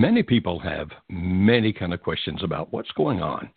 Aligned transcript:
Many 0.00 0.22
people 0.22 0.58
have 0.60 0.88
many 1.10 1.74
kind 1.74 1.92
of 1.92 2.02
questions 2.02 2.42
about 2.42 2.72
what's 2.72 2.90
going 2.92 3.20
on 3.20 3.50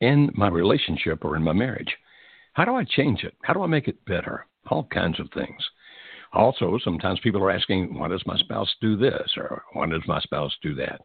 in 0.00 0.30
my 0.32 0.48
relationship 0.48 1.26
or 1.26 1.36
in 1.36 1.42
my 1.42 1.52
marriage. 1.52 1.94
How 2.54 2.64
do 2.64 2.74
I 2.74 2.84
change 2.84 3.22
it? 3.22 3.34
How 3.42 3.52
do 3.52 3.62
I 3.62 3.66
make 3.66 3.86
it 3.86 4.02
better? 4.06 4.46
All 4.70 4.84
kinds 4.84 5.20
of 5.20 5.28
things. 5.34 5.62
Also, 6.32 6.78
sometimes 6.82 7.20
people 7.20 7.42
are 7.42 7.50
asking, 7.50 7.98
why 7.98 8.08
does 8.08 8.22
my 8.24 8.38
spouse 8.38 8.74
do 8.80 8.96
this 8.96 9.30
or 9.36 9.62
why 9.74 9.84
does 9.90 10.00
my 10.06 10.18
spouse 10.20 10.56
do 10.62 10.74
that? 10.76 11.02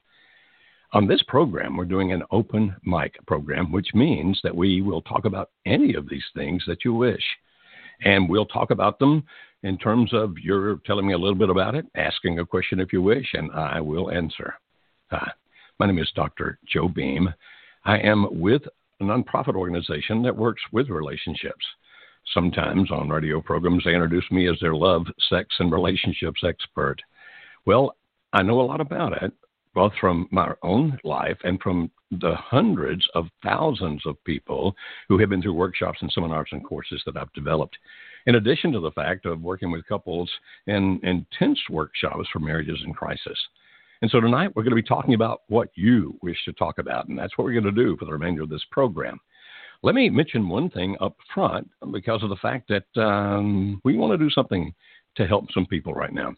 On 0.94 1.05
this 1.05 1.21
program, 1.27 1.76
we're 1.76 1.84
doing 1.84 2.13
an 2.13 2.23
open 2.32 2.73
mic 2.85 3.18
program, 3.27 3.73
which 3.73 3.90
means 3.93 4.40
that 4.43 4.55
we 4.55 4.82
will 4.82 5.02
talk 5.02 5.26
about 5.26 5.49
any 5.66 5.93
of 5.96 6.07
these 6.07 6.23
things 6.34 6.63
that 6.68 6.85
you 6.85 6.93
wish. 6.93 7.23
And 8.05 8.30
we'll 8.30 8.46
talk 8.46 8.71
about 8.71 8.99
them 8.99 9.26
in 9.62 9.77
terms 9.77 10.13
of 10.13 10.35
you're 10.41 10.77
telling 10.85 11.05
me 11.05 11.12
a 11.16 11.18
little 11.18 11.35
bit 11.35 11.49
about 11.49 11.76
it, 11.76 11.85
asking 11.96 12.40
a 12.40 12.46
question 12.46 12.80
if 12.80 12.93
you 12.93 13.02
wish, 13.02 13.27
and 13.34 13.52
I 13.52 13.82
will 13.82 14.09
answer. 14.09 14.54
Uh, 15.12 15.20
my 15.80 15.86
name 15.86 16.00
is 16.00 16.12
Dr. 16.16 16.58
Joe 16.68 16.88
Beam. 16.88 17.34
I 17.84 18.00
am 18.00 18.27
with 18.40 18.63
a 18.99 19.04
nonprofit 19.04 19.55
organization 19.55 20.24
that 20.24 20.35
works 20.35 20.62
with 20.71 20.90
relationships. 20.90 21.66
Sometimes 22.34 22.90
on 22.91 23.10
radio 23.10 23.40
programs, 23.40 23.84
they 23.84 23.94
introduce 23.94 24.29
me 24.32 24.49
as 24.49 24.60
their 24.60 24.74
love, 24.74 25.05
sex, 25.29 25.48
and 25.60 25.71
relationships 25.71 26.41
expert. 26.44 26.98
Well, 27.66 27.96
I 28.34 28.41
know 28.41 28.60
a 28.62 28.63
lot 28.63 28.82
about 28.82 29.21
it, 29.21 29.32
both 29.76 29.94
from 30.02 30.27
my 30.32 30.54
own 30.63 30.98
life 31.04 31.38
and 31.44 31.62
from 31.62 31.91
the 32.10 32.35
hundreds 32.35 33.07
of 33.13 33.27
thousands 33.44 34.01
of 34.05 34.24
people 34.24 34.76
who 35.07 35.20
have 35.20 35.29
been 35.29 35.41
through 35.41 35.54
workshops 35.54 35.99
and 36.01 36.12
seminars 36.12 36.49
and 36.51 36.63
courses 36.63 37.01
that 37.05 37.18
I've 37.18 37.32
developed. 37.34 37.77
In 38.26 38.35
addition 38.35 38.72
to 38.72 38.79
the 38.79 38.91
fact 38.91 39.27
of 39.27 39.41
working 39.41 39.70
with 39.70 39.85
couples 39.85 40.32
in 40.66 40.99
intense 41.04 41.60
workshops 41.70 42.27
for 42.34 42.40
marriages 42.40 42.79
in 42.84 42.94
crisis. 42.94 43.38
And 44.01 44.12
so 44.12 44.20
tonight 44.20 44.51
we're 44.55 44.63
going 44.63 44.76
to 44.76 44.82
be 44.82 44.84
talking 44.84 45.13
about 45.13 45.41
what 45.48 45.70
you 45.76 46.18
wish 46.21 46.38
to 46.46 46.54
talk 46.54 46.77
about, 46.79 47.07
and 47.07 47.18
that's 47.18 47.38
what 47.38 47.46
we're 47.46 47.60
going 47.60 47.76
to 47.76 47.84
do 47.84 47.96
for 47.98 48.05
the 48.05 48.12
remainder 48.12 48.43
of 48.43 48.49
this 48.49 48.65
program. 48.71 49.20
Let 49.84 49.96
me 49.96 50.10
mention 50.10 50.49
one 50.49 50.70
thing 50.70 50.98
up 50.99 51.15
front 51.34 51.70
because 51.91 52.23
of 52.23 52.29
the 52.29 52.35
fact 52.38 52.70
that 52.70 53.01
um, 53.01 53.82
we 53.84 53.98
want 53.98 54.12
to 54.12 54.18
do 54.18 54.29
something 54.29 54.73
to 55.16 55.27
help 55.27 55.51
some 55.51 55.66
people 55.66 55.93
right 55.93 56.13
now. 56.13 56.34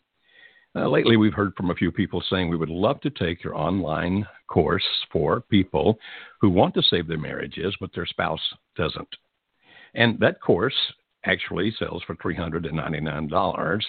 Uh, 0.75 0.87
lately, 0.87 1.17
we've 1.17 1.33
heard 1.33 1.55
from 1.55 1.71
a 1.71 1.75
few 1.75 1.91
people 1.91 2.23
saying 2.29 2.49
we 2.49 2.57
would 2.57 2.69
love 2.69 3.01
to 3.01 3.09
take 3.09 3.43
your 3.43 3.55
online 3.55 4.27
course 4.47 4.83
for 5.11 5.41
people 5.41 5.97
who 6.39 6.49
want 6.49 6.73
to 6.75 6.83
save 6.83 7.07
their 7.07 7.17
marriages, 7.17 7.75
but 7.79 7.89
their 7.95 8.05
spouse 8.05 8.41
doesn't. 8.75 9.07
And 9.95 10.19
that 10.19 10.41
course 10.41 10.75
actually 11.25 11.73
sells 11.79 12.03
for 12.03 12.15
$399, 12.15 13.81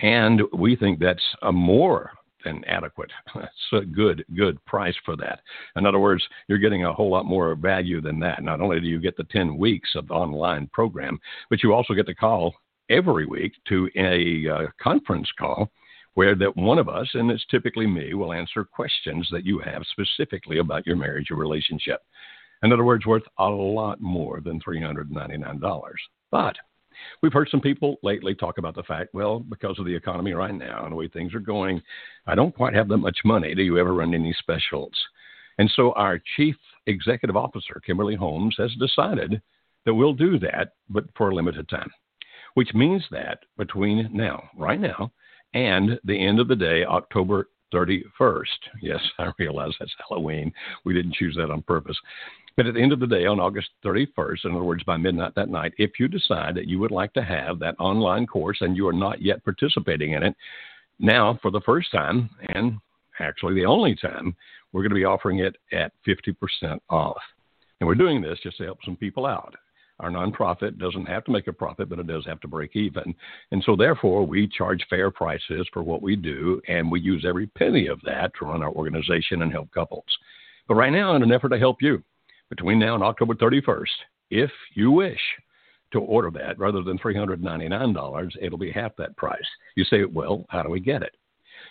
and 0.00 0.42
we 0.52 0.74
think 0.74 0.98
that's 0.98 1.22
a 1.42 1.52
more 1.52 2.10
than 2.44 2.64
adequate. 2.64 3.10
Good, 3.94 4.24
good 4.36 4.62
price 4.64 4.94
for 5.04 5.16
that. 5.16 5.40
In 5.76 5.86
other 5.86 5.98
words, 5.98 6.22
you're 6.46 6.58
getting 6.58 6.84
a 6.84 6.92
whole 6.92 7.10
lot 7.10 7.24
more 7.24 7.54
value 7.54 8.00
than 8.00 8.20
that. 8.20 8.42
Not 8.42 8.60
only 8.60 8.80
do 8.80 8.86
you 8.86 9.00
get 9.00 9.16
the 9.16 9.24
10 9.24 9.56
weeks 9.56 9.90
of 9.94 10.08
the 10.08 10.14
online 10.14 10.68
program, 10.72 11.18
but 11.48 11.62
you 11.62 11.72
also 11.72 11.94
get 11.94 12.06
to 12.06 12.14
call 12.14 12.54
every 12.90 13.26
week 13.26 13.52
to 13.68 13.88
a 13.96 14.48
uh, 14.48 14.66
conference 14.80 15.28
call 15.38 15.70
where 16.14 16.34
that 16.34 16.56
one 16.56 16.78
of 16.78 16.88
us, 16.88 17.08
and 17.14 17.30
it's 17.30 17.44
typically 17.50 17.86
me, 17.86 18.14
will 18.14 18.32
answer 18.32 18.64
questions 18.64 19.26
that 19.32 19.46
you 19.46 19.58
have 19.58 19.82
specifically 19.90 20.58
about 20.58 20.86
your 20.86 20.96
marriage 20.96 21.30
or 21.30 21.36
relationship. 21.36 22.02
In 22.62 22.72
other 22.72 22.84
words, 22.84 23.06
worth 23.06 23.24
a 23.38 23.48
lot 23.48 24.00
more 24.00 24.40
than 24.40 24.60
$399. 24.60 25.92
But 26.30 26.56
We've 27.22 27.32
heard 27.32 27.48
some 27.50 27.60
people 27.60 27.96
lately 28.02 28.34
talk 28.34 28.58
about 28.58 28.74
the 28.74 28.82
fact, 28.82 29.14
well, 29.14 29.40
because 29.40 29.78
of 29.78 29.86
the 29.86 29.94
economy 29.94 30.32
right 30.32 30.54
now 30.54 30.84
and 30.84 30.92
the 30.92 30.96
way 30.96 31.08
things 31.08 31.34
are 31.34 31.40
going, 31.40 31.82
I 32.26 32.34
don't 32.34 32.54
quite 32.54 32.74
have 32.74 32.88
that 32.88 32.98
much 32.98 33.18
money. 33.24 33.54
Do 33.54 33.62
you 33.62 33.78
ever 33.78 33.94
run 33.94 34.14
any 34.14 34.34
specials? 34.38 34.92
And 35.58 35.70
so 35.74 35.92
our 35.92 36.20
chief 36.36 36.56
executive 36.86 37.36
officer, 37.36 37.80
Kimberly 37.84 38.16
Holmes, 38.16 38.56
has 38.58 38.74
decided 38.76 39.40
that 39.84 39.94
we'll 39.94 40.14
do 40.14 40.38
that, 40.40 40.72
but 40.88 41.04
for 41.16 41.30
a 41.30 41.34
limited 41.34 41.68
time, 41.68 41.90
which 42.54 42.72
means 42.74 43.04
that 43.10 43.40
between 43.56 44.08
now, 44.12 44.48
right 44.56 44.80
now, 44.80 45.12
and 45.54 45.98
the 46.04 46.18
end 46.18 46.40
of 46.40 46.48
the 46.48 46.56
day, 46.56 46.84
October 46.84 47.48
31st. 47.72 48.44
Yes, 48.80 49.00
I 49.18 49.30
realize 49.38 49.72
that's 49.78 49.94
Halloween. 50.08 50.52
We 50.84 50.94
didn't 50.94 51.14
choose 51.14 51.36
that 51.36 51.50
on 51.50 51.62
purpose. 51.62 51.98
But 52.56 52.66
at 52.66 52.74
the 52.74 52.82
end 52.82 52.92
of 52.92 53.00
the 53.00 53.06
day, 53.06 53.26
on 53.26 53.40
August 53.40 53.70
31st, 53.84 54.44
in 54.44 54.52
other 54.52 54.64
words, 54.64 54.82
by 54.84 54.96
midnight 54.96 55.34
that 55.36 55.48
night, 55.48 55.72
if 55.78 55.92
you 55.98 56.08
decide 56.08 56.54
that 56.54 56.68
you 56.68 56.78
would 56.78 56.90
like 56.90 57.12
to 57.14 57.22
have 57.22 57.58
that 57.60 57.76
online 57.78 58.26
course 58.26 58.58
and 58.60 58.76
you 58.76 58.86
are 58.86 58.92
not 58.92 59.22
yet 59.22 59.42
participating 59.44 60.12
in 60.12 60.22
it, 60.22 60.36
now 60.98 61.38
for 61.40 61.50
the 61.50 61.62
first 61.62 61.90
time, 61.92 62.28
and 62.50 62.78
actually 63.20 63.54
the 63.54 63.64
only 63.64 63.94
time, 63.94 64.36
we're 64.72 64.82
going 64.82 64.90
to 64.90 64.96
be 64.96 65.04
offering 65.04 65.38
it 65.38 65.56
at 65.72 65.92
50% 66.06 66.78
off. 66.90 67.20
And 67.80 67.86
we're 67.86 67.94
doing 67.94 68.20
this 68.20 68.38
just 68.42 68.58
to 68.58 68.64
help 68.64 68.78
some 68.84 68.96
people 68.96 69.26
out. 69.26 69.54
Our 70.00 70.10
nonprofit 70.10 70.78
doesn't 70.78 71.06
have 71.06 71.24
to 71.24 71.30
make 71.30 71.46
a 71.46 71.52
profit, 71.52 71.88
but 71.88 71.98
it 71.98 72.06
does 72.06 72.26
have 72.26 72.40
to 72.40 72.48
break 72.48 72.74
even. 72.74 73.14
And 73.52 73.62
so, 73.64 73.76
therefore, 73.76 74.26
we 74.26 74.48
charge 74.48 74.84
fair 74.90 75.10
prices 75.10 75.68
for 75.72 75.82
what 75.82 76.02
we 76.02 76.16
do, 76.16 76.60
and 76.68 76.90
we 76.90 77.00
use 77.00 77.24
every 77.26 77.46
penny 77.46 77.86
of 77.86 78.00
that 78.04 78.32
to 78.38 78.46
run 78.46 78.62
our 78.62 78.70
organization 78.70 79.42
and 79.42 79.52
help 79.52 79.70
couples. 79.70 80.04
But 80.66 80.74
right 80.74 80.92
now, 80.92 81.14
in 81.14 81.22
an 81.22 81.32
effort 81.32 81.50
to 81.50 81.58
help 81.58 81.80
you, 81.80 82.02
between 82.52 82.78
now 82.78 82.94
and 82.94 83.02
October 83.02 83.32
31st, 83.32 83.86
if 84.30 84.50
you 84.74 84.90
wish 84.90 85.18
to 85.90 86.00
order 86.00 86.30
that 86.30 86.58
rather 86.58 86.82
than 86.82 86.98
$399, 86.98 88.30
it'll 88.42 88.58
be 88.58 88.70
half 88.70 88.94
that 88.98 89.16
price. 89.16 89.40
You 89.74 89.84
say, 89.84 90.04
well, 90.04 90.44
how 90.50 90.62
do 90.62 90.68
we 90.68 90.78
get 90.78 91.02
it? 91.02 91.16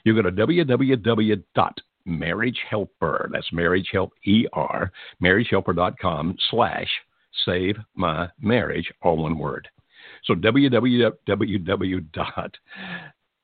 You 0.06 0.16
go 0.16 0.24
to 0.24 0.32
www.marriagehelper, 0.32 3.32
that's 3.32 3.54
marriage 3.54 3.90
help 3.92 4.14
ER, 4.28 4.92
marriagehelper.com 5.22 6.38
slash 6.50 6.90
save 7.46 7.76
my 7.94 8.28
marriage, 8.42 8.92
all 9.04 9.18
one 9.18 9.38
word. 9.38 9.68
So 10.26 10.34
www 10.34 12.06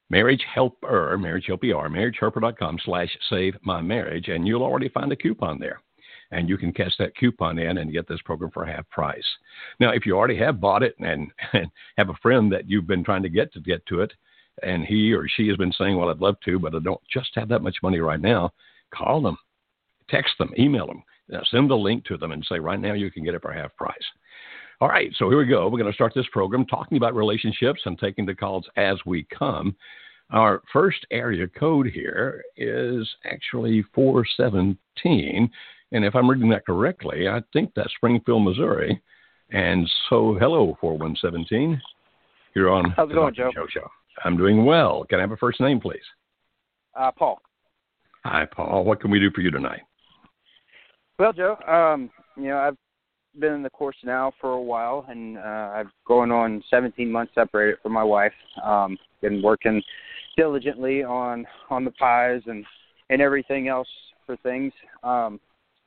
marriage 0.10 0.46
helper, 0.56 1.18
marriage 1.20 1.46
help 1.46 1.64
ER, 1.64 1.88
marriagehelper.com 1.88 2.80
slash 2.84 3.16
save 3.30 3.56
my 3.62 3.80
marriage, 3.82 4.30
and 4.30 4.48
you'll 4.48 4.64
already 4.64 4.90
find 4.90 5.12
a 5.12 5.16
coupon 5.16 5.60
there 5.60 5.84
and 6.32 6.50
you 6.50 6.58
can 6.58 6.74
catch 6.74 6.94
that 7.00 7.16
coupon 7.16 7.60
in 7.60 7.78
and 7.78 7.94
get 7.94 8.08
this 8.08 8.22
program 8.26 8.52
for 8.52 8.66
half 8.66 8.90
price. 8.90 9.26
Now, 9.80 9.92
if 9.92 10.06
you 10.06 10.18
already 10.18 10.38
have 10.38 10.60
bought 10.60 10.84
it 10.84 10.96
and, 11.00 11.32
and 11.54 11.68
have 11.98 12.10
a 12.10 12.18
friend 12.22 12.52
that 12.52 12.70
you've 12.70 12.88
been 12.88 13.04
trying 13.04 13.24
to 13.24 13.30
get 13.30 13.54
to 13.54 13.60
get 13.60 13.86
to 13.88 14.02
it, 14.02 14.12
and 14.64 14.86
he 14.86 15.14
or 15.14 15.28
she 15.28 15.48
has 15.48 15.58
been 15.58 15.74
saying, 15.74 15.98
Well, 15.98 16.10
I'd 16.10 16.20
love 16.20 16.38
to, 16.46 16.60
but 16.60 16.74
I 16.74 16.80
don't 16.80 17.02
just 17.12 17.30
have 17.36 17.50
that 17.50 17.62
much 17.62 17.78
money 17.84 18.00
right 18.00 18.20
now, 18.20 18.52
call 18.94 19.22
them, 19.22 19.38
text 20.10 20.34
them, 20.40 20.52
email 20.58 20.88
them, 20.88 21.04
uh, 21.34 21.44
send 21.52 21.70
the 21.70 21.76
link 21.76 22.06
to 22.06 22.18
them, 22.18 22.32
and 22.32 22.46
say, 22.50 22.60
Right 22.60 22.80
now 22.80 22.94
you 22.94 23.12
can 23.12 23.24
get 23.24 23.36
it 23.36 23.42
for 23.42 23.54
half 23.54 23.76
price. 23.76 23.96
All 24.80 24.90
right, 24.90 25.12
so 25.18 25.30
here 25.30 25.40
we 25.40 25.46
go. 25.46 25.68
We're 25.68 25.80
going 25.80 25.92
to 25.92 25.96
start 25.96 26.14
this 26.16 26.28
program 26.32 26.66
talking 26.66 26.98
about 26.98 27.16
relationships 27.16 27.82
and 27.86 27.98
taking 27.98 28.28
the 28.28 28.36
calls 28.36 28.66
as 28.76 28.98
we 29.08 29.26
come. 29.26 29.76
Our 30.30 30.62
first 30.72 31.06
area 31.10 31.48
code 31.48 31.88
here 31.88 32.44
is 32.58 33.08
actually 33.26 33.84
417. 33.96 35.50
And 35.92 36.04
if 36.04 36.16
I'm 36.16 36.30
reading 36.30 36.50
that 36.50 36.66
correctly, 36.66 37.28
I 37.28 37.42
think 37.54 37.72
that's 37.76 37.94
Springfield, 37.96 38.44
Missouri. 38.44 39.02
And 39.52 39.90
so, 40.10 40.36
hello, 40.40 40.78
4117. 40.82 41.82
You're 42.54 42.70
on 42.70 42.92
How's 42.92 43.10
it 43.10 43.14
going, 43.14 43.34
Joe? 43.34 43.52
Show 43.54 43.68
Show. 43.70 43.88
I'm 44.26 44.36
doing 44.36 44.66
well. 44.66 45.06
Can 45.10 45.20
I 45.20 45.22
have 45.22 45.32
a 45.32 45.38
first 45.38 45.62
name, 45.62 45.80
please? 45.80 46.02
Uh, 46.98 47.12
Paul. 47.12 47.40
Hi, 48.26 48.46
Paul. 48.46 48.84
What 48.84 49.00
can 49.00 49.12
we 49.12 49.20
do 49.20 49.30
for 49.34 49.42
you 49.42 49.52
tonight? 49.52 49.82
Well, 51.20 51.34
Joe, 51.34 51.56
um, 51.68 52.10
you 52.36 52.50
know, 52.50 52.58
I've 52.58 52.78
been 53.40 53.54
in 53.54 53.64
the 53.64 53.70
course 53.70 53.96
now 54.04 54.34
for 54.42 54.54
a 54.54 54.62
while, 54.62 55.06
and 55.08 55.38
uh, 55.38 55.72
I've 55.76 55.92
going 56.08 56.32
on 56.32 56.64
17 56.70 57.12
months 57.12 57.34
separated 57.36 57.78
from 57.82 57.94
my 57.94 58.04
wife. 58.04 58.34
Um, 58.64 58.98
been 59.22 59.42
working 59.42 59.82
diligently 60.36 61.04
on 61.04 61.46
on 61.70 61.86
the 61.86 61.92
pies 61.92 62.42
and 62.46 62.66
and 63.10 63.22
everything 63.22 63.68
else 63.68 63.88
for 64.26 64.36
things. 64.38 64.74
Um, 65.04 65.40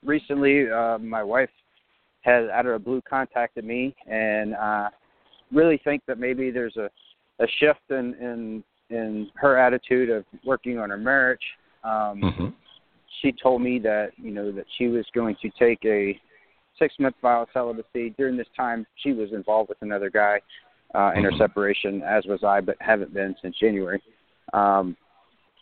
recently, 0.05 0.71
uh, 0.71 0.99
my 0.99 1.23
wife 1.23 1.51
has 2.23 2.49
out 2.51 2.67
of 2.67 2.73
the 2.73 2.79
blue 2.79 3.01
contacted 3.09 3.65
me, 3.65 3.95
and 4.07 4.55
uh, 4.55 4.89
really 5.53 5.81
think 5.85 6.03
that 6.07 6.19
maybe 6.19 6.51
there's 6.51 6.77
a, 6.77 6.91
a 7.43 7.47
shift 7.59 7.81
in, 7.91 8.15
in 8.15 8.65
in 8.91 9.31
her 9.37 9.57
attitude 9.57 10.11
of 10.11 10.25
working 10.45 10.79
on 10.79 10.91
her 10.91 10.99
marriage. 10.99 11.39
Um, 11.85 12.21
mm-hmm. 12.21 12.47
she 13.23 13.33
told 13.33 13.63
me 13.63 13.79
that 13.81 14.11
you 14.17 14.33
know 14.33 14.53
that 14.53 14.67
she 14.77 14.89
was 14.89 15.07
going 15.15 15.37
to 15.43 15.51
take 15.59 15.79
a 15.85 16.19
six 16.79 16.95
month 16.99 17.15
vow 17.23 17.43
of 17.43 17.49
celibacy. 17.53 18.15
During 18.19 18.37
this 18.37 18.49
time, 18.57 18.87
she 18.97 19.13
was 19.13 19.33
involved 19.33 19.69
with 19.69 19.79
another 19.81 20.11
guy 20.11 20.41
uh, 20.95 21.13
in 21.15 21.25
her 21.25 21.31
Mhm. 21.31 21.39
separation, 21.39 22.03
as 22.03 22.25
was 22.27 22.43
I, 22.43 22.61
but 22.61 22.77
haven't 22.81 23.15
been 23.15 23.37
since 23.41 23.57
January. 23.59 24.03
Um, 24.53 24.97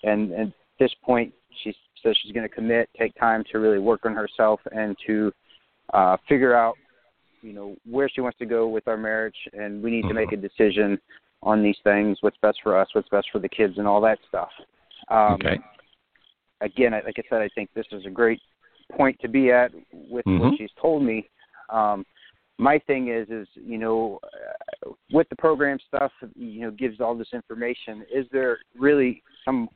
and, 0.02 0.32
and 0.32 0.48
at 0.48 0.78
this 0.78 0.94
point, 1.02 1.34
she 1.62 1.74
says 2.02 2.16
she's 2.22 2.32
going 2.32 2.48
to 2.48 2.54
commit, 2.54 2.88
take 2.98 3.14
time 3.18 3.44
to 3.52 3.58
really 3.58 3.78
work 3.78 4.04
on 4.04 4.14
herself, 4.14 4.60
and 4.72 4.96
to 5.06 5.32
uh, 5.92 6.16
figure 6.28 6.54
out, 6.54 6.76
you 7.42 7.52
know, 7.52 7.76
where 7.88 8.08
she 8.08 8.20
wants 8.20 8.38
to 8.38 8.46
go 8.46 8.68
with 8.68 8.86
our 8.88 8.96
marriage. 8.96 9.36
And 9.52 9.82
we 9.82 9.90
need 9.90 10.08
to 10.08 10.14
make 10.14 10.32
a 10.32 10.36
decision 10.36 10.98
on 11.42 11.62
these 11.62 11.76
things: 11.84 12.18
what's 12.20 12.36
best 12.42 12.58
for 12.62 12.78
us, 12.78 12.88
what's 12.92 13.08
best 13.08 13.28
for 13.30 13.38
the 13.38 13.48
kids, 13.48 13.78
and 13.78 13.86
all 13.86 14.00
that 14.02 14.18
stuff. 14.28 14.50
Um, 15.08 15.34
okay. 15.34 15.58
again, 16.60 16.92
I- 16.94 17.00
like 17.02 17.18
I 17.18 17.22
said, 17.28 17.40
I 17.40 17.48
think 17.54 17.70
this 17.74 17.86
is 17.92 18.04
a 18.06 18.10
great 18.10 18.40
point 18.92 19.18
to 19.20 19.28
be 19.28 19.52
at 19.52 19.72
with 19.92 20.24
Mhm. 20.24 20.40
what 20.40 20.58
she's 20.58 20.72
told 20.80 21.02
me. 21.02 21.28
Um, 21.70 22.04
my 22.58 22.78
thing 22.80 23.08
is, 23.08 23.28
is 23.30 23.46
you 23.54 23.78
know, 23.78 24.18
uh, 24.24 24.90
with 25.12 25.28
the 25.28 25.36
program 25.36 25.78
stuff, 25.86 26.12
you 26.34 26.62
know, 26.62 26.70
gives 26.72 27.00
all 27.00 27.14
this 27.14 27.32
information. 27.32 28.04
Is 28.12 28.26
there 28.30 28.58
really 28.76 29.22
some 29.44 29.68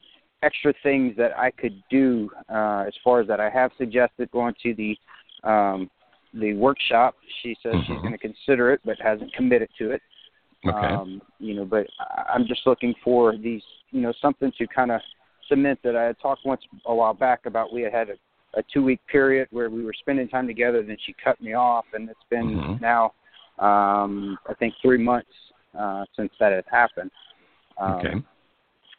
extra 0.42 0.72
things 0.82 1.16
that 1.16 1.36
I 1.38 1.50
could 1.50 1.82
do 1.90 2.30
uh, 2.48 2.84
as 2.86 2.94
far 3.02 3.20
as 3.20 3.28
that? 3.28 3.40
I 3.40 3.50
have 3.50 3.70
suggested 3.78 4.30
going 4.30 4.54
to 4.62 4.74
the 4.74 4.96
um, 5.48 5.90
the 6.34 6.54
workshop. 6.54 7.14
She 7.42 7.56
says 7.62 7.74
she's 7.86 7.96
Mhm. 7.98 8.02
going 8.02 8.12
to 8.12 8.18
consider 8.18 8.72
it, 8.72 8.80
but 8.84 8.98
hasn't 9.00 9.32
committed 9.34 9.68
to 9.78 9.90
it. 9.90 10.02
Okay. 10.64 10.94
Um, 10.94 11.20
you 11.40 11.54
know, 11.54 11.64
but 11.64 11.86
I'm 12.32 12.46
just 12.46 12.66
looking 12.66 12.94
for 13.02 13.36
these, 13.36 13.62
you 13.90 14.00
know, 14.00 14.12
something 14.12 14.52
to 14.58 14.66
kind 14.68 14.92
of 14.92 15.00
cement 15.48 15.80
that 15.82 15.96
I 15.96 16.04
had 16.04 16.18
talked 16.20 16.46
once 16.46 16.62
a 16.86 16.94
while 16.94 17.12
back 17.14 17.46
about. 17.46 17.72
We 17.72 17.82
had 17.82 17.92
had 17.92 18.10
a, 18.10 18.14
a 18.54 18.62
two 18.72 18.82
week 18.82 19.00
period 19.08 19.48
where 19.50 19.68
we 19.68 19.84
were 19.84 19.92
spending 19.92 20.28
time 20.28 20.46
together, 20.46 20.82
then 20.82 20.96
she 21.04 21.14
cut 21.22 21.40
me 21.40 21.54
off, 21.54 21.84
and 21.92 22.08
it's 22.08 22.24
been 22.30 22.60
Mhm. 22.60 22.80
now, 22.80 23.12
um, 23.58 24.38
I 24.48 24.54
think 24.54 24.74
three 24.80 24.98
months 24.98 25.32
uh, 25.78 26.04
since 26.16 26.32
that 26.38 26.52
had 26.52 26.64
happened. 26.70 27.10
Um, 27.78 27.92
okay. 27.94 28.22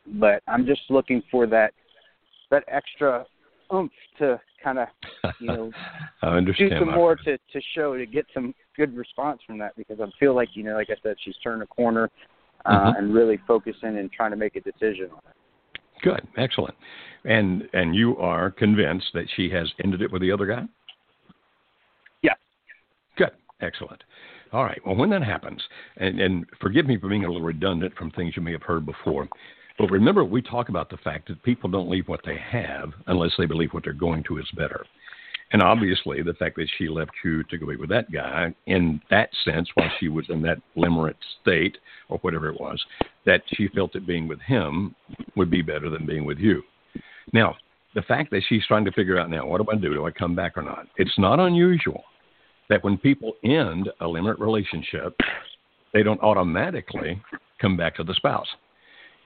But 0.06 0.44
I'm 0.48 0.66
just 0.66 0.82
looking 0.90 1.22
for 1.32 1.48
that 1.48 1.74
that 2.52 2.64
extra 2.68 3.26
oomph 3.74 3.92
to 4.20 4.40
kind 4.64 4.80
of 4.80 4.88
you 5.40 5.48
know, 5.48 5.72
I 6.22 6.40
do 6.40 6.54
some 6.80 6.92
more 6.92 7.18
friend. 7.18 7.40
to 7.54 7.60
to 7.60 7.66
show 7.76 7.98
to 7.98 8.06
get 8.06 8.26
some 8.34 8.54
good 8.76 8.96
response 8.96 9.40
from 9.46 9.58
that 9.60 9.76
because 9.76 10.00
I 10.00 10.06
feel 10.20 10.36
like 10.36 10.50
you 10.54 10.64
know, 10.64 10.76
like 10.76 10.90
I 10.90 10.96
said, 11.04 11.16
she's 11.24 11.36
turned 11.44 11.62
a 11.62 11.68
corner 11.68 12.10
uh, 12.66 12.72
Mhm. 12.72 12.98
and 12.98 13.14
really 13.14 13.38
focusing 13.48 13.98
and 13.98 14.12
trying 14.12 14.32
to 14.32 14.38
make 14.38 14.56
a 14.56 14.62
decision 14.62 15.10
on 15.12 15.22
it. 15.30 15.82
Good, 16.02 16.28
excellent. 16.38 16.76
And 17.26 17.68
and 17.74 17.96
you 17.96 18.18
are 18.18 18.52
convinced 18.52 19.08
that 19.14 19.26
she 19.36 19.50
has 19.50 19.72
ended 19.84 20.02
it 20.02 20.12
with 20.12 20.22
the 20.22 20.32
other 20.32 20.46
guy? 20.46 20.66
Yeah. 22.22 22.34
Good, 23.18 23.32
excellent. 23.62 24.04
All 24.52 24.64
right. 24.64 24.80
Well, 24.86 24.96
when 24.96 25.10
that 25.10 25.24
happens, 25.24 25.62
and, 25.98 26.20
and 26.20 26.46
forgive 26.62 26.86
me 26.86 26.98
for 26.98 27.10
being 27.10 27.26
a 27.26 27.28
little 27.28 27.42
redundant 27.42 27.96
from 27.96 28.12
things 28.12 28.36
you 28.36 28.42
may 28.44 28.52
have 28.52 28.62
heard 28.62 28.86
before, 28.86 29.28
but 29.78 29.90
remember 29.90 30.24
we 30.24 30.42
talk 30.42 30.70
about 30.70 30.90
the 30.90 30.98
fact 30.98 31.28
that 31.28 31.44
people 31.44 31.70
don't 31.70 31.90
leave 31.90 32.08
what 32.08 32.22
they 32.26 32.38
have 32.38 32.94
unless 33.08 33.32
they 33.38 33.46
believe 33.46 33.74
what 33.74 33.84
they're 33.84 33.94
going 33.94 34.24
to 34.24 34.38
is 34.38 34.50
better. 34.56 34.86
And 35.52 35.62
obviously, 35.62 36.24
the 36.24 36.34
fact 36.34 36.56
that 36.56 36.68
she 36.78 36.90
left 36.90 37.12
you 37.24 37.44
to 37.44 37.58
go 37.60 37.68
be 37.68 37.76
with 37.76 37.90
that 37.90 38.12
guy, 38.12 38.56
in 38.66 39.00
that 39.12 39.30
sense, 39.46 39.70
while 39.76 39.92
she 40.00 40.10
was 40.10 40.26
in 40.30 40.42
that 40.42 40.58
limerent 40.76 41.16
state 41.42 41.78
or 42.10 42.18
whatever 42.20 42.50
it 42.50 42.60
was, 42.60 42.84
that 43.28 43.44
she 43.54 43.68
felt 43.68 43.94
that 43.94 44.08
being 44.08 44.28
with 44.28 44.42
him 44.42 44.96
would 45.36 45.52
be 45.52 45.62
better 45.62 45.92
than 45.92 46.08
being 46.08 46.26
with 46.26 46.40
you. 46.40 46.64
Now, 47.34 47.56
the 47.94 48.02
fact 48.02 48.32
that 48.32 48.42
she's 48.50 48.66
trying 48.66 48.86
to 48.86 48.92
figure 48.92 49.20
out 49.20 49.30
now, 49.30 49.46
what 49.46 49.62
do 49.62 49.68
I 49.72 49.76
do? 49.76 49.94
Do 49.94 50.08
I 50.08 50.12
come 50.12 50.36
back 50.36 50.58
or 50.58 50.64
not? 50.64 50.88
It's 50.98 51.20
not 51.20 51.40
unusual 51.40 52.04
that 52.70 52.84
when 52.84 52.98
people 52.98 53.34
end 53.44 53.90
a 54.02 54.06
limerent 54.06 54.40
relationship, 54.40 55.16
they 55.94 56.02
don't 56.02 56.22
automatically 56.22 57.22
come 57.62 57.78
back 57.78 57.96
to 57.98 58.04
the 58.04 58.16
spouse. 58.16 58.48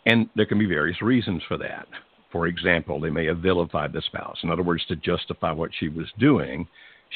And 0.07 0.29
there 0.35 0.45
can 0.45 0.57
be 0.57 0.65
various 0.65 1.01
reasons 1.01 1.43
for 1.49 1.57
that. 1.57 1.85
For 2.31 2.47
example, 2.47 2.99
they 2.99 3.09
may 3.09 3.25
have 3.25 3.39
vilified 3.39 3.91
the 3.91 4.01
spouse. 4.01 4.37
In 4.41 4.49
other 4.49 4.63
words, 4.63 4.85
to 4.85 4.95
justify 4.95 5.51
what 5.51 5.71
she 5.77 5.89
was 5.89 6.07
doing, 6.17 6.65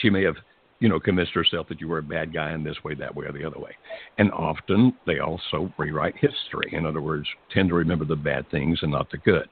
she 0.02 0.10
may 0.10 0.24
have, 0.24 0.36
you 0.80 0.90
know, 0.90 1.00
convinced 1.00 1.32
herself 1.32 1.70
that 1.70 1.80
you 1.80 1.88
were 1.88 2.00
a 2.00 2.04
bad 2.04 2.34
guy 2.34 2.54
in 2.54 2.66
this 2.66 2.84
way, 2.84 2.94
that 2.96 3.16
way, 3.16 3.26
or 3.26 3.32
the 3.32 3.46
other 3.46 3.60
way. 3.60 3.72
And 4.18 4.30
often 4.34 4.94
they 5.08 5.20
also 5.20 5.72
rewrite 5.78 6.16
history. 6.16 6.74
In 6.74 6.86
other 6.86 7.02
words, 7.02 7.28
tend 7.54 7.70
to 7.70 7.76
remember 7.76 8.04
the 8.04 8.16
bad 8.16 8.50
things 8.52 8.80
and 8.82 8.92
not 8.92 9.10
the 9.10 9.20
good. 9.20 9.48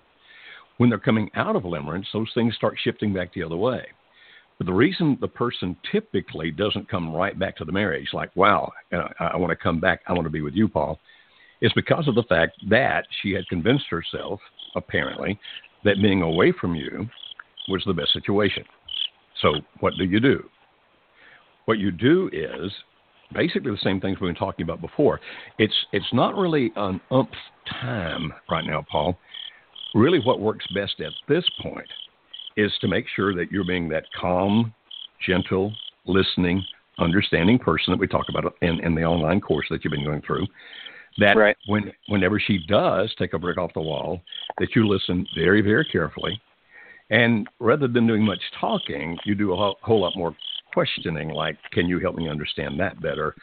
When 0.76 0.90
they're 0.90 1.00
coming 1.00 1.30
out 1.36 1.56
of 1.56 1.64
limerence, 1.64 2.08
those 2.12 2.32
things 2.34 2.56
start 2.56 2.78
shifting 2.84 3.14
back 3.14 3.34
the 3.34 3.44
other 3.44 3.58
way. 3.58 3.86
But 4.58 4.68
the 4.68 4.74
reason 4.74 5.18
the 5.22 5.30
person 5.30 5.78
typically 5.90 6.52
doesn't 6.52 6.90
come 6.90 7.16
right 7.16 7.40
back 7.40 7.56
to 7.58 7.66
the 7.66 7.72
marriage, 7.72 8.10
like, 8.12 8.36
wow, 8.36 8.70
uh, 8.92 9.08
I, 9.18 9.28
I 9.28 9.38
want 9.38 9.52
to 9.52 9.56
come 9.56 9.80
back, 9.80 10.02
I 10.08 10.12
want 10.12 10.26
to 10.26 10.30
be 10.30 10.42
with 10.42 10.56
you, 10.56 10.68
Paul, 10.68 11.00
is 11.62 11.72
because 11.76 12.08
of 12.08 12.16
the 12.16 12.24
fact 12.24 12.58
that 12.70 13.06
she 13.22 13.32
had 13.32 13.48
convinced 13.48 13.86
herself, 13.90 14.40
apparently, 14.76 15.40
that 15.84 16.02
being 16.02 16.22
away 16.22 16.54
from 16.60 16.76
you 16.76 17.08
was 17.68 17.84
the 17.86 17.94
best 17.94 18.14
situation. 18.14 18.64
So, 19.42 19.56
what 19.80 19.94
do 19.98 20.04
you 20.04 20.20
do? 20.20 20.44
What 21.66 21.80
you 21.80 21.92
do 21.92 22.30
is 22.34 22.72
basically 23.34 23.72
the 23.72 23.78
same 23.84 24.02
things 24.02 24.20
we've 24.20 24.30
been 24.30 24.36
talking 24.36 24.64
about 24.64 24.82
before. 24.82 25.20
It's 25.58 25.74
it's 25.94 26.14
not 26.14 26.36
really 26.36 26.72
an 26.76 27.00
umph 27.12 27.30
time 27.82 28.34
right 28.50 28.66
now, 28.66 28.86
Paul. 28.90 29.18
Really, 29.94 30.20
what 30.20 30.40
works 30.40 30.66
best 30.74 31.00
at 31.00 31.14
this 31.28 31.46
point 31.62 31.88
is 32.58 32.72
to 32.82 32.88
make 32.88 33.06
sure 33.16 33.34
that 33.36 33.52
you're 33.52 33.66
being 33.66 33.88
that 33.90 34.06
calm, 34.20 34.74
gentle, 35.26 35.74
listening, 36.06 36.64
understanding 37.00 37.58
person 37.58 37.92
that 37.92 38.00
we 38.00 38.08
talk 38.08 38.26
about 38.30 38.54
in, 38.62 38.80
in 38.84 38.96
the 38.96 39.04
online 39.04 39.40
course 39.40 39.66
that 39.70 39.84
you've 39.84 39.92
been 39.92 40.04
going 40.04 40.22
through. 40.22 40.46
That 41.20 41.38
Right. 41.38 41.58
when 41.68 41.92
whenever 42.08 42.40
she 42.40 42.60
does 42.68 43.14
take 43.16 43.34
a 43.34 43.40
brick 43.40 43.58
off 43.58 43.74
the 43.74 43.82
wall, 43.82 44.22
that 44.58 44.76
you 44.76 44.88
listen 44.88 45.28
very, 45.36 45.62
very 45.62 45.86
carefully. 45.86 46.40
And 47.10 47.48
rather 47.60 47.88
than 47.88 48.08
doing 48.08 48.24
much 48.24 48.42
talking, 48.60 49.18
you 49.26 49.36
do 49.36 49.52
a 49.54 49.56
whole, 49.56 49.78
whole 49.82 50.02
lot 50.02 50.16
more 50.16 50.36
questioning, 50.74 51.30
like, 51.30 51.58
can 51.72 51.88
you 51.88 52.00
help 52.00 52.16
me 52.16 52.30
understand 52.30 52.80
that 52.80 53.02
better? 53.02 53.36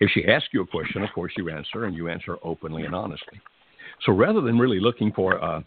If 0.00 0.10
she 0.10 0.26
asks 0.26 0.48
you 0.52 0.62
a 0.62 0.66
question, 0.66 1.02
of 1.02 1.12
course 1.12 1.32
you 1.36 1.48
answer, 1.50 1.84
and 1.84 1.94
you 1.94 2.08
answer 2.08 2.38
openly 2.42 2.84
and 2.84 2.94
honestly. 2.94 3.40
So 4.04 4.12
rather 4.12 4.40
than 4.40 4.58
really 4.58 4.80
looking 4.80 5.12
for, 5.12 5.42
uh, 5.42 5.60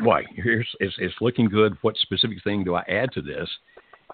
why, 0.00 0.24
here's 0.34 0.68
it's, 0.80 0.94
it's 0.98 1.14
looking 1.20 1.48
good, 1.48 1.76
what 1.82 1.96
specific 1.98 2.42
thing 2.44 2.64
do 2.64 2.74
I 2.74 2.82
add 2.82 3.12
to 3.12 3.22
this? 3.22 3.48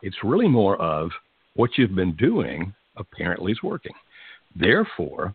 It's 0.02 0.16
really 0.24 0.48
more 0.48 0.76
of 0.80 1.10
what 1.54 1.70
you've 1.76 1.94
been 1.94 2.16
doing 2.16 2.74
apparently 2.96 3.52
is 3.52 3.62
working. 3.62 3.92
Therefore, 4.56 5.34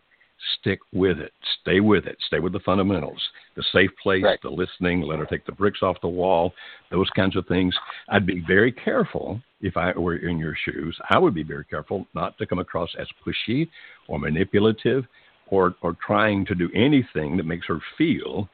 stick 0.60 0.78
with 0.92 1.18
it. 1.18 1.32
Stay 1.60 1.80
with 1.80 2.06
it. 2.06 2.16
Stay 2.26 2.38
with 2.38 2.52
the 2.52 2.60
fundamentals. 2.60 3.20
The 3.56 3.62
safe 3.72 3.90
place, 4.02 4.22
Right. 4.22 4.40
the 4.42 4.50
listening, 4.50 5.02
let 5.02 5.18
her 5.18 5.26
take 5.26 5.44
the 5.44 5.52
bricks 5.52 5.82
off 5.82 6.00
the 6.00 6.08
wall, 6.08 6.54
those 6.90 7.10
kinds 7.10 7.36
of 7.36 7.46
things. 7.46 7.76
I'd 8.08 8.26
be 8.26 8.40
very 8.46 8.72
careful 8.72 9.40
if 9.60 9.76
I 9.76 9.92
were 9.92 10.16
in 10.16 10.38
your 10.38 10.54
shoes. 10.54 10.98
I 11.10 11.18
would 11.18 11.34
be 11.34 11.42
very 11.42 11.64
careful 11.64 12.06
not 12.14 12.38
to 12.38 12.46
come 12.46 12.60
across 12.60 12.94
as 12.98 13.08
pushy 13.24 13.68
or 14.06 14.18
manipulative 14.18 15.06
or, 15.48 15.74
or 15.82 15.96
trying 16.04 16.44
to 16.46 16.54
do 16.54 16.70
anything 16.74 17.36
that 17.36 17.46
makes 17.46 17.66
her 17.66 17.80
feel 17.96 18.48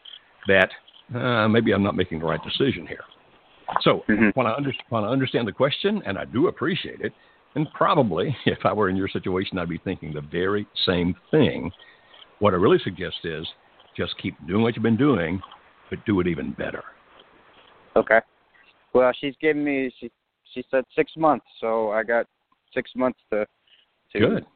that 0.46 0.70
uh, 1.14 1.48
maybe 1.48 1.72
I'm 1.72 1.82
not 1.82 1.96
making 1.96 2.20
the 2.20 2.26
right 2.26 2.42
decision 2.42 2.86
here. 2.86 3.04
So 3.80 4.04
Mhm. 4.08 4.34
when 4.36 4.46
I, 4.46 4.54
under, 4.54 4.72
when 4.88 5.04
I 5.04 5.08
understand 5.08 5.46
the 5.48 5.52
question, 5.52 6.02
and 6.06 6.18
I 6.18 6.24
do 6.24 6.48
appreciate 6.48 7.00
it, 7.00 7.12
and 7.54 7.66
probably 7.72 8.36
if 8.46 8.58
I 8.64 8.72
were 8.72 8.88
in 8.88 8.96
your 8.96 9.08
situation, 9.08 9.58
I'd 9.58 9.68
be 9.68 9.78
thinking 9.78 10.12
the 10.12 10.20
very 10.20 10.66
same 10.86 11.14
thing. 11.30 11.70
What 12.38 12.54
I 12.54 12.56
really 12.56 12.78
suggest 12.82 13.16
is 13.24 13.46
just 13.96 14.14
keep 14.20 14.34
doing 14.46 14.62
what 14.62 14.74
you've 14.76 14.82
been 14.82 14.96
doing, 14.96 15.40
but 15.90 16.04
do 16.04 16.20
it 16.20 16.26
even 16.26 16.52
better. 16.52 16.82
Okay. 17.96 18.20
Well, 18.92 19.12
she's 19.20 19.34
given 19.40 19.64
me 19.64 19.92
she 20.00 20.10
she 20.52 20.64
said 20.70 20.84
six 20.94 21.12
months, 21.16 21.46
so 21.60 21.90
I 21.90 22.02
got 22.02 22.26
six 22.72 22.90
months 22.96 23.18
to 23.30 23.46
to 24.12 24.18
Good. 24.18 24.46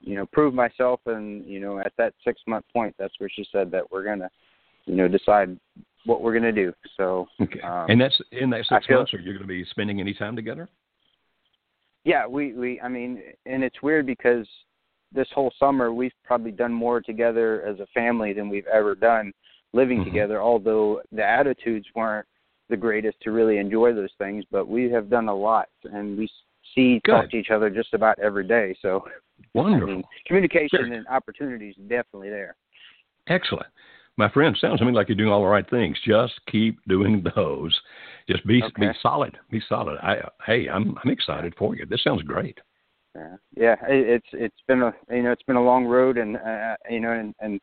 you 0.00 0.16
know 0.16 0.26
prove 0.26 0.54
myself, 0.54 1.00
and 1.06 1.44
you 1.44 1.60
know 1.60 1.78
at 1.80 1.92
that 1.98 2.14
six 2.24 2.40
month 2.46 2.64
point, 2.72 2.94
that's 2.98 3.14
where 3.18 3.28
she 3.28 3.46
said 3.50 3.70
that 3.70 3.90
we're 3.90 4.04
gonna 4.04 4.30
you 4.86 4.94
know 4.96 5.08
decide 5.08 5.56
what 6.04 6.22
we're 6.22 6.32
gonna 6.32 6.52
do. 6.52 6.72
So 6.96 7.28
Okay. 7.40 7.60
Um, 7.60 7.86
and 7.90 8.00
that's 8.00 8.20
in 8.32 8.50
that 8.50 8.64
six 8.68 8.86
feel- 8.86 8.98
months. 8.98 9.14
Are 9.14 9.18
you 9.18 9.32
going 9.32 9.42
to 9.42 9.46
be 9.46 9.64
spending 9.70 10.00
any 10.00 10.14
time 10.14 10.34
together? 10.36 10.68
Yeah, 12.04 12.26
we 12.26 12.52
we 12.52 12.80
I 12.80 12.88
mean, 12.88 13.22
and 13.46 13.62
it's 13.62 13.82
weird 13.82 14.06
because 14.06 14.46
this 15.12 15.28
whole 15.34 15.52
summer 15.58 15.92
we've 15.92 16.12
probably 16.24 16.52
done 16.52 16.72
more 16.72 17.00
together 17.00 17.62
as 17.62 17.80
a 17.80 17.86
family 17.88 18.32
than 18.32 18.48
we've 18.48 18.66
ever 18.66 18.94
done 18.94 19.32
living 19.72 20.00
Mhm. 20.00 20.04
together. 20.04 20.40
Although 20.40 21.02
the 21.12 21.24
attitudes 21.24 21.86
weren't 21.94 22.26
the 22.68 22.76
greatest 22.76 23.20
to 23.22 23.32
really 23.32 23.58
enjoy 23.58 23.92
those 23.92 24.12
things, 24.18 24.44
but 24.50 24.68
we 24.68 24.90
have 24.90 25.10
done 25.10 25.28
a 25.28 25.34
lot, 25.34 25.68
and 25.92 26.16
we 26.16 26.28
see 26.74 27.00
talk 27.00 27.28
to 27.30 27.36
each 27.36 27.50
other 27.50 27.68
just 27.68 27.94
about 27.94 28.18
every 28.20 28.44
day. 28.46 28.74
So 28.80 29.04
I 29.06 29.12
Wonderful. 29.54 29.86
mean, 29.96 30.04
communication 30.26 30.84
Good. 30.84 30.92
and 30.92 31.08
opportunities 31.08 31.74
definitely 31.88 32.30
there. 32.30 32.56
Excellent. 33.26 33.66
My 34.16 34.28
friend, 34.30 34.56
sounds 34.60 34.80
to 34.80 34.84
me 34.84 34.92
like 34.92 35.08
you're 35.08 35.16
doing 35.16 35.30
all 35.30 35.42
the 35.42 35.46
right 35.46 35.68
things. 35.68 35.98
Just 36.04 36.34
keep 36.50 36.78
doing 36.88 37.24
those. 37.36 37.78
Just 38.28 38.46
be 38.46 38.62
okay. 38.62 38.72
be 38.78 38.92
solid. 39.02 39.36
Be 39.50 39.62
solid. 39.68 39.98
I 40.02 40.16
hey, 40.46 40.68
I'm 40.68 40.96
I'm 41.02 41.10
excited 41.10 41.54
for 41.58 41.74
you. 41.74 41.86
This 41.86 42.02
sounds 42.04 42.22
great. 42.22 42.58
Yeah, 43.14 43.36
yeah. 43.56 43.76
It's 43.88 44.26
it's 44.32 44.62
been 44.68 44.82
a 44.82 44.94
you 45.10 45.22
know 45.22 45.32
it's 45.32 45.42
been 45.42 45.56
a 45.56 45.64
long 45.64 45.84
road, 45.86 46.16
and 46.18 46.36
uh, 46.36 46.76
you 46.88 47.00
know, 47.00 47.12
and 47.12 47.34
and 47.40 47.60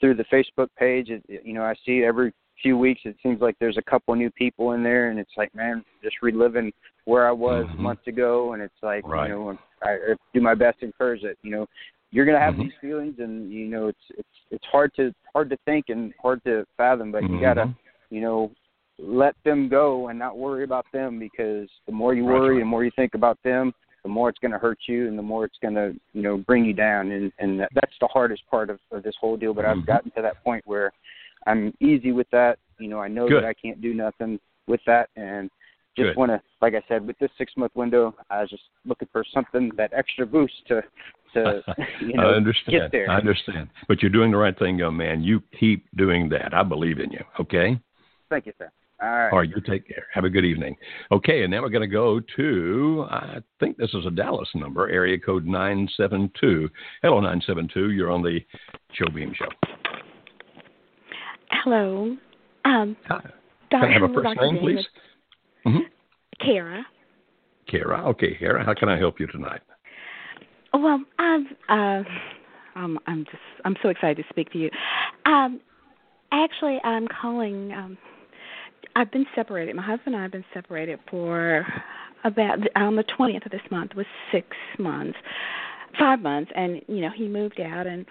through 0.00 0.14
the 0.14 0.24
Facebook 0.24 0.68
page, 0.78 1.10
it, 1.10 1.22
you 1.44 1.52
know, 1.52 1.62
I 1.62 1.74
see 1.84 2.02
every 2.02 2.32
few 2.62 2.76
weeks 2.76 3.02
it 3.04 3.16
seems 3.22 3.40
like 3.40 3.56
there's 3.58 3.78
a 3.78 3.90
couple 3.90 4.14
new 4.14 4.30
people 4.30 4.72
in 4.72 4.82
there, 4.82 5.10
and 5.10 5.18
it's 5.18 5.32
like, 5.36 5.54
man, 5.54 5.84
just 6.02 6.16
reliving 6.22 6.72
where 7.04 7.26
I 7.26 7.32
was 7.32 7.66
mm-hmm. 7.66 7.82
months 7.82 8.06
ago, 8.06 8.52
and 8.52 8.62
it's 8.62 8.74
like, 8.82 9.06
right. 9.06 9.28
you 9.28 9.34
know, 9.34 9.58
I, 9.82 9.90
I 9.90 10.14
do 10.34 10.40
my 10.40 10.54
best 10.54 10.80
to 10.80 10.86
encourage 10.86 11.22
it. 11.22 11.38
You 11.42 11.50
know, 11.50 11.66
you're 12.10 12.26
gonna 12.26 12.40
have 12.40 12.54
mm-hmm. 12.54 12.64
these 12.64 12.72
feelings, 12.80 13.16
and 13.18 13.52
you 13.52 13.66
know, 13.66 13.88
it's 13.88 13.98
it's 14.18 14.28
it's 14.50 14.64
hard 14.70 14.92
to 14.96 15.14
hard 15.32 15.50
to 15.50 15.56
think 15.64 15.86
and 15.88 16.12
hard 16.20 16.42
to 16.44 16.64
fathom, 16.76 17.12
but 17.12 17.22
mm-hmm. 17.22 17.34
you 17.34 17.40
gotta, 17.40 17.74
you 18.10 18.20
know, 18.20 18.50
let 18.98 19.34
them 19.44 19.68
go 19.68 20.08
and 20.08 20.18
not 20.18 20.36
worry 20.36 20.64
about 20.64 20.86
them 20.92 21.18
because 21.18 21.68
the 21.86 21.92
more 21.92 22.14
you 22.14 22.24
worry, 22.24 22.56
right. 22.56 22.60
the 22.60 22.66
more 22.66 22.84
you 22.84 22.90
think 22.96 23.14
about 23.14 23.38
them, 23.44 23.72
the 24.02 24.08
more 24.08 24.28
it's 24.28 24.38
going 24.38 24.52
to 24.52 24.58
hurt 24.58 24.78
you 24.86 25.08
and 25.08 25.18
the 25.18 25.22
more 25.22 25.44
it's 25.44 25.58
going 25.60 25.74
to 25.74 25.92
you 26.12 26.22
know 26.22 26.38
bring 26.38 26.64
you 26.64 26.72
down 26.72 27.10
and 27.10 27.32
and 27.38 27.60
that, 27.60 27.68
that's 27.74 27.94
the 28.00 28.08
hardest 28.08 28.42
part 28.50 28.70
of, 28.70 28.78
of 28.92 29.02
this 29.02 29.14
whole 29.20 29.36
deal 29.36 29.54
but 29.54 29.64
mm-hmm. 29.64 29.80
i've 29.80 29.86
gotten 29.86 30.10
to 30.12 30.22
that 30.22 30.42
point 30.42 30.62
where 30.66 30.92
i'm 31.46 31.72
easy 31.80 32.12
with 32.12 32.28
that 32.30 32.58
you 32.78 32.88
know 32.88 32.98
i 32.98 33.08
know 33.08 33.28
Good. 33.28 33.42
that 33.42 33.48
i 33.48 33.54
can't 33.54 33.80
do 33.80 33.94
nothing 33.94 34.38
with 34.66 34.80
that 34.86 35.08
and 35.16 35.50
just 35.96 36.16
want 36.16 36.30
to 36.30 36.40
like 36.62 36.74
i 36.74 36.82
said 36.88 37.06
with 37.06 37.18
this 37.18 37.30
six 37.36 37.52
month 37.56 37.72
window 37.74 38.14
i 38.30 38.40
was 38.40 38.50
just 38.50 38.62
looking 38.86 39.08
for 39.12 39.24
something 39.34 39.70
that 39.76 39.92
extra 39.94 40.24
boost 40.24 40.54
to 40.68 40.82
to 41.34 41.62
you 42.00 42.14
know 42.14 42.30
I 42.30 42.34
understand. 42.34 42.82
get 42.82 42.92
there 42.92 43.10
I 43.10 43.16
understand. 43.16 43.68
But 43.88 44.02
you're 44.02 44.10
doing 44.10 44.30
the 44.30 44.36
right 44.36 44.58
thing, 44.58 44.78
young 44.78 44.96
man. 44.96 45.22
You 45.22 45.42
keep 45.58 45.86
doing 45.96 46.28
that. 46.30 46.54
I 46.54 46.62
believe 46.62 46.98
in 46.98 47.10
you. 47.10 47.24
Okay. 47.40 47.78
Thank 48.28 48.46
you, 48.46 48.52
sir. 48.58 48.70
All 49.02 49.08
right. 49.08 49.30
All 49.32 49.38
right. 49.38 49.48
You 49.48 49.60
take 49.62 49.88
care. 49.88 50.06
Have 50.12 50.24
a 50.24 50.30
good 50.30 50.44
evening. 50.44 50.76
Okay. 51.10 51.42
And 51.42 51.50
now 51.50 51.62
we're 51.62 51.70
going 51.70 51.80
to 51.80 51.86
go 51.86 52.20
to, 52.36 53.06
I 53.10 53.38
think 53.58 53.76
this 53.78 53.92
is 53.94 54.04
a 54.06 54.10
Dallas 54.10 54.48
number, 54.54 54.88
area 54.90 55.18
code 55.18 55.46
972. 55.46 56.68
Hello, 57.02 57.14
972. 57.20 57.90
You're 57.92 58.10
on 58.10 58.22
the 58.22 58.40
Joe 58.92 59.10
Beam 59.14 59.32
Show. 59.36 59.48
Hello. 61.50 62.16
Um, 62.64 62.96
Hi. 63.08 63.20
Dr. 63.20 63.30
Can 63.70 63.82
I 63.84 63.92
have 63.92 64.02
a 64.02 64.08
first 64.12 64.24
Dr. 64.24 64.52
name, 64.52 64.54
David. 64.56 64.76
please? 64.76 64.86
Mm-hmm. 65.66 66.44
Kara. 66.44 66.86
Kara. 67.68 68.08
Okay, 68.10 68.36
Kara. 68.38 68.64
How 68.64 68.74
can 68.74 68.88
I 68.88 68.98
help 68.98 69.20
you 69.20 69.26
tonight? 69.28 69.60
Well, 70.72 71.02
I've, 71.18 71.46
uh, 71.68 72.02
um, 72.76 72.98
I'm 73.06 73.24
just, 73.24 73.36
I'm 73.64 73.76
so 73.82 73.88
excited 73.88 74.16
to 74.18 74.24
speak 74.30 74.52
to 74.52 74.58
you. 74.58 74.70
Um, 75.26 75.60
actually, 76.32 76.78
I'm 76.84 77.06
calling. 77.08 77.72
Um, 77.72 77.98
I've 78.96 79.10
been 79.10 79.26
separated. 79.34 79.76
My 79.76 79.82
husband 79.82 80.14
and 80.14 80.16
I 80.16 80.22
have 80.22 80.32
been 80.32 80.44
separated 80.52 80.98
for 81.10 81.66
about 82.24 82.58
on 82.76 82.96
the 82.96 83.04
20th 83.04 83.46
of 83.46 83.52
this 83.52 83.60
month 83.70 83.94
was 83.94 84.06
six 84.32 84.46
months, 84.78 85.18
five 85.98 86.20
months, 86.20 86.50
and 86.54 86.80
you 86.88 87.00
know 87.00 87.10
he 87.14 87.28
moved 87.28 87.60
out 87.60 87.86
and 87.86 88.06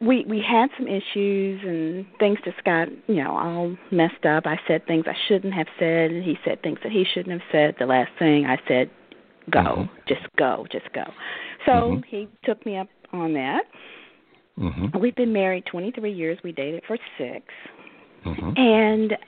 we 0.00 0.24
we 0.28 0.42
had 0.46 0.68
some 0.76 0.88
issues 0.88 1.60
and 1.64 2.04
things 2.18 2.38
just 2.44 2.62
got 2.64 2.88
you 3.08 3.22
know 3.22 3.36
all 3.36 3.76
messed 3.90 4.24
up. 4.26 4.46
I 4.46 4.58
said 4.66 4.86
things 4.86 5.04
I 5.06 5.16
shouldn't 5.28 5.54
have 5.54 5.68
said, 5.78 6.10
and 6.10 6.24
he 6.24 6.36
said 6.44 6.62
things 6.62 6.78
that 6.82 6.92
he 6.92 7.04
shouldn't 7.12 7.32
have 7.40 7.48
said. 7.50 7.76
The 7.78 7.86
last 7.86 8.10
thing 8.18 8.46
I 8.46 8.58
said, 8.66 8.90
go, 9.50 9.60
Mhm. 9.60 9.88
just 10.06 10.22
go, 10.36 10.66
just 10.70 10.92
go. 10.92 11.04
So 11.66 11.72
Mhm. 11.72 12.04
he 12.06 12.28
took 12.44 12.64
me 12.64 12.76
up 12.76 12.88
on 13.12 13.32
that. 13.34 13.64
Mm-hmm. 14.58 14.98
We've 14.98 15.14
been 15.14 15.32
married 15.32 15.64
23 15.66 16.12
years. 16.12 16.38
We 16.42 16.52
dated 16.52 16.84
for 16.84 16.98
6 17.18 17.52
Mm-hmm. 18.24 18.52
and 18.56 19.18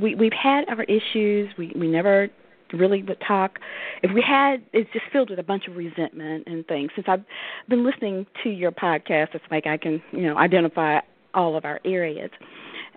we 0.00 0.14
we've 0.14 0.32
had 0.32 0.68
our 0.68 0.82
issues. 0.84 1.56
We 1.56 1.72
we 1.74 1.88
never 1.88 2.28
really 2.72 3.02
would 3.02 3.20
talk. 3.20 3.58
If 4.02 4.10
we 4.12 4.22
had, 4.22 4.62
it's 4.72 4.90
just 4.92 5.04
filled 5.12 5.28
with 5.30 5.38
a 5.38 5.42
bunch 5.42 5.68
of 5.68 5.76
resentment 5.76 6.44
and 6.46 6.66
things. 6.66 6.90
Since 6.94 7.06
I've 7.08 7.24
been 7.68 7.84
listening 7.84 8.26
to 8.42 8.50
your 8.50 8.72
podcast, 8.72 9.34
it's 9.34 9.44
like 9.50 9.66
I 9.66 9.76
can 9.76 10.02
you 10.12 10.22
know 10.22 10.36
identify 10.38 11.00
all 11.34 11.56
of 11.56 11.64
our 11.64 11.80
areas. 11.84 12.30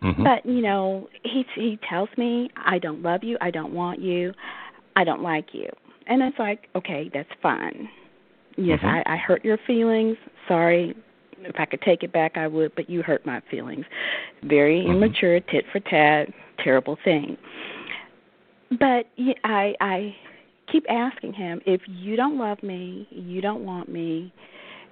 Mm-hmm. 0.02 0.24
But 0.24 0.46
you 0.46 0.62
know, 0.62 1.08
he 1.24 1.46
he 1.56 1.78
tells 1.88 2.10
me 2.18 2.50
I 2.58 2.80
don't 2.80 3.02
love 3.02 3.24
you, 3.24 3.38
I 3.42 3.52
don't 3.52 3.74
want 3.74 4.00
you, 4.02 4.34
I 4.96 5.04
don't 5.04 5.22
like 5.22 5.54
you, 5.54 5.70
and 6.08 6.22
it's 6.22 6.38
like 6.40 6.68
okay, 6.76 7.10
that's 7.14 7.30
fine. 7.42 7.90
Yes, 8.58 8.80
Mhm. 8.80 9.04
I, 9.06 9.14
I 9.14 9.18
hurt 9.18 9.44
your 9.44 9.58
feelings. 9.68 10.18
Sorry, 10.48 10.96
if 11.42 11.56
I 11.60 11.66
could 11.66 11.82
take 11.82 12.04
it 12.04 12.12
back, 12.12 12.38
I 12.38 12.48
would, 12.48 12.74
but 12.76 12.90
you 12.90 13.02
hurt 13.04 13.26
my 13.26 13.42
feelings. 13.52 13.86
Very 14.44 14.82
Mhm. 14.82 14.92
immature, 14.96 15.40
tit 15.42 15.66
for 15.72 15.80
tat, 15.82 16.30
terrible 16.60 16.96
thing. 17.04 17.38
But 18.72 19.08
y- 19.18 19.36
I 19.44 19.76
I 19.82 20.16
keep 20.68 20.86
asking 20.90 21.34
him 21.34 21.62
if 21.66 21.82
you 21.88 22.16
don't 22.16 22.38
love 22.38 22.62
me, 22.64 23.08
you 23.12 23.42
don't 23.42 23.66
want 23.66 23.90
me, 23.90 24.32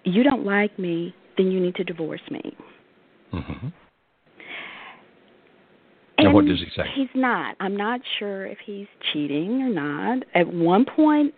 you 0.03 0.24
don't 0.24 0.46
like 0.46 0.77
me, 0.77 1.13
then 1.38 1.51
you 1.51 1.60
need 1.60 1.75
to 1.75 1.84
divorce 1.84 2.22
me. 2.29 2.55
Mm-hmm. 3.34 3.67
And 6.38 6.48
what 6.48 6.52
does 6.52 6.60
he 6.60 6.70
say? 6.75 6.88
He's 6.96 7.10
not. 7.13 7.56
I'm 7.60 7.78
not 7.78 8.02
sure 8.20 8.46
if 8.46 8.58
he's 8.66 8.88
cheating 9.12 9.62
or 9.62 9.70
not. 9.70 10.24
At 10.34 10.52
one 10.52 10.86
point, 10.86 11.34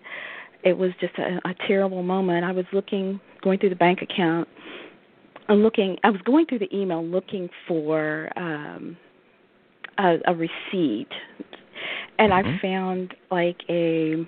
it 0.64 0.78
was 0.78 0.92
just 1.00 1.14
a, 1.18 1.40
a 1.48 1.54
terrible 1.68 2.04
moment. 2.04 2.46
I 2.46 2.52
was 2.52 2.66
looking, 2.74 3.20
going 3.42 3.60
through 3.60 3.70
the 3.70 3.76
bank 3.76 4.02
account, 4.02 4.48
and 5.48 5.62
looking. 5.62 5.98
I 6.04 6.10
was 6.10 6.22
going 6.22 6.46
through 6.48 6.60
the 6.60 6.76
email 6.76 7.06
looking 7.06 7.50
for 7.68 8.30
um, 8.38 8.98
a, 9.98 10.18
a 10.28 10.34
receipt, 10.34 11.10
and 12.18 12.32
Mhm. 12.32 12.58
I 12.58 12.62
found 12.62 13.14
like 13.32 13.58
a 13.70 14.26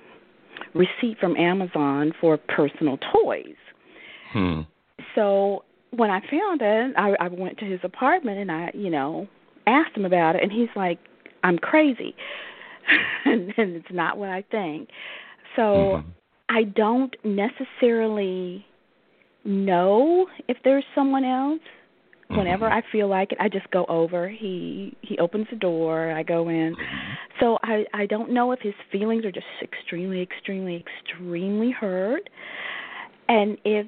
receipt 0.74 1.18
from 1.20 1.36
Amazon 1.38 2.14
for 2.20 2.38
personal 2.38 3.00
toys. 3.12 3.56
Hmm. 4.32 4.62
So 5.16 5.64
when 5.92 6.12
I 6.12 6.20
found 6.30 6.62
it, 6.62 6.94
I, 6.98 7.16
I 7.20 7.28
went 7.30 7.58
to 7.60 7.66
his 7.66 7.80
apartment 7.84 8.40
and 8.40 8.52
I, 8.52 8.72
you 8.74 8.90
know, 8.90 9.28
asked 9.68 9.96
him 9.96 10.06
about 10.06 10.36
it, 10.36 10.44
and 10.44 10.52
he's 10.52 10.70
like, 10.76 11.00
"I'm 11.44 11.58
crazy," 11.60 12.16
and, 13.26 13.54
and 13.58 13.76
it's 13.76 13.92
not 13.92 14.18
what 14.18 14.30
I 14.30 14.42
think. 14.50 14.90
So 15.56 15.98
Mhm. 15.98 16.04
I 16.50 16.64
don't 16.64 17.16
necessarily 17.24 18.66
know 19.44 20.28
if 20.48 20.58
there's 20.64 20.86
someone 20.96 21.24
else. 21.24 21.62
Whenever 22.30 22.66
Mhm. 22.66 22.74
I 22.74 22.82
feel 22.92 23.08
like 23.08 23.32
it, 23.32 23.38
I 23.40 23.48
just 23.48 23.70
go 23.72 23.86
over. 23.88 24.28
He 24.28 24.96
he 25.02 25.18
opens 25.18 25.48
the 25.50 25.56
door. 25.56 26.12
I 26.12 26.24
go 26.24 26.50
in. 26.50 26.76
So 27.40 27.58
I 27.64 27.86
I 27.94 28.06
don't 28.06 28.32
know 28.32 28.52
if 28.52 28.60
his 28.60 28.74
feelings 28.92 29.24
are 29.26 29.32
just 29.32 29.46
extremely, 29.62 30.22
extremely, 30.22 30.84
extremely 30.86 31.72
hurt, 31.72 32.30
and 33.30 33.58
if 33.64 33.88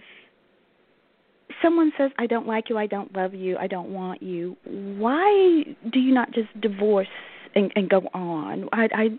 someone 1.62 1.92
says 1.98 2.12
I 2.18 2.28
don't 2.28 2.48
like 2.48 2.70
you, 2.70 2.78
I 2.78 2.88
don't 2.88 3.16
love 3.16 3.34
you, 3.34 3.58
I 3.58 3.68
don't 3.68 3.90
want 3.90 4.22
you, 4.22 4.56
why 4.64 5.64
do 5.92 6.00
you 6.00 6.14
not 6.14 6.32
just 6.32 6.48
divorce 6.62 7.08
and, 7.56 7.72
and 7.76 7.90
go 7.90 8.02
on? 8.14 8.70
I 8.72 8.90
I 8.94 9.10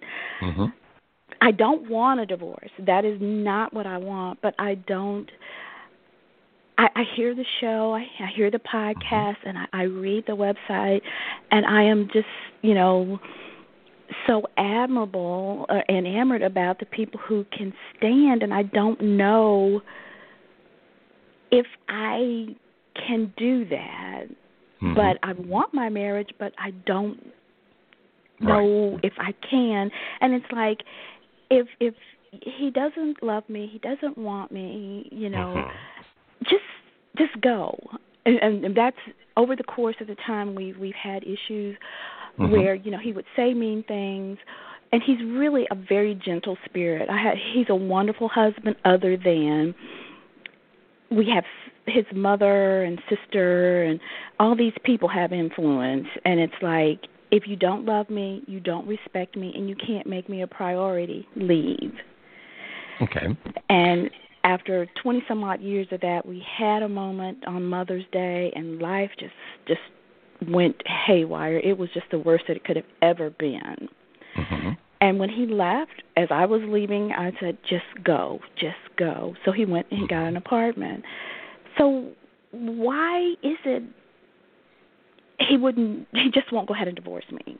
Mm-hmm. 0.43 0.65
I 1.43 1.53
don't 1.53 1.89
want 1.89 2.21
a 2.21 2.27
divorce. 2.27 2.71
That 2.79 3.05
is 3.05 3.19
not 3.21 3.73
what 3.73 3.87
I 3.87 3.97
want, 3.97 4.41
but 4.43 4.55
I 4.59 4.75
don't 4.75 5.31
I, 6.81 6.89
I 6.97 7.03
hear 7.15 7.35
the 7.35 7.45
show, 7.61 7.95
I, 7.95 8.07
I 8.23 8.31
hear 8.35 8.51
the 8.51 8.59
podcast, 8.59 9.37
and 9.45 9.59
I, 9.59 9.67
I 9.73 9.83
read 9.83 10.25
the 10.27 10.33
website, 10.33 11.03
and 11.51 11.67
I 11.67 11.83
am 11.83 12.09
just, 12.11 12.27
you 12.63 12.73
know, 12.73 13.19
so 14.27 14.45
admirable, 14.57 15.67
uh, 15.69 15.81
enamored 15.91 16.43
about 16.43 16.79
the 16.79 16.87
people 16.87 17.21
who 17.29 17.45
can 17.57 17.75
stand, 17.97 18.43
and 18.43 18.55
I 18.55 18.63
don't 18.63 19.01
know 19.03 19.83
if 21.51 21.67
I 21.89 22.55
can 22.95 23.33
do 23.37 23.65
that. 23.67 24.25
Mhm. 24.81 24.95
But 24.95 25.19
I 25.23 25.33
want 25.33 25.75
my 25.75 25.89
marriage, 25.89 26.31
but 26.39 26.53
I 26.59 26.71
don't 26.87 27.19
know 28.41 28.99
if 29.03 29.13
I 29.19 29.33
can. 29.49 29.91
And 30.21 30.35
it's 30.35 30.51
like, 30.53 30.83
if 31.51 31.67
if 31.81 31.95
he 32.43 32.71
doesn't 32.71 33.23
love 33.23 33.49
me, 33.49 33.67
he 33.67 33.79
doesn't 33.79 34.17
want 34.17 34.53
me, 34.53 35.09
you 35.11 35.29
know, 35.29 35.55
Mhm. 35.57 36.49
just 36.49 36.65
just 37.17 37.41
go 37.41 37.77
and, 38.25 38.39
and 38.43 38.65
and 38.65 38.75
that's 38.75 38.97
over 39.37 39.57
the 39.57 39.65
course 39.65 39.97
of 40.01 40.07
the 40.07 40.15
time 40.27 40.55
we've 40.55 40.79
we've 40.79 40.95
had 40.95 41.25
issues 41.25 41.77
Mhm. 42.39 42.51
where 42.51 42.75
you 42.75 42.91
know 42.91 42.99
he 42.99 43.13
would 43.13 43.27
say 43.35 43.53
mean 43.53 43.83
things 43.83 44.39
and 44.93 45.03
he's 45.03 45.21
really 45.23 45.67
a 45.71 45.75
very 45.75 46.15
gentle 46.15 46.57
spirit 46.65 47.09
i 47.11 47.17
had 47.17 47.37
he's 47.37 47.69
a 47.69 47.75
wonderful 47.75 48.29
husband 48.29 48.77
other 48.85 49.17
than 49.17 49.75
we 51.11 51.29
have 51.29 51.45
his 51.87 52.05
mother 52.15 52.85
and 52.85 53.01
sister 53.09 53.83
and 53.83 54.01
all 54.39 54.55
these 54.57 54.75
people 54.85 55.09
have 55.09 55.33
influence 55.33 56.07
and 56.25 56.39
it's 56.39 56.55
like 56.63 57.01
if 57.31 57.47
you 57.47 57.57
don't 57.57 57.85
love 57.85 58.09
me 58.11 58.43
you 58.47 58.61
don't 58.61 58.87
respect 58.87 59.37
me 59.37 59.53
and 59.55 59.69
you 59.69 59.75
can't 59.75 60.07
make 60.07 60.29
me 60.29 60.43
a 60.43 60.47
priority 60.47 61.27
leave 61.37 61.95
Okay. 63.03 63.37
and 63.69 64.11
after 64.45 64.87
20 65.03 65.23
some 65.29 65.45
odd 65.45 65.61
years 65.61 65.87
of 65.91 66.01
that, 66.01 66.25
we 66.25 66.45
had 66.59 66.83
a 66.83 66.89
moment 66.89 67.47
on 67.47 67.65
Mother's 67.65 68.05
Day, 68.13 68.53
and 68.55 68.81
life 68.81 69.11
just 69.19 69.33
just 69.67 69.81
went 70.49 70.77
haywire. 70.87 71.59
It 71.59 71.77
was 71.77 71.91
just 71.93 72.07
the 72.11 72.19
worst 72.19 72.45
that 72.49 72.57
it 72.57 72.65
could 72.65 72.77
have 72.77 72.87
ever 73.03 73.31
been. 73.31 73.89
Mm-hmm. 74.37 74.71
And 75.01 75.19
when 75.19 75.31
he 75.31 75.47
left, 75.47 76.03
as 76.17 76.29
I 76.31 76.45
was 76.45 76.61
leaving, 76.65 77.13
I 77.13 77.33
said, 77.41 77.59
"Just 77.69 78.05
go, 78.05 78.41
just 78.57 78.77
go." 78.97 79.35
So 79.45 79.53
he 79.53 79.65
went 79.65 79.87
and 79.91 80.09
got 80.09 80.27
an 80.27 80.37
apartment. 80.37 81.05
So 81.79 82.11
why 82.51 83.35
is 83.43 83.57
it 83.65 83.83
he 85.49 85.57
wouldn't? 85.57 86.07
He 86.13 86.31
just 86.31 86.53
won't 86.53 86.69
go 86.69 86.75
ahead 86.75 86.89
and 86.89 86.97
divorce 86.97 87.25
me. 87.31 87.59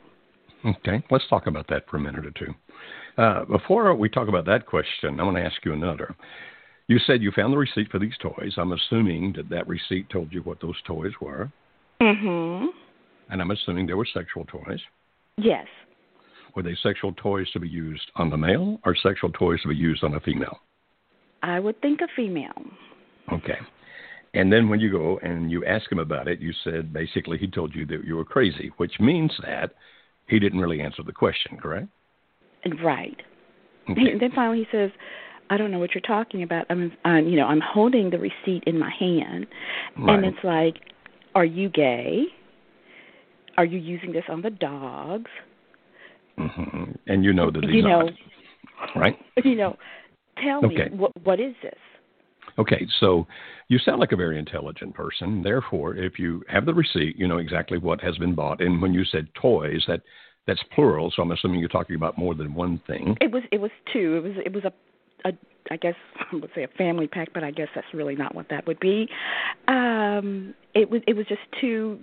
Okay, 0.63 1.03
let's 1.09 1.27
talk 1.27 1.47
about 1.47 1.67
that 1.69 1.89
for 1.89 1.97
a 1.97 1.99
minute 1.99 2.25
or 2.25 2.31
two. 2.31 2.53
Uh, 3.17 3.45
before 3.45 3.93
we 3.95 4.07
talk 4.07 4.27
about 4.27 4.45
that 4.45 4.67
question, 4.67 5.19
I 5.19 5.23
want 5.23 5.37
to 5.37 5.43
ask 5.43 5.65
you 5.65 5.73
another. 5.73 6.15
You 6.87 6.99
said 6.99 7.21
you 7.21 7.31
found 7.31 7.53
the 7.53 7.57
receipt 7.57 7.89
for 7.89 7.99
these 7.99 8.13
toys. 8.21 8.53
I'm 8.57 8.73
assuming 8.73 9.33
that 9.37 9.49
that 9.49 9.67
receipt 9.67 10.09
told 10.09 10.31
you 10.31 10.41
what 10.41 10.61
those 10.61 10.75
toys 10.85 11.13
were. 11.19 11.51
Mm-hmm. 12.01 12.67
And 13.29 13.41
I'm 13.41 13.51
assuming 13.51 13.87
they 13.87 13.93
were 13.93 14.07
sexual 14.13 14.45
toys. 14.45 14.79
Yes. 15.37 15.65
Were 16.55 16.63
they 16.63 16.75
sexual 16.81 17.13
toys 17.13 17.49
to 17.51 17.59
be 17.59 17.69
used 17.69 18.11
on 18.15 18.29
the 18.29 18.37
male 18.37 18.79
or 18.85 18.95
sexual 18.95 19.31
toys 19.31 19.61
to 19.61 19.69
be 19.69 19.75
used 19.75 20.03
on 20.03 20.15
a 20.15 20.19
female? 20.19 20.59
I 21.43 21.59
would 21.59 21.79
think 21.81 22.01
a 22.01 22.07
female. 22.15 22.63
Okay. 23.31 23.57
And 24.33 24.51
then 24.51 24.69
when 24.69 24.79
you 24.79 24.91
go 24.91 25.19
and 25.19 25.51
you 25.51 25.65
ask 25.65 25.91
him 25.91 25.99
about 25.99 26.27
it, 26.27 26.39
you 26.39 26.53
said 26.63 26.93
basically 26.93 27.37
he 27.37 27.47
told 27.47 27.75
you 27.75 27.85
that 27.87 28.03
you 28.05 28.15
were 28.15 28.25
crazy, 28.25 28.71
which 28.77 28.99
means 28.99 29.31
that 29.43 29.73
he 30.27 30.39
didn't 30.39 30.59
really 30.59 30.81
answer 30.81 31.03
the 31.03 31.11
question, 31.11 31.57
correct? 31.57 31.87
Right. 32.83 33.17
Okay. 33.89 33.99
He, 33.99 34.19
then 34.19 34.31
finally 34.33 34.59
he 34.59 34.67
says, 34.71 34.91
"I 35.49 35.57
don't 35.57 35.71
know 35.71 35.79
what 35.79 35.93
you're 35.93 36.01
talking 36.01 36.43
about. 36.43 36.65
I'm, 36.69 36.91
I'm, 37.03 37.27
you 37.27 37.35
know, 37.35 37.47
I'm 37.47 37.61
holding 37.61 38.09
the 38.09 38.19
receipt 38.19 38.63
in 38.65 38.77
my 38.77 38.91
hand, 38.97 39.47
Right. 39.97 40.15
and 40.15 40.25
it's 40.25 40.43
like, 40.43 40.75
are 41.35 41.45
you 41.45 41.69
gay? 41.69 42.25
Are 43.57 43.65
you 43.65 43.79
using 43.79 44.13
this 44.13 44.23
on 44.29 44.41
the 44.41 44.49
dogs? 44.49 45.29
Hmm 46.49 46.91
And 47.07 47.23
you 47.23 47.33
know 47.33 47.51
that 47.51 47.63
he's 47.63 47.75
you 47.75 47.81
know, 47.83 48.09
not, 48.09 48.13
right? 48.95 49.17
you 49.43 49.55
know, 49.55 49.77
tell 50.43 50.65
Okay. 50.65 50.89
me 50.89 50.97
what 50.97 51.11
what 51.23 51.39
is 51.39 51.53
this? 51.61 51.73
Okay, 52.57 52.85
so 52.99 53.27
you 53.69 53.77
sound 53.79 53.99
like 53.99 54.11
a 54.11 54.15
very 54.17 54.37
intelligent 54.37 54.93
person. 54.93 55.41
Therefore, 55.41 55.95
if 55.95 56.19
you 56.19 56.43
have 56.49 56.65
the 56.65 56.73
receipt, 56.73 57.15
you 57.17 57.27
know 57.27 57.37
exactly 57.37 57.77
what 57.77 58.01
has 58.01 58.17
been 58.17 58.35
bought. 58.35 58.61
And 58.61 58.81
when 58.81 58.93
you 58.93 59.05
said 59.05 59.27
toys, 59.39 59.83
that 59.87 60.01
that's 60.47 60.61
plural. 60.73 61.11
So 61.15 61.21
I'm 61.21 61.31
assuming 61.31 61.59
you're 61.59 61.69
talking 61.69 61.95
about 61.95 62.17
more 62.17 62.35
than 62.35 62.53
one 62.53 62.81
thing. 62.87 63.15
It 63.21 63.31
was 63.31 63.43
it 63.51 63.59
was 63.61 63.71
two. 63.93 64.15
It 64.17 64.23
was 64.23 64.33
it 64.45 64.53
was 64.53 64.63
a 64.65 64.73
a 65.29 65.33
I 65.69 65.77
guess 65.77 65.95
I 66.19 66.35
would 66.35 66.49
say 66.55 66.63
a 66.63 66.67
family 66.67 67.07
pack, 67.07 67.29
but 67.33 67.43
I 67.43 67.51
guess 67.51 67.67
that's 67.75 67.87
really 67.93 68.15
not 68.15 68.35
what 68.35 68.47
that 68.49 68.65
would 68.67 68.79
be. 68.79 69.07
Um 69.67 70.53
it 70.73 70.89
was 70.89 71.01
it 71.07 71.15
was 71.15 71.25
just 71.27 71.41
two 71.59 71.99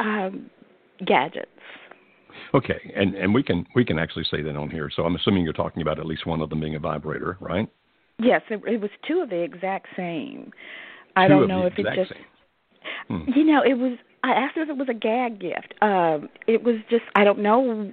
um 0.00 0.50
gadgets. 1.06 1.48
Okay, 2.54 2.92
and 2.94 3.14
and 3.14 3.34
we 3.34 3.42
can 3.42 3.66
we 3.74 3.84
can 3.84 3.98
actually 3.98 4.24
say 4.30 4.42
that 4.42 4.56
on 4.56 4.70
here. 4.70 4.90
So 4.94 5.04
I'm 5.04 5.16
assuming 5.16 5.44
you're 5.44 5.52
talking 5.52 5.82
about 5.82 5.98
at 5.98 6.06
least 6.06 6.26
one 6.26 6.40
of 6.40 6.50
them 6.50 6.60
being 6.60 6.74
a 6.74 6.78
vibrator, 6.78 7.36
right? 7.40 7.68
Yes, 8.18 8.42
it, 8.50 8.62
it 8.66 8.80
was 8.80 8.90
two 9.06 9.20
of 9.20 9.30
the 9.30 9.40
exact 9.40 9.88
same. 9.96 10.52
I 11.16 11.26
Two 11.26 11.34
don't 11.34 11.42
of 11.44 11.48
know 11.48 11.60
the 11.62 11.66
if 11.66 11.78
it 11.78 11.86
just. 11.94 12.12
Hmm. 13.08 13.30
you 13.34 13.44
know, 13.44 13.62
it 13.62 13.74
was 13.74 13.98
I 14.24 14.32
asked 14.32 14.56
him 14.56 14.64
if 14.64 14.68
it 14.68 14.76
was 14.76 14.88
a 14.88 14.94
gag 14.94 15.40
gift. 15.40 15.74
Um 15.82 16.28
it 16.46 16.62
was 16.62 16.76
just 16.90 17.04
I 17.14 17.24
don't 17.24 17.40
know 17.40 17.92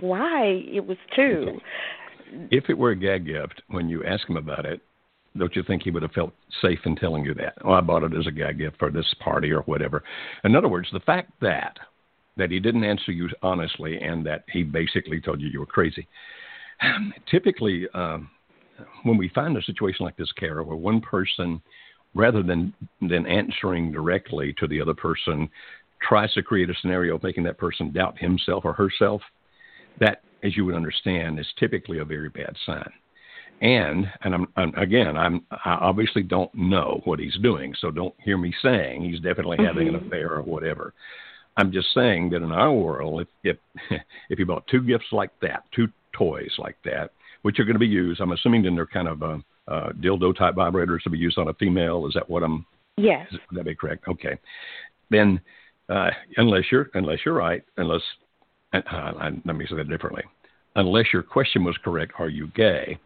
why 0.00 0.62
it 0.66 0.86
was 0.86 0.98
two. 1.14 1.58
If 2.50 2.68
it 2.68 2.78
were 2.78 2.90
a 2.90 2.96
gag 2.96 3.26
gift, 3.26 3.62
when 3.68 3.88
you 3.88 4.04
ask 4.04 4.28
him 4.28 4.36
about 4.36 4.64
it, 4.64 4.80
don't 5.36 5.54
you 5.54 5.62
think 5.62 5.82
he 5.82 5.90
would 5.90 6.02
have 6.02 6.12
felt 6.12 6.32
safe 6.60 6.80
in 6.84 6.96
telling 6.96 7.24
you 7.24 7.34
that? 7.34 7.54
Oh, 7.64 7.72
I 7.72 7.80
bought 7.80 8.02
it 8.02 8.16
as 8.16 8.26
a 8.26 8.32
gag 8.32 8.58
gift 8.58 8.78
for 8.78 8.90
this 8.90 9.14
party 9.20 9.50
or 9.52 9.62
whatever. 9.62 10.02
In 10.44 10.56
other 10.56 10.68
words, 10.68 10.88
the 10.92 11.00
fact 11.00 11.32
that 11.40 11.78
that 12.40 12.50
he 12.50 12.58
didn't 12.58 12.84
answer 12.84 13.12
you 13.12 13.28
honestly 13.42 14.00
and 14.00 14.26
that 14.26 14.44
he 14.50 14.62
basically 14.62 15.20
told 15.20 15.40
you 15.40 15.48
you 15.48 15.60
were 15.60 15.66
crazy. 15.66 16.08
Typically, 17.30 17.86
um, 17.92 18.30
when 19.02 19.18
we 19.18 19.28
find 19.28 19.56
a 19.56 19.62
situation 19.62 20.06
like 20.06 20.16
this, 20.16 20.32
Kara, 20.32 20.64
where 20.64 20.76
one 20.76 21.02
person, 21.02 21.60
rather 22.14 22.42
than 22.42 22.72
than 23.02 23.26
answering 23.26 23.92
directly 23.92 24.54
to 24.58 24.66
the 24.66 24.80
other 24.80 24.94
person, 24.94 25.48
tries 26.02 26.32
to 26.32 26.42
create 26.42 26.70
a 26.70 26.74
scenario 26.80 27.16
of 27.16 27.22
making 27.22 27.44
that 27.44 27.58
person 27.58 27.92
doubt 27.92 28.18
himself 28.18 28.64
or 28.64 28.72
herself, 28.72 29.20
that, 29.98 30.22
as 30.42 30.56
you 30.56 30.64
would 30.64 30.74
understand, 30.74 31.38
is 31.38 31.46
typically 31.58 31.98
a 31.98 32.04
very 32.06 32.30
bad 32.30 32.56
sign. 32.64 32.90
And 33.60 34.06
and 34.24 34.34
I'm, 34.34 34.46
I'm 34.56 34.74
again, 34.76 35.14
I'm 35.18 35.44
I 35.50 35.72
obviously 35.72 36.22
don't 36.22 36.54
know 36.54 37.02
what 37.04 37.18
he's 37.18 37.36
doing, 37.42 37.74
so 37.78 37.90
don't 37.90 38.14
hear 38.24 38.38
me 38.38 38.54
saying 38.62 39.02
he's 39.02 39.20
definitely 39.20 39.58
having 39.58 39.88
an 39.88 39.94
Mhm. 39.94 40.06
affair 40.06 40.30
or 40.32 40.42
whatever. 40.42 40.94
I'm 41.56 41.72
just 41.72 41.92
saying 41.94 42.30
that 42.30 42.42
in 42.42 42.52
our 42.52 42.72
world, 42.72 43.20
if 43.20 43.28
if 43.90 44.00
if 44.30 44.38
you 44.38 44.46
bought 44.46 44.66
two 44.66 44.82
gifts 44.82 45.12
like 45.12 45.30
that, 45.40 45.64
two 45.74 45.88
toys 46.12 46.52
like 46.58 46.76
that, 46.84 47.10
which 47.42 47.58
are 47.58 47.64
going 47.64 47.74
to 47.74 47.80
be 47.80 47.86
used, 47.86 48.20
I'm 48.20 48.32
assuming 48.32 48.62
then 48.62 48.74
they're 48.74 48.86
kind 48.86 49.08
of 49.08 49.22
uh, 49.22 49.38
uh, 49.68 49.92
dildo 49.92 50.36
type 50.36 50.54
vibrators 50.54 51.02
to 51.02 51.10
be 51.10 51.18
used 51.18 51.38
on 51.38 51.48
a 51.48 51.54
female. 51.54 52.06
Is 52.06 52.14
that 52.14 52.28
what 52.28 52.42
I'm? 52.42 52.66
Yes. 52.96 53.26
Is 53.32 53.38
that 53.52 53.64
be 53.64 53.74
correct? 53.74 54.06
Okay. 54.08 54.38
Then, 55.10 55.40
uh, 55.88 56.10
unless 56.36 56.64
you're 56.70 56.90
unless 56.94 57.18
you're 57.24 57.34
right, 57.34 57.62
unless 57.76 58.02
uh, 58.72 59.30
let 59.44 59.56
me 59.56 59.66
say 59.68 59.76
that 59.76 59.88
differently, 59.88 60.22
unless 60.76 61.06
your 61.12 61.22
question 61.22 61.64
was 61.64 61.76
correct, 61.82 62.12
are 62.18 62.28
you 62.28 62.48
gay? 62.48 62.98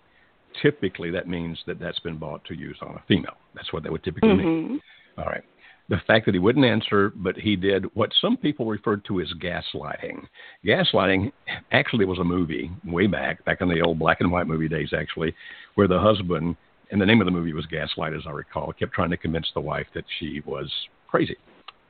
Typically, 0.62 1.10
that 1.10 1.28
means 1.28 1.58
that 1.66 1.80
that's 1.80 1.98
been 2.00 2.16
bought 2.16 2.44
to 2.44 2.54
use 2.54 2.76
on 2.82 2.94
a 2.94 3.02
female. 3.08 3.36
That's 3.54 3.72
what 3.72 3.82
that 3.82 3.90
would 3.90 4.04
typically 4.04 4.34
mean. 4.34 4.80
Mhm. 5.18 5.18
All 5.18 5.24
right. 5.24 5.44
The 5.90 6.00
fact 6.06 6.24
that 6.24 6.34
he 6.34 6.38
wouldn't 6.38 6.64
answer, 6.64 7.12
but 7.14 7.36
he 7.36 7.56
did 7.56 7.84
what 7.94 8.10
some 8.18 8.38
people 8.38 8.66
referred 8.66 9.04
to 9.04 9.20
as 9.20 9.30
gaslighting. 9.34 10.26
Gaslighting 10.64 11.30
actually 11.72 12.06
was 12.06 12.18
a 12.18 12.24
movie 12.24 12.70
way 12.86 13.06
back, 13.06 13.44
back 13.44 13.60
in 13.60 13.68
the 13.68 13.82
old 13.82 13.98
black 13.98 14.20
and 14.20 14.32
white 14.32 14.46
movie 14.46 14.68
days, 14.68 14.94
actually, 14.96 15.34
where 15.74 15.86
the 15.86 16.00
husband, 16.00 16.56
and 16.90 17.00
the 17.00 17.04
name 17.04 17.20
of 17.20 17.26
the 17.26 17.30
movie 17.30 17.52
was 17.52 17.66
Gaslight, 17.66 18.14
as 18.14 18.22
I 18.26 18.30
recall, 18.30 18.72
kept 18.72 18.94
trying 18.94 19.10
to 19.10 19.18
convince 19.18 19.50
the 19.52 19.60
wife 19.60 19.86
that 19.94 20.04
she 20.18 20.42
was 20.46 20.72
crazy. 21.06 21.36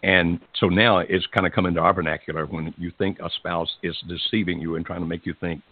And 0.02 0.40
so 0.58 0.66
now 0.68 0.98
it's 0.98 1.26
kind 1.28 1.46
of 1.46 1.52
come 1.52 1.66
into 1.66 1.80
our 1.80 1.94
vernacular 1.94 2.46
when 2.46 2.74
you 2.76 2.92
think 2.98 3.20
a 3.20 3.30
spouse 3.36 3.70
is 3.82 3.96
deceiving 4.08 4.60
you 4.60 4.74
and 4.74 4.84
trying 4.84 5.00
to 5.00 5.06
make 5.06 5.24
you 5.24 5.34
think, 5.40 5.62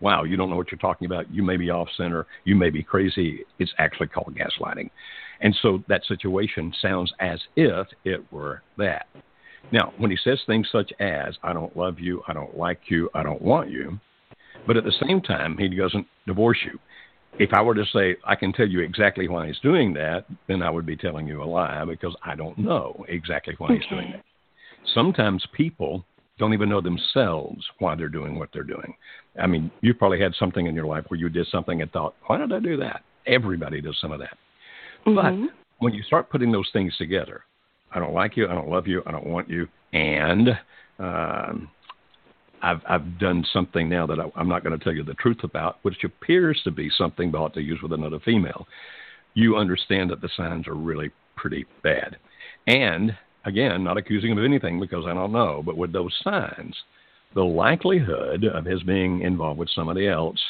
wow, 0.00 0.24
you 0.24 0.36
don't 0.36 0.48
know 0.48 0.56
what 0.56 0.70
you're 0.70 0.78
talking 0.78 1.06
about. 1.06 1.32
You 1.32 1.42
may 1.42 1.56
be 1.56 1.70
off 1.70 1.88
center. 1.96 2.26
You 2.44 2.56
may 2.56 2.70
be 2.70 2.82
crazy. 2.82 3.40
It's 3.58 3.72
actually 3.78 4.08
called 4.08 4.36
gaslighting. 4.36 4.90
And 5.40 5.56
so 5.62 5.82
that 5.88 6.04
situation 6.04 6.72
sounds 6.80 7.12
as 7.20 7.40
if 7.56 7.86
it 8.04 8.20
were 8.32 8.62
that. 8.78 9.06
Now, 9.72 9.92
when 9.98 10.10
he 10.10 10.18
says 10.22 10.40
things 10.46 10.68
such 10.70 10.92
as, 11.00 11.36
I 11.42 11.52
don't 11.52 11.76
love 11.76 11.98
you, 11.98 12.22
I 12.28 12.32
don't 12.32 12.56
like 12.56 12.80
you, 12.88 13.08
I 13.14 13.22
don't 13.22 13.42
want 13.42 13.70
you, 13.70 13.98
but 14.66 14.76
at 14.76 14.84
the 14.84 14.94
same 15.06 15.20
time, 15.20 15.56
he 15.58 15.68
doesn't 15.68 16.06
divorce 16.26 16.58
you. 16.64 16.78
If 17.38 17.52
I 17.52 17.62
were 17.62 17.74
to 17.74 17.84
say, 17.92 18.16
I 18.24 18.34
can 18.34 18.52
tell 18.52 18.66
you 18.66 18.80
exactly 18.80 19.28
why 19.28 19.46
he's 19.46 19.58
doing 19.60 19.94
that, 19.94 20.24
then 20.48 20.62
I 20.62 20.70
would 20.70 20.84
be 20.84 20.96
telling 20.96 21.26
you 21.26 21.42
a 21.42 21.44
lie 21.44 21.84
because 21.84 22.14
I 22.24 22.34
don't 22.34 22.58
know 22.58 23.04
exactly 23.08 23.54
why 23.58 23.74
he's 23.74 23.86
doing 23.88 24.12
that. 24.12 24.24
Sometimes 24.94 25.46
people 25.54 26.04
don't 26.38 26.54
even 26.54 26.68
know 26.68 26.80
themselves 26.80 27.64
why 27.78 27.94
they're 27.94 28.08
doing 28.08 28.38
what 28.38 28.48
they're 28.52 28.62
doing. 28.62 28.94
I 29.40 29.46
mean, 29.46 29.70
you 29.80 29.94
probably 29.94 30.20
had 30.20 30.34
something 30.38 30.66
in 30.66 30.74
your 30.74 30.86
life 30.86 31.04
where 31.08 31.20
you 31.20 31.28
did 31.28 31.46
something 31.52 31.80
and 31.82 31.90
thought, 31.92 32.14
why 32.26 32.38
did 32.38 32.52
I 32.52 32.58
do 32.58 32.76
that? 32.78 33.02
Everybody 33.26 33.80
does 33.80 33.96
some 34.00 34.10
of 34.10 34.18
that. 34.20 34.36
Mhm. 35.06 35.14
But 35.14 35.54
when 35.78 35.94
you 35.94 36.02
start 36.02 36.30
putting 36.30 36.52
those 36.52 36.68
things 36.72 36.96
together, 36.96 37.44
I 37.92 37.98
don't 37.98 38.14
like 38.14 38.36
you, 38.36 38.48
I 38.48 38.54
don't 38.54 38.68
love 38.68 38.86
you, 38.86 39.02
I 39.06 39.10
don't 39.10 39.26
want 39.26 39.48
you, 39.48 39.66
and 39.92 40.50
um, 40.98 41.70
I've 42.62 42.80
I've 42.88 43.18
done 43.18 43.44
something 43.52 43.88
now 43.88 44.06
that 44.06 44.20
I, 44.20 44.30
I'm 44.36 44.48
not 44.48 44.62
going 44.62 44.78
to 44.78 44.82
tell 44.82 44.94
you 44.94 45.02
the 45.02 45.14
truth 45.14 45.42
about, 45.42 45.78
which 45.82 46.04
appears 46.04 46.60
to 46.64 46.70
be 46.70 46.90
something 46.96 47.30
bought 47.30 47.54
to 47.54 47.62
use 47.62 47.80
with 47.82 47.92
another 47.92 48.20
female. 48.20 48.66
You 49.34 49.56
understand 49.56 50.10
that 50.10 50.20
the 50.20 50.28
signs 50.36 50.68
are 50.68 50.74
really 50.74 51.10
pretty 51.36 51.64
bad, 51.82 52.16
and 52.66 53.16
again, 53.44 53.82
not 53.82 53.96
accusing 53.96 54.30
him 54.30 54.38
of 54.38 54.44
anything 54.44 54.78
because 54.78 55.06
I 55.06 55.14
don't 55.14 55.32
know, 55.32 55.62
but 55.64 55.76
with 55.76 55.92
those 55.92 56.14
signs, 56.22 56.76
the 57.34 57.44
likelihood 57.44 58.44
of 58.44 58.64
his 58.64 58.82
being 58.82 59.22
involved 59.22 59.58
with 59.58 59.70
somebody 59.70 60.06
else 60.06 60.40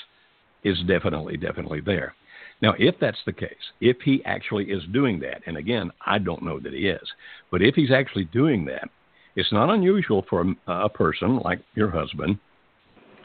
is 0.65 0.79
definitely 0.87 1.37
definitely 1.37 1.81
there. 1.81 2.15
Now, 2.63 2.75
if 2.79 2.95
that's 3.01 3.21
the 3.25 3.33
case, 3.33 3.73
if 3.81 3.97
he 4.05 4.23
actually 4.25 4.67
is 4.67 4.83
doing 4.93 5.19
that, 5.21 5.43
and 5.47 5.57
again, 5.57 5.91
I 6.05 6.19
don't 6.19 6.43
know 6.43 6.61
that 6.61 6.73
he 6.73 6.89
is, 6.89 7.09
but 7.51 7.63
if 7.63 7.75
he's 7.75 7.91
actually 7.91 8.25
doing 8.27 8.65
that, 8.67 8.89
it's 9.37 9.53
not 9.53 9.71
unusual 9.71 10.25
for 10.29 10.43
a, 10.67 10.73
a 10.73 10.89
person 10.89 11.39
like 11.39 11.61
your 11.75 11.91
husband 11.91 12.39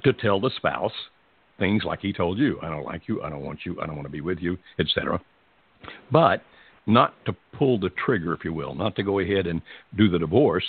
to 0.04 0.14
tell 0.14 0.40
the 0.40 0.52
spouse 0.56 0.94
things 1.58 1.84
like 1.84 2.00
he 2.00 2.14
told 2.14 2.38
you 2.38 2.60
I 2.62 2.70
don't 2.70 2.86
like 2.86 3.08
you, 3.08 3.22
I 3.24 3.30
don't 3.30 3.44
want 3.44 3.60
you, 3.66 3.80
I 3.82 3.86
don't 3.86 3.96
want 3.96 4.06
to 4.06 4.12
be 4.12 4.22
with 4.22 4.40
you, 4.40 4.58
etc. 4.80 5.20
But 6.12 6.42
not 6.86 7.14
to 7.26 7.36
pull 7.58 7.80
the 7.80 7.90
trigger, 8.06 8.34
if 8.34 8.46
you 8.46 8.54
will, 8.54 8.76
not 8.76 8.96
to 8.96 9.04
go 9.04 9.20
ahead 9.20 9.48
and 9.48 9.62
do 9.98 10.10
the 10.10 10.20
divorce, 10.20 10.66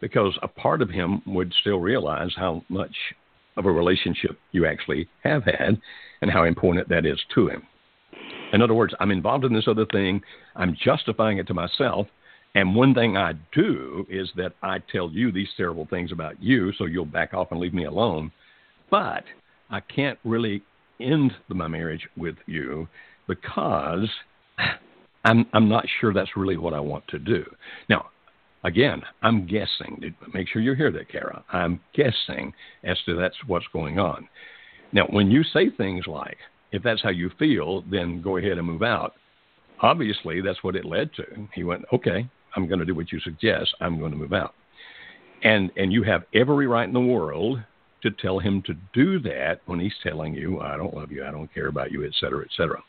because 0.00 0.36
a 0.42 0.48
part 0.48 0.82
of 0.82 0.90
him 0.90 1.22
would 1.26 1.52
still 1.60 1.78
realize 1.78 2.32
how 2.36 2.64
much 2.68 2.94
of 3.56 3.66
a 3.66 3.70
relationship 3.70 4.38
you 4.52 4.66
actually 4.66 5.08
have 5.22 5.44
had 5.44 5.80
and 6.22 6.30
how 6.30 6.44
important 6.44 6.88
that 6.88 7.06
is 7.06 7.20
to 7.34 7.48
him. 7.48 7.62
In 8.52 8.62
other 8.62 8.74
words, 8.74 8.94
I'm 9.00 9.10
involved 9.10 9.44
in 9.44 9.52
this 9.52 9.68
other 9.68 9.86
thing. 9.86 10.22
I'm 10.56 10.76
justifying 10.84 11.38
it 11.38 11.46
to 11.48 11.54
myself, 11.54 12.06
And 12.54 12.74
one 12.74 12.94
thing 12.94 13.16
I 13.16 13.34
do 13.52 14.06
is 14.10 14.28
that 14.36 14.52
I 14.62 14.78
tell 14.90 15.10
you 15.10 15.30
these 15.30 15.48
terrible 15.56 15.86
things 15.88 16.10
about 16.10 16.42
you, 16.42 16.72
so 16.72 16.86
you'll 16.86 17.04
back 17.04 17.32
off 17.32 17.48
and 17.52 17.60
leave 17.60 17.74
me 17.74 17.84
alone. 17.84 18.32
But 18.90 19.24
I 19.70 19.80
can't 19.80 20.18
really 20.24 20.62
end 21.00 21.32
my 21.48 21.68
marriage 21.68 22.06
with 22.16 22.34
you 22.46 22.88
because 23.28 24.08
I'm 25.24 25.46
I'm 25.52 25.68
not 25.68 25.84
sure 26.00 26.12
that's 26.12 26.36
really 26.36 26.56
what 26.56 26.74
I 26.74 26.80
want 26.80 27.06
to 27.08 27.18
do. 27.18 27.44
Now, 27.88 28.06
again, 28.64 29.02
I'm 29.22 29.46
guessing. 29.46 30.14
Make 30.34 30.48
sure 30.48 30.60
you 30.60 30.74
hear 30.74 30.90
that, 30.90 31.08
Kara. 31.08 31.44
I'm 31.52 31.80
guessing 31.94 32.52
as 32.82 32.98
to 33.06 33.14
that's 33.16 33.36
what's 33.46 33.66
going 33.72 34.00
on. 34.00 34.28
Now, 34.92 35.04
when 35.10 35.30
you 35.30 35.44
say 35.44 35.70
things 35.70 36.06
like, 36.08 36.38
"If 36.72 36.82
that's 36.82 37.02
how 37.02 37.10
you 37.10 37.30
feel, 37.38 37.82
then 37.82 38.22
go 38.22 38.36
ahead 38.36 38.58
and 38.58 38.66
move 38.66 38.82
out," 38.82 39.14
obviously 39.80 40.40
that's 40.40 40.62
what 40.62 40.76
it 40.76 40.84
led 40.84 41.12
to. 41.14 41.48
He 41.54 41.64
went, 41.64 41.84
"Okay, 41.92 42.28
I'm 42.54 42.66
going 42.66 42.80
to 42.80 42.86
do 42.86 42.94
what 42.94 43.12
you 43.12 43.20
suggest. 43.20 43.74
I'm 43.80 43.98
going 43.98 44.12
to 44.12 44.18
move 44.18 44.32
out," 44.32 44.54
and 45.42 45.70
and 45.76 45.92
you 45.92 46.02
have 46.02 46.24
every 46.34 46.66
right 46.66 46.86
in 46.86 46.94
the 46.94 47.00
world 47.00 47.62
to 48.02 48.10
tell 48.10 48.38
him 48.38 48.62
to 48.62 48.74
do 48.92 49.18
that 49.20 49.60
when 49.66 49.78
he's 49.78 49.94
telling 50.02 50.34
you, 50.34 50.60
I 50.60 50.76
don't 50.76 50.94
love 50.94 51.12
you, 51.12 51.24
I 51.24 51.30
don't 51.30 51.52
care 51.52 51.66
about 51.68 51.92
you, 51.92 52.04
et 52.04 52.12
cetera, 52.18 52.42
et 52.42 52.50
cetera. 52.56 52.82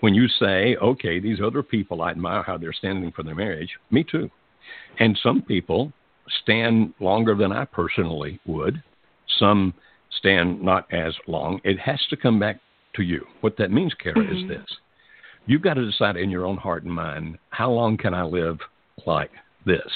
When 0.00 0.14
you 0.14 0.28
say, 0.28 0.76
okay, 0.76 1.20
these 1.20 1.40
other 1.40 1.62
people, 1.62 2.02
I 2.02 2.10
admire 2.10 2.42
how 2.42 2.58
they're 2.58 2.72
standing 2.72 3.12
for 3.12 3.22
their 3.22 3.34
marriage, 3.34 3.70
me 3.90 4.04
too. 4.04 4.30
And 4.98 5.18
some 5.22 5.42
people 5.42 5.92
stand 6.42 6.92
longer 7.00 7.34
than 7.34 7.52
I 7.52 7.64
personally 7.64 8.40
would. 8.46 8.82
Some 9.38 9.74
stand 10.18 10.60
not 10.60 10.92
as 10.92 11.14
long. 11.26 11.60
It 11.64 11.78
has 11.78 12.00
to 12.10 12.16
come 12.16 12.38
back 12.38 12.60
to 12.94 13.02
you. 13.02 13.26
What 13.40 13.56
that 13.58 13.70
means, 13.70 13.94
Kara, 13.94 14.16
mm-hmm. 14.16 14.44
is 14.44 14.48
this. 14.48 14.76
You've 15.46 15.62
got 15.62 15.74
to 15.74 15.84
decide 15.84 16.16
in 16.16 16.30
your 16.30 16.46
own 16.46 16.56
heart 16.56 16.84
and 16.84 16.92
mind 16.92 17.38
how 17.50 17.70
long 17.70 17.96
can 17.96 18.14
I 18.14 18.22
live 18.22 18.58
like 19.06 19.30
this? 19.66 19.90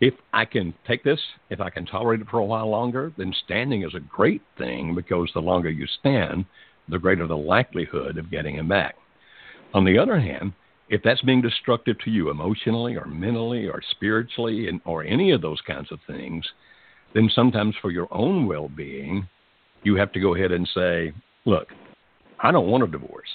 if 0.00 0.14
I 0.32 0.44
can 0.44 0.74
take 0.86 1.04
this, 1.04 1.20
if 1.48 1.60
I 1.60 1.70
can 1.70 1.86
tolerate 1.86 2.20
it 2.20 2.28
for 2.28 2.38
a 2.38 2.44
while 2.44 2.68
longer, 2.68 3.12
then 3.16 3.32
standing 3.44 3.82
is 3.82 3.94
a 3.94 4.00
great 4.00 4.42
thing 4.58 4.94
because 4.94 5.30
the 5.32 5.40
longer 5.40 5.70
you 5.70 5.86
stand, 6.00 6.44
the 6.88 6.98
greater 6.98 7.26
the 7.26 7.36
likelihood 7.36 8.18
of 8.18 8.30
getting 8.30 8.56
him 8.56 8.68
back. 8.68 8.96
On 9.74 9.84
the 9.84 9.98
other 9.98 10.18
hand, 10.18 10.54
if 10.88 11.02
that's 11.02 11.22
being 11.22 11.40
destructive 11.40 11.98
to 12.00 12.10
you 12.10 12.30
emotionally 12.30 12.96
or 12.96 13.06
mentally 13.06 13.68
or 13.68 13.80
spiritually 13.92 14.68
and, 14.68 14.80
or 14.84 15.04
any 15.04 15.30
of 15.30 15.40
those 15.40 15.60
kinds 15.60 15.90
of 15.92 16.00
things, 16.06 16.44
then 17.14 17.30
sometimes 17.32 17.74
for 17.80 17.90
your 17.90 18.08
own 18.10 18.46
well 18.46 18.68
being, 18.68 19.28
you 19.84 19.94
have 19.94 20.12
to 20.12 20.20
go 20.20 20.34
ahead 20.34 20.52
and 20.52 20.68
say, 20.74 21.12
look, 21.44 21.68
I 22.42 22.50
don't 22.50 22.68
want 22.68 22.84
a 22.84 22.86
divorce. 22.86 23.28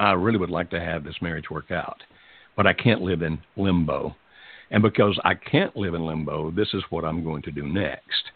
I 0.00 0.12
really 0.12 0.38
would 0.38 0.50
like 0.50 0.70
to 0.70 0.80
have 0.80 1.04
this 1.04 1.16
marriage 1.22 1.50
work 1.50 1.70
out, 1.70 2.02
but 2.56 2.66
I 2.66 2.72
can't 2.72 3.02
live 3.02 3.22
in 3.22 3.38
limbo 3.56 4.14
and 4.70 4.82
because 4.82 5.18
I 5.24 5.34
can't 5.34 5.74
live 5.76 5.94
in 5.94 6.04
limbo, 6.04 6.50
this 6.50 6.68
is 6.74 6.82
what 6.90 7.04
I'm 7.04 7.24
going 7.24 7.42
to 7.42 7.50
do 7.50 7.66
next. 7.66 8.32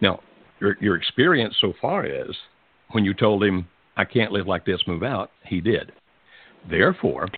Now, 0.00 0.20
your, 0.60 0.76
your 0.80 0.96
experience 0.96 1.54
so 1.60 1.72
far 1.80 2.06
is 2.06 2.34
when 2.90 3.04
you 3.04 3.14
told 3.14 3.42
him, 3.42 3.66
I 3.96 4.04
can't 4.04 4.32
live 4.32 4.48
like 4.48 4.64
this, 4.64 4.80
move 4.86 5.02
out, 5.02 5.30
he 5.46 5.60
did. 5.60 5.92
Therefore, 6.68 7.28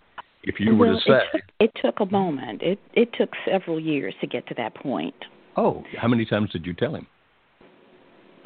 if 0.45 0.59
you 0.59 0.75
well, 0.75 0.91
were 0.91 0.95
to 0.95 1.01
say. 1.01 1.13
It 1.13 1.33
took, 1.33 1.43
it 1.61 1.71
took 1.83 2.01
a 2.01 2.11
moment. 2.11 2.63
It, 2.63 2.79
it 2.95 3.11
took 3.19 3.31
several 3.47 3.79
years 3.79 4.15
to 4.21 4.27
get 4.27 4.47
to 4.49 4.55
that 4.55 4.75
point. 4.75 5.15
Oh, 5.57 5.85
how 5.99 6.09
many 6.09 6.25
times 6.25 6.51
did 6.51 6.65
you 6.65 6.73
tell 6.73 6.95
him? 6.95 7.07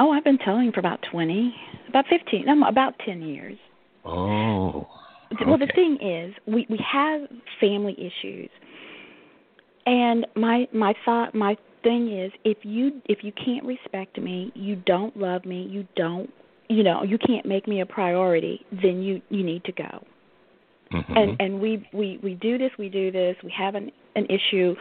Oh, 0.00 0.10
I've 0.10 0.24
been 0.24 0.38
telling 0.38 0.72
for 0.72 0.80
about 0.80 0.98
20, 1.12 1.54
about 1.88 2.06
15, 2.10 2.46
no, 2.46 2.66
about 2.66 2.94
10 3.04 3.22
years. 3.22 3.58
Oh. 4.04 4.88
Okay. 5.32 5.44
Well, 5.46 5.58
the 5.58 5.70
thing 5.72 5.98
is, 6.00 6.34
we, 6.52 6.66
we 6.68 6.80
have 6.92 7.28
family 7.60 7.94
issues 7.96 8.50
and 9.86 10.26
my 10.36 10.68
my 10.72 10.94
thought 11.04 11.34
my 11.34 11.56
thing 11.82 12.12
is 12.16 12.30
if 12.44 12.58
you 12.62 13.00
if 13.06 13.18
you 13.22 13.32
can't 13.32 13.64
respect 13.64 14.18
me, 14.18 14.52
you 14.54 14.76
don't 14.76 15.16
love 15.16 15.44
me, 15.44 15.66
you 15.70 15.86
don't 15.96 16.30
you 16.68 16.84
know, 16.84 17.02
you 17.02 17.18
can't 17.18 17.46
make 17.46 17.66
me 17.66 17.80
a 17.80 17.86
priority, 17.86 18.64
then 18.70 19.02
you 19.02 19.20
you 19.30 19.42
need 19.42 19.64
to 19.64 19.72
go. 19.72 20.04
Mm-hmm. 20.92 21.16
And 21.16 21.40
and 21.40 21.60
we 21.60 21.88
we 21.92 22.18
we 22.22 22.34
do 22.34 22.58
this, 22.58 22.70
we 22.78 22.88
do 22.88 23.10
this, 23.10 23.36
we 23.42 23.52
have 23.56 23.74
an 23.74 23.90
an 24.16 24.26
issue 24.26 24.74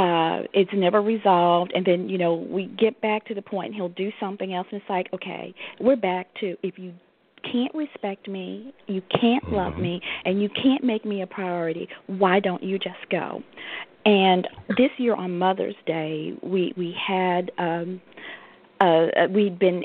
uh 0.00 0.46
it's 0.52 0.70
never 0.72 1.02
resolved 1.02 1.72
and 1.74 1.84
then 1.84 2.08
you 2.08 2.18
know 2.18 2.34
we 2.34 2.66
get 2.66 3.00
back 3.00 3.24
to 3.26 3.34
the 3.34 3.42
point 3.42 3.66
and 3.66 3.74
he'll 3.74 3.88
do 3.90 4.10
something 4.18 4.54
else 4.54 4.66
and 4.70 4.80
it's 4.80 4.90
like 4.90 5.08
okay 5.12 5.54
we're 5.80 5.96
back 5.96 6.26
to 6.40 6.56
if 6.62 6.78
you 6.78 6.92
can't 7.42 7.74
respect 7.74 8.28
me, 8.28 8.74
you 8.86 9.02
can't 9.20 9.44
mm-hmm. 9.44 9.54
love 9.54 9.78
me, 9.78 10.00
and 10.24 10.42
you 10.42 10.48
can't 10.48 10.84
make 10.84 11.04
me 11.04 11.22
a 11.22 11.26
priority, 11.26 11.88
why 12.06 12.40
don't 12.40 12.62
you 12.62 12.78
just 12.78 12.98
go? 13.10 13.42
And 14.04 14.48
this 14.68 14.90
year 14.98 15.14
on 15.14 15.38
Mother's 15.38 15.76
Day, 15.86 16.32
we 16.42 16.72
we 16.76 16.94
had 17.06 17.50
um 17.58 18.00
uh 18.80 19.06
we'd 19.30 19.58
been 19.58 19.84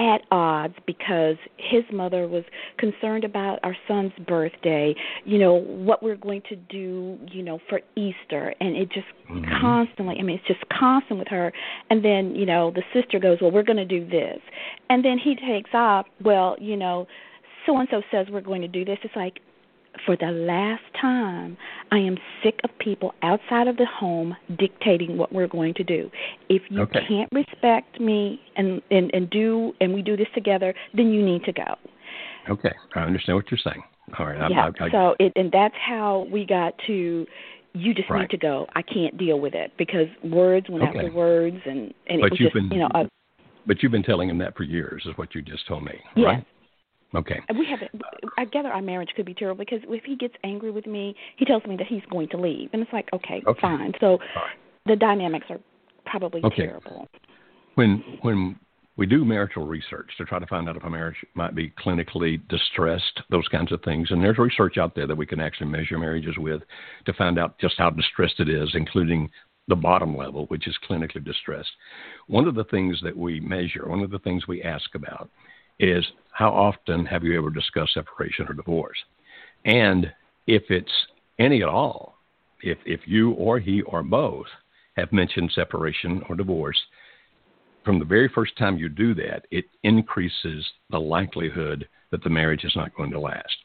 at 0.00 0.22
odds 0.30 0.74
because 0.86 1.36
his 1.58 1.84
mother 1.92 2.26
was 2.26 2.42
concerned 2.78 3.22
about 3.22 3.58
our 3.62 3.76
son's 3.86 4.12
birthday, 4.26 4.94
you 5.26 5.38
know, 5.38 5.52
what 5.52 6.02
we're 6.02 6.16
going 6.16 6.40
to 6.48 6.56
do, 6.56 7.18
you 7.30 7.42
know, 7.42 7.60
for 7.68 7.80
Easter 7.96 8.54
and 8.60 8.76
it 8.76 8.90
just 8.90 9.06
mm-hmm. 9.30 9.44
constantly 9.60 10.16
I 10.18 10.22
mean 10.22 10.38
it's 10.38 10.48
just 10.48 10.64
constant 10.70 11.18
with 11.18 11.28
her 11.28 11.52
and 11.90 12.02
then, 12.02 12.34
you 12.34 12.46
know, 12.46 12.70
the 12.70 12.82
sister 12.94 13.18
goes, 13.18 13.38
"Well, 13.42 13.50
we're 13.50 13.62
going 13.62 13.76
to 13.76 13.84
do 13.84 14.08
this." 14.08 14.40
And 14.88 15.04
then 15.04 15.18
he 15.18 15.36
takes 15.36 15.70
off, 15.74 16.06
"Well, 16.22 16.56
you 16.58 16.76
know, 16.76 17.06
so 17.66 17.76
and 17.76 17.86
so 17.90 18.00
says 18.10 18.28
we're 18.30 18.40
going 18.40 18.62
to 18.62 18.68
do 18.68 18.84
this." 18.84 18.98
It's 19.04 19.14
like 19.14 19.40
for 20.06 20.16
the 20.16 20.30
last 20.30 20.82
time, 21.00 21.56
I 21.90 21.98
am 21.98 22.16
sick 22.42 22.60
of 22.64 22.70
people 22.78 23.14
outside 23.22 23.68
of 23.68 23.76
the 23.76 23.86
home 23.86 24.36
dictating 24.58 25.16
what 25.16 25.32
we're 25.32 25.48
going 25.48 25.74
to 25.74 25.84
do. 25.84 26.10
If 26.48 26.62
you 26.70 26.82
okay. 26.82 27.00
can't 27.08 27.28
respect 27.32 28.00
me 28.00 28.40
and, 28.56 28.80
and 28.90 29.10
and 29.12 29.28
do 29.30 29.72
and 29.80 29.92
we 29.92 30.02
do 30.02 30.16
this 30.16 30.28
together, 30.34 30.74
then 30.94 31.10
you 31.10 31.24
need 31.24 31.44
to 31.44 31.52
go. 31.52 31.74
Okay, 32.48 32.72
I 32.94 33.00
understand 33.00 33.36
what 33.36 33.50
you're 33.50 33.58
saying. 33.62 33.82
All 34.18 34.26
right. 34.26 34.50
Yeah. 34.50 34.70
I, 34.80 34.84
I, 34.84 34.90
so 34.90 35.14
it 35.18 35.32
and 35.36 35.50
that's 35.52 35.74
how 35.86 36.26
we 36.30 36.46
got 36.46 36.74
to. 36.86 37.26
You 37.72 37.94
just 37.94 38.10
right. 38.10 38.22
need 38.22 38.30
to 38.30 38.36
go. 38.36 38.66
I 38.74 38.82
can't 38.82 39.16
deal 39.16 39.38
with 39.38 39.54
it 39.54 39.72
because 39.78 40.06
words 40.24 40.66
went 40.68 40.88
okay. 40.88 40.98
after 40.98 41.12
words, 41.12 41.58
and 41.66 41.94
and 42.08 42.20
but 42.20 42.26
it 42.26 42.30
was 42.32 42.40
you've 42.40 42.52
just 42.52 42.54
been, 42.54 42.70
you 42.72 42.80
know. 42.80 42.88
A, 42.94 43.08
but 43.66 43.82
you've 43.82 43.92
been 43.92 44.02
telling 44.02 44.28
him 44.28 44.38
that 44.38 44.56
for 44.56 44.64
years, 44.64 45.04
is 45.06 45.16
what 45.16 45.34
you 45.34 45.42
just 45.42 45.68
told 45.68 45.84
me, 45.84 45.92
yes. 46.16 46.24
right? 46.24 46.46
Okay. 47.14 47.40
We 47.58 47.66
have. 47.66 47.80
I 48.38 48.44
gather 48.44 48.68
our 48.68 48.82
marriage 48.82 49.10
could 49.16 49.26
be 49.26 49.34
terrible 49.34 49.64
because 49.64 49.80
if 49.88 50.04
he 50.04 50.16
gets 50.16 50.34
angry 50.44 50.70
with 50.70 50.86
me, 50.86 51.14
he 51.36 51.44
tells 51.44 51.64
me 51.64 51.76
that 51.76 51.86
he's 51.86 52.04
going 52.10 52.28
to 52.28 52.36
leave, 52.36 52.70
and 52.72 52.82
it's 52.82 52.92
like, 52.92 53.08
okay, 53.12 53.42
okay. 53.46 53.60
fine. 53.60 53.92
So 54.00 54.18
right. 54.36 54.56
the 54.86 54.96
dynamics 54.96 55.46
are 55.50 55.58
probably 56.06 56.40
okay. 56.44 56.66
terrible. 56.66 57.08
When 57.74 58.04
when 58.22 58.56
we 58.96 59.06
do 59.06 59.24
marital 59.24 59.66
research 59.66 60.10
to 60.18 60.24
try 60.24 60.38
to 60.38 60.46
find 60.46 60.68
out 60.68 60.76
if 60.76 60.84
a 60.84 60.90
marriage 60.90 61.16
might 61.34 61.54
be 61.54 61.72
clinically 61.84 62.40
distressed, 62.48 63.22
those 63.30 63.48
kinds 63.48 63.72
of 63.72 63.82
things, 63.82 64.10
and 64.10 64.22
there's 64.22 64.38
research 64.38 64.78
out 64.78 64.94
there 64.94 65.06
that 65.06 65.16
we 65.16 65.26
can 65.26 65.40
actually 65.40 65.68
measure 65.68 65.98
marriages 65.98 66.36
with 66.38 66.62
to 67.06 67.12
find 67.14 67.38
out 67.38 67.58
just 67.58 67.74
how 67.78 67.90
distressed 67.90 68.38
it 68.38 68.48
is, 68.48 68.70
including 68.74 69.30
the 69.68 69.74
bottom 69.74 70.16
level, 70.16 70.46
which 70.46 70.68
is 70.68 70.76
clinically 70.88 71.24
distressed. 71.24 71.70
One 72.26 72.46
of 72.46 72.54
the 72.54 72.64
things 72.64 73.00
that 73.02 73.16
we 73.16 73.40
measure, 73.40 73.88
one 73.88 74.00
of 74.00 74.10
the 74.10 74.18
things 74.18 74.46
we 74.46 74.62
ask 74.62 74.94
about 74.94 75.30
is 75.80 76.04
how 76.32 76.50
often 76.50 77.04
have 77.06 77.24
you 77.24 77.36
ever 77.36 77.50
discussed 77.50 77.94
separation 77.94 78.46
or 78.48 78.54
divorce? 78.54 78.98
And 79.64 80.12
if 80.46 80.62
it's 80.68 80.92
any 81.38 81.62
at 81.62 81.68
all, 81.68 82.14
if, 82.62 82.78
if 82.84 83.00
you 83.06 83.32
or 83.32 83.58
he 83.58 83.82
or 83.82 84.02
both 84.02 84.46
have 84.96 85.12
mentioned 85.12 85.50
separation 85.54 86.22
or 86.28 86.36
divorce, 86.36 86.78
from 87.84 87.98
the 87.98 88.04
very 88.04 88.28
first 88.28 88.56
time 88.58 88.76
you 88.76 88.88
do 88.88 89.14
that, 89.14 89.46
it 89.50 89.64
increases 89.82 90.66
the 90.90 90.98
likelihood 90.98 91.88
that 92.10 92.22
the 92.22 92.30
marriage 92.30 92.64
is 92.64 92.76
not 92.76 92.94
going 92.94 93.10
to 93.10 93.20
last. 93.20 93.56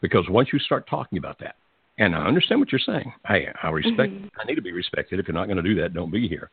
Because 0.00 0.24
once 0.28 0.48
you 0.52 0.58
start 0.58 0.88
talking 0.88 1.18
about 1.18 1.38
that, 1.40 1.56
and 1.98 2.14
I 2.14 2.24
understand 2.26 2.60
what 2.60 2.70
you're 2.72 2.78
saying, 2.78 3.12
I, 3.26 3.46
I 3.62 3.70
respect, 3.70 4.12
mm-hmm. 4.12 4.28
I 4.40 4.44
need 4.44 4.54
to 4.54 4.62
be 4.62 4.72
respected. 4.72 5.18
If 5.18 5.26
you're 5.26 5.34
not 5.34 5.46
going 5.46 5.56
to 5.56 5.62
do 5.62 5.74
that, 5.82 5.94
don't 5.94 6.12
be 6.12 6.28
here. 6.28 6.50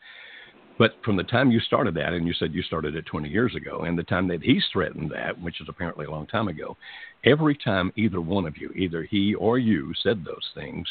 But 0.78 0.96
from 1.04 1.16
the 1.16 1.24
time 1.24 1.52
you 1.52 1.60
started 1.62 1.96
that, 1.96 2.14
and 2.14 2.28
you 2.28 2.34
said 2.34 2.54
you 2.54 2.62
started 2.62 2.96
it 2.96 3.06
20 3.06 3.30
years 3.30 3.56
ago, 3.56 3.82
and 3.82 3.98
the 3.98 4.04
time 4.04 4.28
that 4.28 4.44
he's 4.44 4.66
threatened 4.74 5.12
that, 5.12 5.40
which 5.40 5.62
is 5.62 5.68
apparently 5.70 6.06
a 6.06 6.12
long 6.12 6.28
time 6.28 6.50
ago, 6.50 6.76
every 7.24 7.56
time 7.56 7.94
either 7.96 8.20
one 8.20 8.46
of 8.46 8.58
you, 8.58 8.70
either 8.76 9.04
he 9.04 9.34
or 9.36 9.58
you, 9.58 9.94
said 10.04 10.26
those 10.26 10.50
things, 10.54 10.88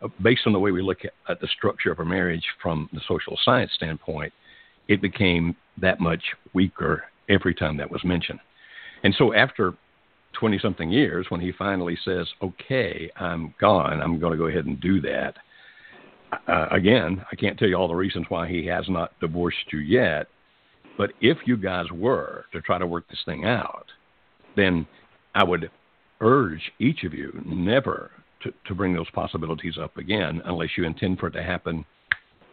uh, 0.00 0.08
based 0.22 0.42
on 0.46 0.52
the 0.52 0.58
way 0.58 0.70
we 0.70 0.80
look 0.80 1.04
at, 1.04 1.12
at 1.28 1.40
the 1.40 1.48
structure 1.48 1.92
of 1.92 1.98
a 1.98 2.04
marriage 2.04 2.44
from 2.62 2.88
the 2.92 3.00
social 3.06 3.38
science 3.44 3.70
standpoint, 3.74 4.32
it 4.88 5.02
became 5.02 5.54
that 5.78 6.00
much 6.00 6.22
weaker 6.54 7.04
every 7.28 7.54
time 7.54 7.76
that 7.76 7.90
was 7.90 8.02
mentioned. 8.04 8.40
And 9.04 9.14
so 9.18 9.34
after 9.34 9.74
20 10.40 10.58
something 10.58 10.90
years, 10.90 11.26
when 11.28 11.40
he 11.40 11.52
finally 11.52 11.98
says, 12.02 12.26
okay, 12.42 13.10
I'm 13.16 13.54
gone, 13.60 14.00
I'm 14.00 14.18
going 14.18 14.32
to 14.32 14.38
go 14.38 14.46
ahead 14.46 14.64
and 14.64 14.80
do 14.80 15.02
that 15.02 15.34
uh, 16.46 16.66
again, 16.70 17.24
I 17.30 17.36
can't 17.36 17.58
tell 17.58 17.68
you 17.68 17.76
all 17.76 17.88
the 17.88 17.94
reasons 17.94 18.26
why 18.28 18.48
he 18.48 18.66
has 18.66 18.84
not 18.88 19.18
divorced 19.20 19.72
you 19.72 19.78
yet, 19.78 20.26
but 20.96 21.10
if 21.20 21.38
you 21.46 21.56
guys 21.56 21.86
were 21.92 22.44
to 22.52 22.60
try 22.60 22.78
to 22.78 22.86
work 22.86 23.08
this 23.08 23.22
thing 23.24 23.44
out, 23.44 23.86
then 24.56 24.86
I 25.34 25.44
would 25.44 25.70
urge 26.20 26.72
each 26.78 27.04
of 27.04 27.14
you 27.14 27.40
never 27.46 28.10
to, 28.42 28.52
to 28.66 28.74
bring 28.74 28.94
those 28.94 29.10
possibilities 29.10 29.78
up 29.80 29.96
again 29.96 30.42
unless 30.44 30.70
you 30.76 30.84
intend 30.84 31.18
for 31.18 31.28
it 31.28 31.32
to 31.32 31.42
happen 31.42 31.84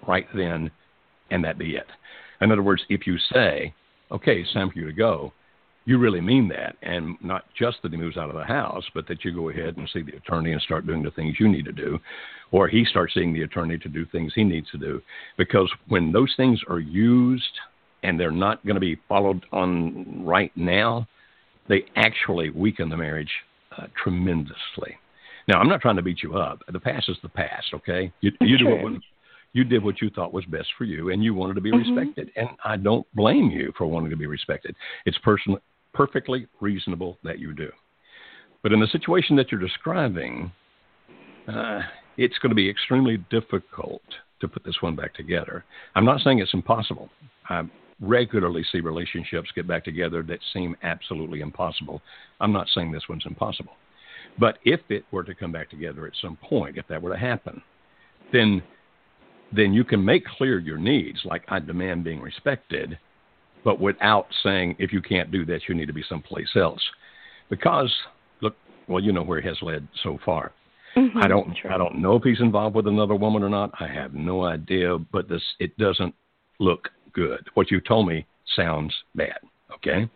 right 0.07 0.27
then 0.35 0.69
and 1.31 1.43
that 1.43 1.57
be 1.57 1.75
it. 1.75 1.87
In 2.41 2.51
other 2.51 2.63
words, 2.63 2.83
if 2.89 3.07
you 3.07 3.17
say, 3.33 3.73
okay, 4.11 4.41
it's 4.41 4.53
time 4.53 4.69
for 4.69 4.79
you 4.79 4.85
to 4.85 4.93
go, 4.93 5.33
you 5.85 5.99
really 5.99 6.21
mean 6.21 6.47
that, 6.49 6.75
and 6.81 7.15
not 7.21 7.45
just 7.57 7.77
that 7.83 7.91
he 7.91 7.97
moves 7.97 8.17
out 8.17 8.29
of 8.29 8.35
the 8.35 8.43
house, 8.43 8.83
but 8.93 9.07
that 9.07 9.23
you 9.23 9.33
go 9.33 9.49
ahead 9.49 9.77
and 9.77 9.89
see 9.93 10.01
the 10.01 10.17
attorney 10.17 10.51
and 10.51 10.61
start 10.61 10.87
doing 10.87 11.03
the 11.03 11.11
things 11.11 11.35
you 11.39 11.47
need 11.47 11.65
to 11.65 11.71
do, 11.71 11.99
or 12.51 12.67
he 12.67 12.83
starts 12.85 13.13
seeing 13.13 13.33
the 13.33 13.43
attorney 13.43 13.77
to 13.77 13.89
do 13.89 14.05
things 14.05 14.33
he 14.33 14.43
needs 14.43 14.69
to 14.71 14.77
do. 14.77 15.01
Because 15.37 15.71
when 15.87 16.11
those 16.11 16.33
things 16.35 16.59
are 16.69 16.79
used 16.79 17.43
and 18.03 18.19
they're 18.19 18.31
not 18.31 18.65
going 18.65 18.75
to 18.75 18.81
be 18.81 18.97
followed 19.07 19.45
on 19.51 20.25
right 20.25 20.51
now, 20.55 21.07
they 21.69 21.85
actually 21.95 22.49
weaken 22.49 22.89
the 22.89 22.97
marriage 22.97 23.31
uh, 23.77 23.87
tremendously. 24.01 24.97
Now, 25.47 25.59
I'm 25.59 25.69
not 25.69 25.81
trying 25.81 25.97
to 25.97 26.01
beat 26.01 26.23
you 26.23 26.35
up. 26.35 26.59
The 26.71 26.79
past 26.79 27.09
is 27.09 27.17
the 27.21 27.29
past, 27.29 27.67
okay? 27.73 28.11
You, 28.21 28.31
you 28.41 28.57
do 28.57 28.65
what 28.65 28.93
you 29.53 29.63
did 29.63 29.83
what 29.83 30.01
you 30.01 30.09
thought 30.09 30.33
was 30.33 30.43
best 30.45 30.67
for 30.77 30.83
you, 30.83 31.11
and 31.11 31.23
you 31.23 31.33
wanted 31.33 31.53
to 31.53 31.61
be 31.61 31.71
mm-hmm. 31.71 31.95
respected. 31.95 32.29
And 32.35 32.49
I 32.65 32.75
don't 32.75 33.07
blame 33.15 33.49
you 33.49 33.71
for 33.77 33.87
wanting 33.87 34.09
to 34.09 34.17
be 34.17 34.25
respected. 34.25 34.75
It's 35.05 35.17
person, 35.19 35.55
perfectly 35.95 36.47
reasonable 36.61 37.17
that 37.23 37.39
you 37.39 37.53
do. 37.53 37.71
But 38.61 38.73
in 38.73 38.79
the 38.79 38.87
situation 38.87 39.35
that 39.37 39.51
you're 39.51 39.61
describing, 39.61 40.51
uh, 41.47 41.79
it's 42.17 42.37
going 42.39 42.49
to 42.49 42.55
be 42.55 42.69
extremely 42.69 43.17
difficult 43.29 44.01
to 44.41 44.47
put 44.47 44.63
this 44.63 44.81
one 44.81 44.95
back 44.95 45.13
together. 45.13 45.63
I'm 45.95 46.05
not 46.05 46.21
saying 46.21 46.39
it's 46.39 46.53
impossible. 46.53 47.09
I 47.49 47.63
regularly 48.01 48.63
see 48.71 48.81
relationships 48.81 49.49
get 49.55 49.67
back 49.67 49.83
together 49.83 50.21
that 50.23 50.39
seem 50.53 50.75
absolutely 50.83 51.41
impossible. 51.41 52.01
I'm 52.41 52.51
not 52.51 52.67
saying 52.73 52.91
this 52.91 53.07
one's 53.07 53.25
impossible. 53.25 53.73
But 54.37 54.57
if 54.65 54.81
it 54.89 55.05
were 55.11 55.23
to 55.23 55.33
come 55.33 55.51
back 55.51 55.69
together 55.69 56.05
at 56.05 56.13
some 56.21 56.37
point, 56.37 56.77
if 56.77 56.87
that 56.89 57.01
were 57.01 57.13
to 57.13 57.19
happen, 57.19 57.61
then 58.33 58.61
then 59.51 59.71
you 59.73 59.83
can 59.83 60.03
make 60.03 60.25
clear 60.25 60.57
your 60.57 60.77
needs, 60.77 61.19
like 61.23 61.43
I 61.47 61.59
demand 61.59 62.03
being 62.03 62.19
respected, 62.19 62.97
but 63.65 63.81
without 63.81 64.27
saying 64.43 64.77
if 64.79 64.93
you 64.93 65.01
can't 65.01 65.31
do 65.31 65.43
that, 65.47 65.61
you 65.67 65.75
need 65.75 65.87
to 65.87 65.93
be 65.93 66.03
someplace 66.07 66.55
else. 66.55 66.81
Because 67.49 67.93
look, 68.41 68.55
well, 68.87 69.03
you 69.03 69.11
know 69.11 69.23
where 69.23 69.39
it 69.39 69.45
has 69.45 69.57
led 69.61 69.85
so 70.03 70.17
far. 70.23 70.53
Mm-hmm, 70.95 71.17
I 71.17 71.27
don't 71.27 71.53
I 71.69 71.77
don't 71.77 72.01
know 72.01 72.15
if 72.15 72.23
he's 72.23 72.39
involved 72.39 72.75
with 72.75 72.87
another 72.87 73.15
woman 73.15 73.43
or 73.43 73.49
not. 73.49 73.71
I 73.81 73.87
have 73.87 74.13
no 74.13 74.45
idea, 74.45 74.97
but 75.11 75.27
this 75.27 75.43
it 75.59 75.77
doesn't 75.77 76.15
look 76.59 76.87
good. 77.11 77.45
What 77.55 77.71
you 77.71 77.81
told 77.81 78.07
me 78.07 78.25
sounds 78.55 78.93
bad. 79.15 79.39
Okay. 79.73 80.09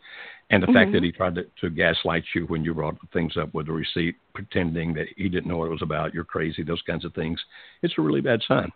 And 0.52 0.64
the 0.64 0.68
mm-hmm. 0.68 0.76
fact 0.76 0.92
that 0.94 1.04
he 1.04 1.12
tried 1.12 1.36
to, 1.36 1.46
to 1.62 1.70
gaslight 1.70 2.24
you 2.34 2.46
when 2.46 2.64
you 2.64 2.74
brought 2.74 2.98
things 3.14 3.38
up 3.38 3.54
with 3.54 3.68
the 3.68 3.74
receipt, 3.74 4.16
pretending 4.34 4.94
that 4.96 5.08
he 5.16 5.30
didn't 5.30 5.48
know 5.48 5.58
what 5.58 5.68
it 5.68 5.72
was 5.72 5.84
about, 5.84 6.14
you're 6.14 6.24
crazy, 6.24 6.64
those 6.64 6.82
kinds 6.84 7.06
of 7.06 7.14
things, 7.14 7.40
it's 7.84 7.94
a 7.98 8.02
really 8.02 8.22
bad 8.22 8.42
sign. 8.48 8.72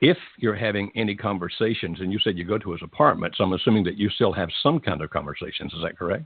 If 0.00 0.16
you're 0.38 0.54
having 0.54 0.90
any 0.94 1.16
conversations, 1.16 1.98
and 2.00 2.12
you 2.12 2.18
said 2.20 2.38
you 2.38 2.44
go 2.44 2.58
to 2.58 2.72
his 2.72 2.82
apartment, 2.82 3.34
so 3.36 3.44
I'm 3.44 3.52
assuming 3.52 3.84
that 3.84 3.96
you 3.96 4.08
still 4.10 4.32
have 4.32 4.48
some 4.62 4.78
kind 4.78 5.02
of 5.02 5.10
conversations. 5.10 5.72
Is 5.72 5.82
that 5.82 5.98
correct? 5.98 6.24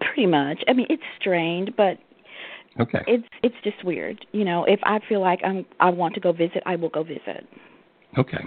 Pretty 0.00 0.26
much. 0.26 0.62
I 0.68 0.74
mean, 0.74 0.86
it's 0.90 1.02
strained, 1.18 1.74
but 1.76 1.98
okay, 2.80 3.00
it's 3.06 3.26
it's 3.42 3.54
just 3.64 3.82
weird. 3.84 4.24
You 4.32 4.44
know, 4.44 4.64
if 4.64 4.78
I 4.82 5.00
feel 5.08 5.20
like 5.20 5.40
I'm 5.44 5.64
I 5.80 5.90
want 5.90 6.14
to 6.14 6.20
go 6.20 6.32
visit, 6.32 6.62
I 6.66 6.76
will 6.76 6.90
go 6.90 7.02
visit. 7.02 7.46
Okay, 8.18 8.44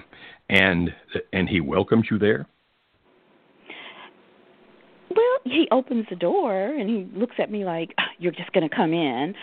and 0.50 0.94
and 1.34 1.50
he 1.50 1.60
welcomes 1.60 2.06
you 2.12 2.20
there. 2.20 2.48
Well, 5.10 5.40
he 5.44 5.68
opens 5.72 6.06
the 6.10 6.16
door 6.16 6.68
and 6.68 6.90
he 6.90 7.10
looks 7.18 7.36
at 7.40 7.52
me 7.52 7.66
like, 7.66 7.94
"You're 8.20 8.32
just 8.32 8.52
going 8.54 8.68
to 8.68 8.74
come 8.74 8.94
in. 8.94 9.34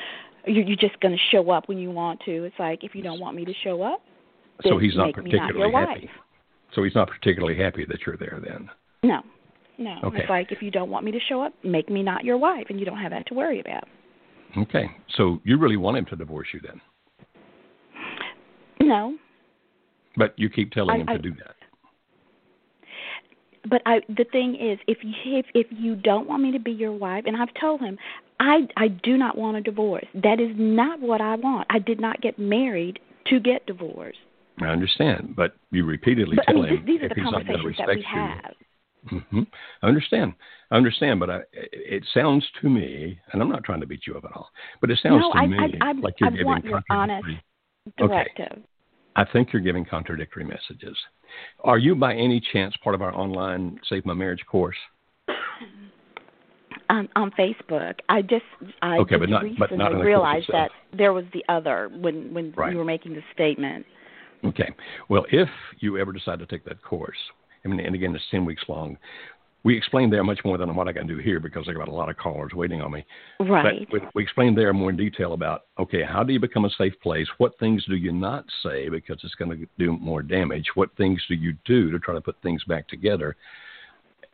You're, 0.46 0.64
you're 0.64 0.77
just 0.77 0.98
going 1.01 1.12
to 1.12 1.22
show 1.31 1.51
up 1.51 1.68
when 1.68 1.79
you 1.79 1.90
want 1.90 2.20
to." 2.24 2.44
It's 2.44 2.59
like 2.59 2.85
if 2.85 2.94
you 2.94 3.03
don't 3.03 3.20
want 3.20 3.37
me 3.37 3.44
to 3.44 3.53
show 3.64 3.83
up, 3.83 4.01
so 4.62 4.79
he's 4.79 4.97
not 4.97 5.14
particularly 5.14 5.73
not 5.73 5.88
happy. 5.88 6.11
So 6.75 6.85
he's 6.85 6.94
not 6.94 7.09
particularly 7.09 7.57
happy 7.57 7.85
that 7.87 7.99
you're 8.07 8.16
there 8.16 8.40
then. 8.47 8.68
No, 9.03 9.21
no. 9.79 9.97
Okay. 10.05 10.18
It's 10.18 10.31
like 10.31 10.53
if 10.53 10.61
you 10.62 10.71
don't 10.71 10.90
want 10.90 11.05
me 11.05 11.12
to 11.12 11.21
show 11.29 11.42
up, 11.42 11.53
make 11.64 11.88
me 11.88 12.03
not 12.03 12.25
your 12.25 12.37
wife, 12.37 12.66
and 12.68 12.79
you 12.79 12.85
don't 12.85 12.99
have 12.99 13.12
that 13.12 13.27
to 13.29 13.35
worry 13.35 13.61
about. 13.61 13.85
Okay, 14.57 14.90
so 15.16 15.40
you 15.44 15.59
really 15.59 15.77
want 15.77 15.97
him 15.97 16.07
to 16.07 16.16
divorce 16.16 16.49
you 16.53 16.61
then? 16.61 16.81
No. 18.81 19.16
But 20.16 20.35
you 20.37 20.49
keep 20.49 20.73
telling 20.73 20.97
I, 20.97 21.01
him 21.01 21.09
I, 21.09 21.12
to 21.14 21.18
do 21.18 21.35
that. 21.35 21.55
But 23.68 23.83
I, 23.87 24.01
the 24.09 24.25
thing 24.33 24.55
is, 24.55 24.79
if 24.87 24.99
you 25.03 25.12
if 25.27 25.47
if 25.55 25.66
you 25.71 25.94
don't 25.97 26.27
want 26.27 26.42
me 26.42 26.53
to 26.53 26.59
be 26.59 26.73
your 26.73 26.92
wife, 26.92 27.25
and 27.27 27.37
I've 27.37 27.53
told 27.61 27.81
him, 27.81 27.99
I 28.40 28.66
I 28.77 28.88
do 28.88 29.16
not 29.16 29.37
want 29.37 29.57
a 29.57 29.61
divorce. 29.61 30.07
That 30.14 30.40
is 30.40 30.53
not 30.57 31.01
what 31.01 31.21
I 31.21 31.37
want. 31.37 31.66
I 31.71 31.79
did 31.79 32.01
not 32.01 32.21
get 32.21 32.38
married 32.38 32.99
to 33.27 33.40
get 33.40 33.66
divorced. 33.66 34.18
I 34.61 34.66
understand, 34.66 35.35
but 35.37 35.55
you 35.71 35.85
repeatedly 35.85 36.37
but, 36.37 36.47
tell 36.47 36.62
I 36.62 36.71
mean, 36.71 36.79
him 36.79 36.87
these 36.87 37.01
are 37.03 37.07
if 37.07 37.11
the 37.11 37.23
he's 37.23 37.25
not 37.25 37.47
going 37.47 37.61
to 37.61 37.66
respect 37.66 37.88
that 37.88 37.97
we 37.97 38.03
have. 38.03 38.55
you. 38.59 39.18
Mm-hmm. 39.18 39.42
I 39.83 39.87
understand. 39.87 40.33
I 40.71 40.77
understand, 40.77 41.21
but 41.21 41.31
I, 41.31 41.40
it 41.53 42.05
sounds 42.12 42.44
to 42.61 42.68
me, 42.68 43.18
and 43.33 43.40
I'm 43.40 43.49
not 43.49 43.64
trying 43.64 43.81
to 43.81 43.87
beat 43.87 44.07
you 44.07 44.16
up 44.16 44.25
at 44.25 44.33
all, 44.33 44.51
but 44.81 44.90
it 44.90 44.99
sounds 45.03 45.23
no, 45.23 45.33
to 45.33 45.38
I, 45.38 45.47
me 45.47 45.79
I, 45.81 45.88
I, 45.88 45.92
like 45.92 46.14
you're 46.21 46.29
I 46.29 46.33
giving 46.33 46.47
want 46.47 46.64
your 46.64 46.83
honest 46.90 47.27
directive. 47.97 48.53
Okay. 48.53 48.62
I 49.16 49.25
think 49.25 49.53
you're 49.53 49.62
giving 49.62 49.85
contradictory 49.85 50.44
messages. 50.44 50.97
Are 51.64 51.79
you, 51.79 51.94
by 51.97 52.14
any 52.14 52.40
chance, 52.53 52.75
part 52.85 52.94
of 52.94 53.03
our 53.03 53.14
online 53.14 53.81
Save 53.88 54.05
My 54.07 54.14
Marriage 54.14 54.44
course? 54.51 54.77
Um, 56.90 57.09
on 57.16 57.31
Facebook. 57.33 57.94
I 58.09 58.23
just 58.23 58.44
I 58.81 58.97
okay, 58.99 59.16
just 59.16 59.21
but 59.21 59.29
not, 59.29 59.42
recently 59.42 59.59
but 59.59 59.77
not 59.77 59.92
realized 59.92 60.49
that 60.53 60.71
there 60.97 61.12
was 61.12 61.25
the 61.35 61.44
other 61.49 61.90
when 61.92 62.33
when 62.33 62.53
right. 62.53 62.73
you 62.73 62.79
were 62.79 62.85
making 62.85 63.14
the 63.14 63.23
statement. 63.35 63.85
Okay. 64.44 64.72
Well, 65.09 65.27
if 65.31 65.48
you 65.81 65.98
ever 65.98 66.12
decide 66.12 66.38
to 66.38 66.46
take 66.46 66.64
that 66.64 66.83
course, 66.83 67.16
I 67.64 67.68
mean, 67.68 67.81
and 67.81 67.94
again, 67.94 68.14
it's 68.14 68.24
10 68.31 68.44
weeks 68.44 68.62
long, 68.68 68.96
we 69.64 69.77
explain 69.77 70.09
there 70.09 70.22
much 70.22 70.40
more 70.44 70.57
than 70.57 70.74
what 70.74 70.88
I 70.88 70.92
can 70.92 71.07
do 71.07 71.18
here 71.18 71.40
because 71.40 71.68
I 71.68 71.72
got 71.72 71.88
a 71.88 71.92
lot 71.92 72.09
of 72.09 72.16
callers 72.16 72.53
waiting 72.55 72.81
on 72.81 72.92
me. 72.92 73.05
Right. 73.40 73.88
But 73.90 74.03
we 74.14 74.22
explain 74.22 74.55
there 74.55 74.72
more 74.72 74.90
in 74.90 74.96
detail 74.96 75.33
about 75.33 75.64
okay, 75.79 76.03
how 76.05 76.22
do 76.22 76.33
you 76.33 76.40
become 76.40 76.64
a 76.64 76.70
safe 76.70 76.94
place? 77.03 77.27
What 77.38 77.59
things 77.59 77.85
do 77.87 77.96
you 77.96 78.12
not 78.12 78.44
say 78.62 78.88
because 78.88 79.18
it's 79.24 79.35
going 79.35 79.51
to 79.51 79.66
do 79.79 79.98
more 79.98 80.22
damage? 80.22 80.66
What 80.74 80.90
things 80.96 81.20
do 81.29 81.35
you 81.35 81.55
do 81.64 81.90
to 81.90 81.98
try 81.98 82.14
to 82.14 82.20
put 82.20 82.37
things 82.42 82.62
back 82.64 82.88
together? 82.88 83.37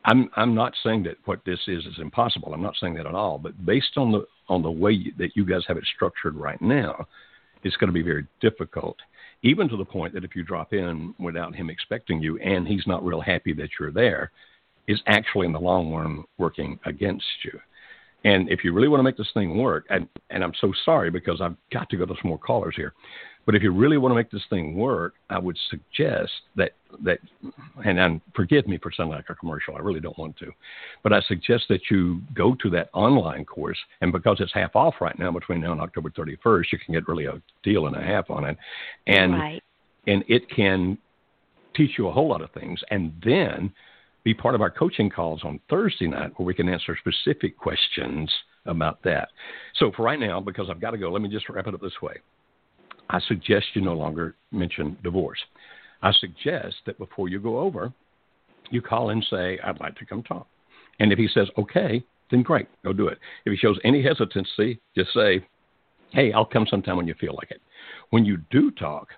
I'm 0.04 0.28
I'm 0.36 0.54
not 0.54 0.74
saying 0.84 1.04
that 1.04 1.16
what 1.24 1.40
this 1.46 1.60
is 1.66 1.86
is 1.86 1.98
impossible. 1.98 2.52
I'm 2.52 2.62
not 2.62 2.76
saying 2.78 2.94
that 2.94 3.06
at 3.06 3.14
all. 3.14 3.38
But 3.38 3.64
based 3.64 3.96
on 3.96 4.12
the 4.12 4.26
on 4.48 4.62
the 4.62 4.70
way 4.70 5.10
that 5.18 5.34
you 5.34 5.46
guys 5.46 5.62
have 5.66 5.78
it 5.78 5.88
structured 5.94 6.36
right 6.36 6.60
now, 6.60 7.06
it's 7.62 7.76
going 7.76 7.88
to 7.88 7.94
be 7.94 8.02
very 8.02 8.26
difficult 8.42 8.98
even 9.44 9.68
to 9.68 9.76
the 9.76 9.84
point 9.84 10.14
that 10.14 10.24
if 10.24 10.34
you 10.34 10.42
drop 10.42 10.72
in 10.72 11.14
without 11.20 11.54
him 11.54 11.68
expecting 11.68 12.20
you 12.20 12.38
and 12.38 12.66
he's 12.66 12.86
not 12.86 13.04
real 13.04 13.20
happy 13.20 13.52
that 13.52 13.68
you're 13.78 13.92
there, 13.92 14.32
is 14.88 15.00
actually 15.06 15.46
in 15.46 15.52
the 15.52 15.60
long 15.60 15.92
run 15.92 16.24
working 16.38 16.78
against 16.86 17.24
you. 17.44 17.58
And 18.24 18.48
if 18.50 18.64
you 18.64 18.72
really 18.72 18.88
want 18.88 19.00
to 19.00 19.04
make 19.04 19.18
this 19.18 19.30
thing 19.34 19.58
work, 19.58 19.84
and, 19.90 20.08
and 20.30 20.42
I'm 20.42 20.54
so 20.60 20.72
sorry 20.84 21.10
because 21.10 21.42
I've 21.42 21.56
got 21.70 21.90
to 21.90 21.96
go 21.98 22.06
to 22.06 22.14
some 22.22 22.30
more 22.30 22.38
callers 22.38 22.74
here, 22.74 22.94
but 23.46 23.54
if 23.54 23.62
you 23.62 23.72
really 23.72 23.98
want 23.98 24.12
to 24.12 24.16
make 24.16 24.30
this 24.30 24.42
thing 24.48 24.74
work, 24.74 25.14
I 25.30 25.38
would 25.38 25.58
suggest 25.70 26.32
that 26.56 26.72
that 27.02 27.18
and, 27.84 27.98
and 27.98 28.20
forgive 28.34 28.66
me 28.66 28.78
for 28.78 28.92
sounding 28.92 29.16
like 29.16 29.28
a 29.28 29.34
commercial. 29.34 29.76
I 29.76 29.80
really 29.80 30.00
don't 30.00 30.18
want 30.18 30.36
to, 30.38 30.50
but 31.02 31.12
I 31.12 31.20
suggest 31.22 31.64
that 31.68 31.90
you 31.90 32.20
go 32.34 32.54
to 32.62 32.70
that 32.70 32.88
online 32.92 33.44
course, 33.44 33.78
and 34.00 34.12
because 34.12 34.38
it's 34.40 34.52
half 34.52 34.74
off 34.74 34.94
right 35.00 35.18
now 35.18 35.30
between 35.30 35.60
now 35.60 35.72
and 35.72 35.80
October 35.80 36.10
31st, 36.10 36.64
you 36.72 36.78
can 36.78 36.94
get 36.94 37.08
really 37.08 37.26
a 37.26 37.40
deal 37.62 37.86
and 37.86 37.96
a 37.96 38.02
half 38.02 38.30
on 38.30 38.44
it, 38.44 38.56
and 39.06 39.34
right. 39.34 39.62
and 40.06 40.24
it 40.28 40.48
can 40.48 40.98
teach 41.76 41.98
you 41.98 42.08
a 42.08 42.12
whole 42.12 42.28
lot 42.28 42.42
of 42.42 42.50
things, 42.52 42.80
and 42.90 43.12
then 43.24 43.72
be 44.24 44.32
part 44.32 44.54
of 44.54 44.62
our 44.62 44.70
coaching 44.70 45.10
calls 45.10 45.42
on 45.44 45.60
Thursday 45.68 46.06
night 46.06 46.32
where 46.36 46.46
we 46.46 46.54
can 46.54 46.68
answer 46.68 46.96
specific 46.98 47.58
questions 47.58 48.30
about 48.66 49.02
that. 49.02 49.28
So 49.76 49.92
for 49.94 50.02
right 50.02 50.18
now, 50.18 50.40
because 50.40 50.68
I've 50.70 50.80
got 50.80 50.92
to 50.92 50.98
go, 50.98 51.12
let 51.12 51.20
me 51.20 51.28
just 51.28 51.48
wrap 51.50 51.66
it 51.66 51.74
up 51.74 51.82
this 51.82 52.00
way. 52.00 52.14
I 53.10 53.20
suggest 53.28 53.66
you 53.74 53.82
no 53.82 53.94
longer 53.94 54.34
mention 54.50 54.96
divorce. 55.02 55.38
I 56.02 56.12
suggest 56.12 56.76
that 56.86 56.98
before 56.98 57.28
you 57.28 57.40
go 57.40 57.58
over, 57.58 57.92
you 58.70 58.82
call 58.82 59.10
and 59.10 59.24
say, 59.30 59.58
I'd 59.64 59.80
like 59.80 59.96
to 59.96 60.06
come 60.06 60.22
talk. 60.22 60.46
And 61.00 61.12
if 61.12 61.18
he 61.18 61.28
says, 61.32 61.48
okay, 61.58 62.04
then 62.30 62.42
great, 62.42 62.68
go 62.84 62.92
do 62.92 63.08
it. 63.08 63.18
If 63.44 63.52
he 63.52 63.56
shows 63.56 63.78
any 63.84 64.02
hesitancy, 64.02 64.80
just 64.96 65.12
say, 65.12 65.46
hey, 66.12 66.32
I'll 66.32 66.44
come 66.44 66.66
sometime 66.70 66.96
when 66.96 67.06
you 67.06 67.14
feel 67.20 67.34
like 67.34 67.50
it. 67.50 67.60
When 68.10 68.24
you 68.24 68.38
do 68.50 68.70
talk, 68.70 69.08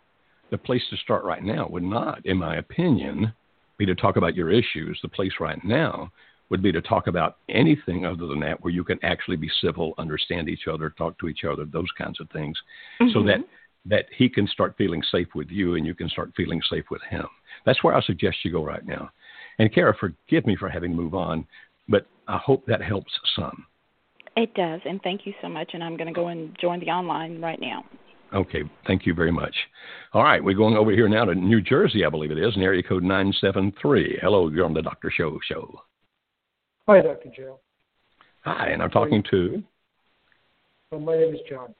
the 0.50 0.58
place 0.58 0.82
to 0.90 0.96
start 0.98 1.24
right 1.24 1.42
now 1.42 1.68
would 1.68 1.82
not, 1.82 2.24
in 2.24 2.36
my 2.38 2.56
opinion, 2.56 3.32
be 3.78 3.86
to 3.86 3.94
talk 3.94 4.16
about 4.16 4.34
your 4.34 4.50
issues. 4.50 4.98
The 5.02 5.08
place 5.08 5.32
right 5.40 5.62
now 5.64 6.10
would 6.48 6.62
be 6.62 6.72
to 6.72 6.80
talk 6.80 7.08
about 7.08 7.38
anything 7.48 8.06
other 8.06 8.26
than 8.26 8.40
that 8.40 8.62
where 8.62 8.72
you 8.72 8.84
can 8.84 8.98
actually 9.02 9.36
be 9.36 9.50
civil, 9.60 9.94
understand 9.98 10.48
each 10.48 10.68
other, 10.70 10.90
talk 10.90 11.18
to 11.18 11.28
each 11.28 11.44
other, 11.44 11.64
those 11.64 11.90
kinds 11.98 12.20
of 12.20 12.30
things, 12.30 12.56
mm-hmm. 13.00 13.12
so 13.12 13.24
that 13.24 13.40
that 13.88 14.06
he 14.16 14.28
can 14.28 14.46
start 14.46 14.74
feeling 14.76 15.02
safe 15.10 15.28
with 15.34 15.48
you 15.50 15.74
and 15.74 15.86
you 15.86 15.94
can 15.94 16.08
start 16.08 16.32
feeling 16.36 16.60
safe 16.70 16.84
with 16.90 17.02
him. 17.08 17.26
That's 17.64 17.82
where 17.82 17.94
I 17.94 18.02
suggest 18.02 18.38
you 18.44 18.52
go 18.52 18.64
right 18.64 18.84
now. 18.86 19.10
And 19.58 19.72
Kara, 19.72 19.94
forgive 19.98 20.46
me 20.46 20.56
for 20.56 20.68
having 20.68 20.90
to 20.92 20.96
move 20.96 21.14
on, 21.14 21.46
but 21.88 22.06
I 22.28 22.36
hope 22.36 22.66
that 22.66 22.82
helps 22.82 23.12
some. 23.34 23.66
It 24.36 24.52
does, 24.54 24.80
and 24.84 25.00
thank 25.02 25.24
you 25.24 25.32
so 25.40 25.48
much. 25.48 25.70
And 25.72 25.82
I'm 25.82 25.96
going 25.96 26.08
to 26.08 26.12
go 26.12 26.28
and 26.28 26.56
join 26.60 26.80
the 26.80 26.86
online 26.86 27.40
right 27.40 27.60
now. 27.60 27.84
Okay, 28.34 28.64
thank 28.86 29.06
you 29.06 29.14
very 29.14 29.30
much. 29.30 29.54
All 30.12 30.22
right, 30.22 30.42
we're 30.42 30.56
going 30.56 30.76
over 30.76 30.90
here 30.90 31.08
now 31.08 31.24
to 31.24 31.34
New 31.34 31.60
Jersey, 31.62 32.04
I 32.04 32.10
believe 32.10 32.30
it 32.30 32.38
is, 32.38 32.54
in 32.56 32.62
area 32.62 32.82
code 32.82 33.02
973. 33.02 34.18
Hello, 34.20 34.48
you're 34.48 34.64
on 34.64 34.74
the 34.74 34.82
Dr. 34.82 35.10
Show 35.16 35.38
show. 35.48 35.80
Hi, 36.86 37.00
Dr. 37.00 37.30
Joe. 37.34 37.60
Hi, 38.42 38.68
and 38.68 38.82
I'm 38.82 38.90
talking 38.90 39.22
to. 39.30 39.62
Well, 40.90 41.00
my 41.00 41.16
name 41.16 41.34
is 41.34 41.40
John. 41.48 41.74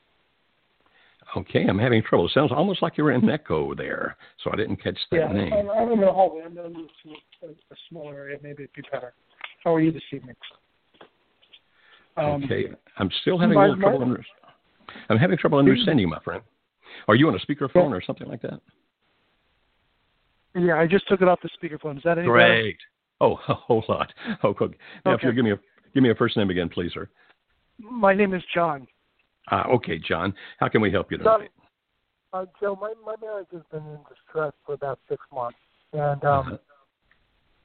Okay, 1.36 1.64
I'm 1.68 1.78
having 1.78 2.02
trouble. 2.02 2.26
It 2.26 2.32
sounds 2.32 2.52
almost 2.52 2.82
like 2.82 2.96
you're 2.96 3.10
in 3.10 3.24
an 3.24 3.30
echo 3.30 3.74
there, 3.74 4.16
so 4.42 4.50
I 4.52 4.56
didn't 4.56 4.76
catch 4.76 4.98
that 5.10 5.16
yeah, 5.16 5.32
name. 5.32 5.52
I'm, 5.52 5.70
I'm 5.70 5.92
in 5.92 6.00
the 6.00 6.12
hallway. 6.12 6.42
I'm 6.44 6.56
in 6.56 6.88
a, 7.42 7.46
a 7.46 7.76
small 7.88 8.10
area. 8.10 8.38
Maybe 8.42 8.62
it'd 8.62 8.72
be 8.74 8.82
better. 8.92 9.12
How 9.64 9.74
are 9.74 9.80
you 9.80 9.90
this 9.90 10.02
evening? 10.12 10.36
Um, 12.16 12.44
okay, 12.44 12.66
I'm 12.98 13.10
still 13.22 13.38
having 13.38 13.56
a 13.56 13.60
little 13.60 13.76
trouble. 13.76 14.02
Under, 14.02 14.24
I'm 15.10 15.18
having 15.18 15.36
trouble 15.36 15.58
understanding 15.58 15.98
you, 15.98 16.08
my 16.08 16.20
friend. 16.20 16.42
Are 17.08 17.14
you 17.14 17.28
on 17.28 17.34
a 17.34 17.38
speakerphone 17.38 17.90
yeah. 17.90 17.96
or 17.96 18.02
something 18.02 18.28
like 18.28 18.42
that? 18.42 18.60
Yeah, 20.54 20.78
I 20.78 20.86
just 20.86 21.06
took 21.08 21.20
it 21.20 21.28
off 21.28 21.40
the 21.42 21.50
speakerphone. 21.60 21.98
Is 21.98 22.02
that 22.04 22.18
any 22.18 22.26
Great. 22.26 22.76
Better? 23.20 23.32
Oh, 23.32 23.38
a 23.48 23.54
whole 23.54 23.84
lot. 23.88 24.12
Oh, 24.42 24.54
cool. 24.54 24.68
Now, 25.04 25.12
okay. 25.12 25.20
if 25.20 25.22
you'll 25.24 25.34
give 25.34 25.44
me 25.44 25.52
a 25.52 25.58
give 25.94 26.02
me 26.02 26.10
a 26.10 26.14
first 26.14 26.36
name 26.36 26.50
again, 26.50 26.68
please, 26.68 26.92
sir. 26.94 27.08
My 27.78 28.14
name 28.14 28.32
is 28.34 28.42
John. 28.54 28.86
Ah, 29.50 29.66
okay, 29.68 29.98
John. 29.98 30.34
How 30.58 30.68
can 30.68 30.80
we 30.80 30.90
help 30.90 31.10
you 31.10 31.18
tonight? 31.18 31.50
Uh, 32.32 32.46
Joe, 32.60 32.76
my 32.80 32.92
my 33.04 33.14
marriage 33.20 33.46
has 33.52 33.62
been 33.70 33.86
in 33.86 33.98
distress 34.08 34.52
for 34.64 34.74
about 34.74 34.98
six 35.08 35.22
months, 35.32 35.58
and 35.92 36.22
um, 36.24 36.46
uh-huh. 36.46 36.56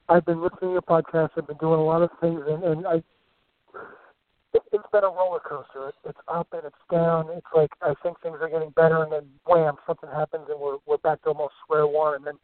I've 0.08 0.24
been 0.24 0.40
listening 0.40 0.60
to 0.60 0.72
your 0.72 0.82
podcast. 0.82 1.30
I've 1.36 1.46
been 1.46 1.56
doing 1.56 1.80
a 1.80 1.84
lot 1.84 2.02
of 2.02 2.10
things, 2.20 2.40
and, 2.46 2.62
and 2.62 2.86
I 2.86 3.02
it, 4.54 4.62
it's 4.72 4.84
been 4.92 5.04
a 5.04 5.08
roller 5.08 5.40
coaster. 5.40 5.88
It, 5.88 5.94
it's 6.04 6.18
up 6.28 6.48
and 6.52 6.62
it's 6.64 6.76
down. 6.90 7.26
It's 7.30 7.46
like 7.54 7.70
I 7.82 7.94
think 8.02 8.20
things 8.20 8.36
are 8.40 8.48
getting 8.48 8.70
better, 8.70 9.02
and 9.02 9.12
then 9.12 9.26
wham, 9.46 9.74
something 9.86 10.08
happens, 10.10 10.46
and 10.48 10.60
we're 10.60 10.78
we're 10.86 10.98
back 10.98 11.22
to 11.22 11.28
almost 11.28 11.54
square 11.64 11.86
one, 11.86 12.14
and 12.14 12.26
then 12.26 12.34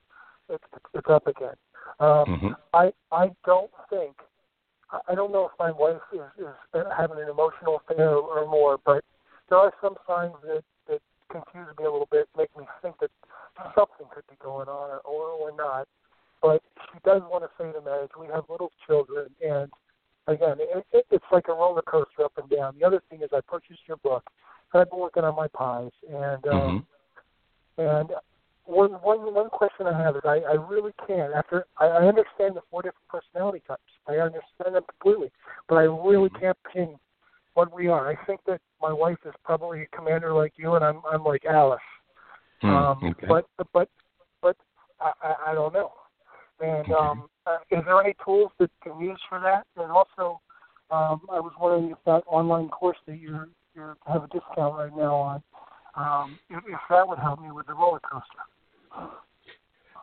it's 0.48 0.64
it's 0.94 1.08
up 1.08 1.26
again. 1.26 1.54
Um, 2.00 2.24
mm-hmm. 2.26 2.48
I 2.74 2.92
I 3.12 3.30
don't 3.46 3.70
think 3.88 4.16
I 5.08 5.14
don't 5.14 5.32
know 5.32 5.44
if 5.44 5.52
my 5.58 5.70
wife 5.70 6.00
is, 6.12 6.20
is 6.38 6.84
having 6.96 7.18
an 7.18 7.28
emotional 7.28 7.80
affair 7.88 8.16
or 8.16 8.46
more, 8.46 8.78
but 8.84 9.04
there 9.48 9.58
are 9.58 9.72
some 9.80 9.96
signs 10.06 10.34
that 10.42 10.62
that 10.88 11.00
confuse 11.30 11.68
me 11.78 11.84
a 11.84 11.90
little 11.90 12.08
bit, 12.10 12.28
make 12.36 12.54
me 12.56 12.64
think 12.82 12.96
that 13.00 13.10
something 13.74 14.06
could 14.14 14.26
be 14.28 14.36
going 14.42 14.68
on 14.68 15.00
or 15.04 15.28
or 15.28 15.52
not. 15.56 15.86
But 16.40 16.62
she 16.92 16.98
does 17.04 17.22
want 17.22 17.44
to 17.44 17.50
say 17.58 17.72
to 17.72 17.80
marriage. 17.84 18.12
We 18.18 18.26
have 18.28 18.44
little 18.48 18.70
children, 18.86 19.26
and 19.42 19.70
again, 20.28 20.56
it, 20.60 20.86
it, 20.92 21.06
it's 21.10 21.24
like 21.32 21.48
a 21.48 21.52
roller 21.52 21.82
coaster 21.82 22.24
up 22.24 22.32
and 22.36 22.48
down. 22.48 22.76
The 22.78 22.86
other 22.86 23.02
thing 23.10 23.22
is, 23.22 23.30
I 23.32 23.40
purchased 23.40 23.80
your 23.88 23.96
book, 23.98 24.22
and 24.72 24.80
I've 24.80 24.90
been 24.90 25.00
working 25.00 25.24
on 25.24 25.34
my 25.34 25.48
pies, 25.48 25.90
and 26.08 26.46
um, 26.46 26.86
mm-hmm. 27.76 27.82
and 27.82 28.10
one 28.64 28.92
one 29.02 29.34
one 29.34 29.50
question 29.50 29.86
I 29.86 30.00
have 30.00 30.14
is, 30.14 30.22
I 30.24 30.40
I 30.48 30.52
really 30.52 30.92
can't. 31.06 31.32
After 31.34 31.64
I, 31.78 31.86
I 31.86 32.06
understand 32.06 32.54
the 32.54 32.62
four 32.70 32.82
different 32.82 33.08
personality 33.08 33.62
types, 33.66 33.82
I 34.06 34.16
understand 34.16 34.76
them 34.76 34.84
completely, 35.00 35.32
but 35.68 35.76
I 35.76 35.82
really 35.82 36.28
mm-hmm. 36.28 36.38
can't 36.38 36.58
pin 36.72 36.94
what 37.58 37.74
we 37.74 37.88
are. 37.88 38.08
I 38.08 38.14
think 38.24 38.38
that 38.46 38.60
my 38.80 38.92
wife 38.92 39.18
is 39.26 39.34
probably 39.42 39.82
a 39.82 39.86
commander 39.96 40.32
like 40.32 40.52
you, 40.56 40.74
and 40.76 40.84
I'm 40.84 41.02
I'm 41.10 41.24
like 41.24 41.44
Alice. 41.44 41.80
Mm, 42.62 42.68
um, 42.68 43.04
okay. 43.10 43.26
But 43.28 43.46
but 43.74 43.88
but 44.40 44.56
I, 45.00 45.10
I 45.20 45.34
I 45.48 45.54
don't 45.54 45.74
know. 45.74 45.90
And 46.60 46.84
okay. 46.84 46.92
um, 46.92 47.28
uh, 47.46 47.58
is 47.72 47.82
there 47.84 48.00
any 48.00 48.14
tools 48.24 48.52
that 48.60 48.70
can 48.84 49.00
use 49.00 49.20
for 49.28 49.40
that? 49.40 49.64
And 49.76 49.90
also, 49.90 50.40
um, 50.92 51.22
I 51.32 51.40
was 51.40 51.52
wondering 51.60 51.90
if 51.90 51.98
that 52.06 52.22
online 52.28 52.68
course 52.68 52.96
that 53.06 53.18
you're 53.18 53.48
you 53.74 53.94
have 54.06 54.22
a 54.22 54.28
discount 54.28 54.76
right 54.76 54.96
now 54.96 55.14
on, 55.14 55.42
um, 55.96 56.38
if, 56.50 56.62
if 56.66 56.80
that 56.90 57.06
would 57.08 57.18
help 57.18 57.40
me 57.40 57.50
with 57.50 57.66
the 57.66 57.74
roller 57.74 58.00
coaster. 58.00 59.10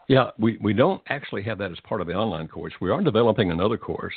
Yeah, 0.07 0.31
we, 0.37 0.57
we 0.61 0.73
don't 0.73 1.01
actually 1.09 1.43
have 1.43 1.57
that 1.57 1.71
as 1.71 1.79
part 1.87 1.99
of 1.99 2.07
the 2.07 2.13
online 2.13 2.47
course. 2.47 2.73
We 2.79 2.89
are 2.91 3.01
developing 3.01 3.51
another 3.51 3.77
course. 3.77 4.13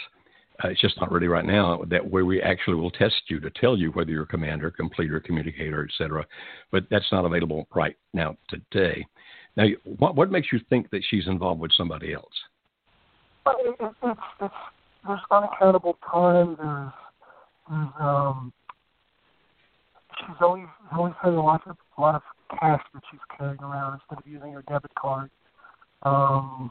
Uh, 0.63 0.69
it's 0.69 0.81
just 0.81 1.01
not 1.01 1.13
ready 1.13 1.29
right 1.29 1.45
now. 1.45 1.85
That 1.89 2.09
where 2.09 2.25
we 2.25 2.43
actually 2.43 2.77
will 2.77 2.91
test 2.91 3.15
you 3.29 3.39
to 3.41 3.51
tell 3.51 3.77
you 3.77 3.91
whether 3.93 4.11
you're 4.11 4.25
a 4.25 4.27
commander, 4.27 4.71
completer, 4.71 5.21
communicator, 5.21 5.85
etc. 5.89 6.27
But 6.73 6.85
that's 6.91 7.11
not 7.13 7.25
available 7.25 7.69
right 7.75 7.97
now 8.13 8.37
today. 8.49 9.07
Now, 9.57 9.67
what, 9.99 10.17
what 10.17 10.31
makes 10.31 10.49
you 10.53 10.61
think 10.69 10.91
that 10.91 11.03
she's 11.09 11.27
involved 11.27 11.61
with 11.61 11.73
somebody 11.77 12.13
else? 12.13 12.27
It, 13.47 13.77
it, 13.81 13.93
it's, 14.03 14.21
it's, 14.41 14.55
there's 15.07 15.21
unaccountable 15.31 15.97
time. 16.11 16.57
There's, 16.59 16.93
there's 17.71 17.89
um, 18.01 18.53
she's 20.19 20.37
always 20.41 20.67
always 20.93 21.15
had 21.23 21.33
a 21.33 21.41
lot 21.41 21.63
of 21.67 21.77
a 21.97 22.01
lot 22.01 22.15
of 22.15 22.23
cash 22.59 22.83
that 22.95 23.03
she's 23.11 23.21
carrying 23.37 23.63
around 23.63 23.95
instead 23.95 24.19
of 24.19 24.27
using 24.27 24.53
her 24.53 24.63
debit 24.69 24.95
card. 24.95 25.31
Um, 26.03 26.71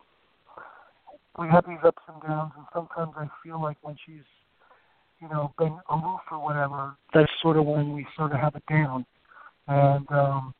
we 1.38 1.48
have 1.50 1.66
these 1.68 1.78
ups 1.86 2.02
and 2.08 2.22
downs, 2.22 2.52
and 2.58 2.66
sometimes 2.74 3.14
I 3.16 3.28
feel 3.44 3.62
like 3.62 3.78
when 3.82 3.96
she's, 4.06 4.26
you 5.22 5.30
know, 5.30 5.54
been 5.58 5.78
aloof 5.90 6.22
or 6.32 6.44
whatever, 6.44 6.96
that's 7.14 7.32
sort 7.42 7.58
of 7.58 7.66
when 7.66 7.94
we 7.94 8.06
sort 8.16 8.32
of 8.32 8.40
have 8.40 8.56
it 8.56 8.64
down. 8.70 9.06
And 9.68 10.08
um, 10.12 10.54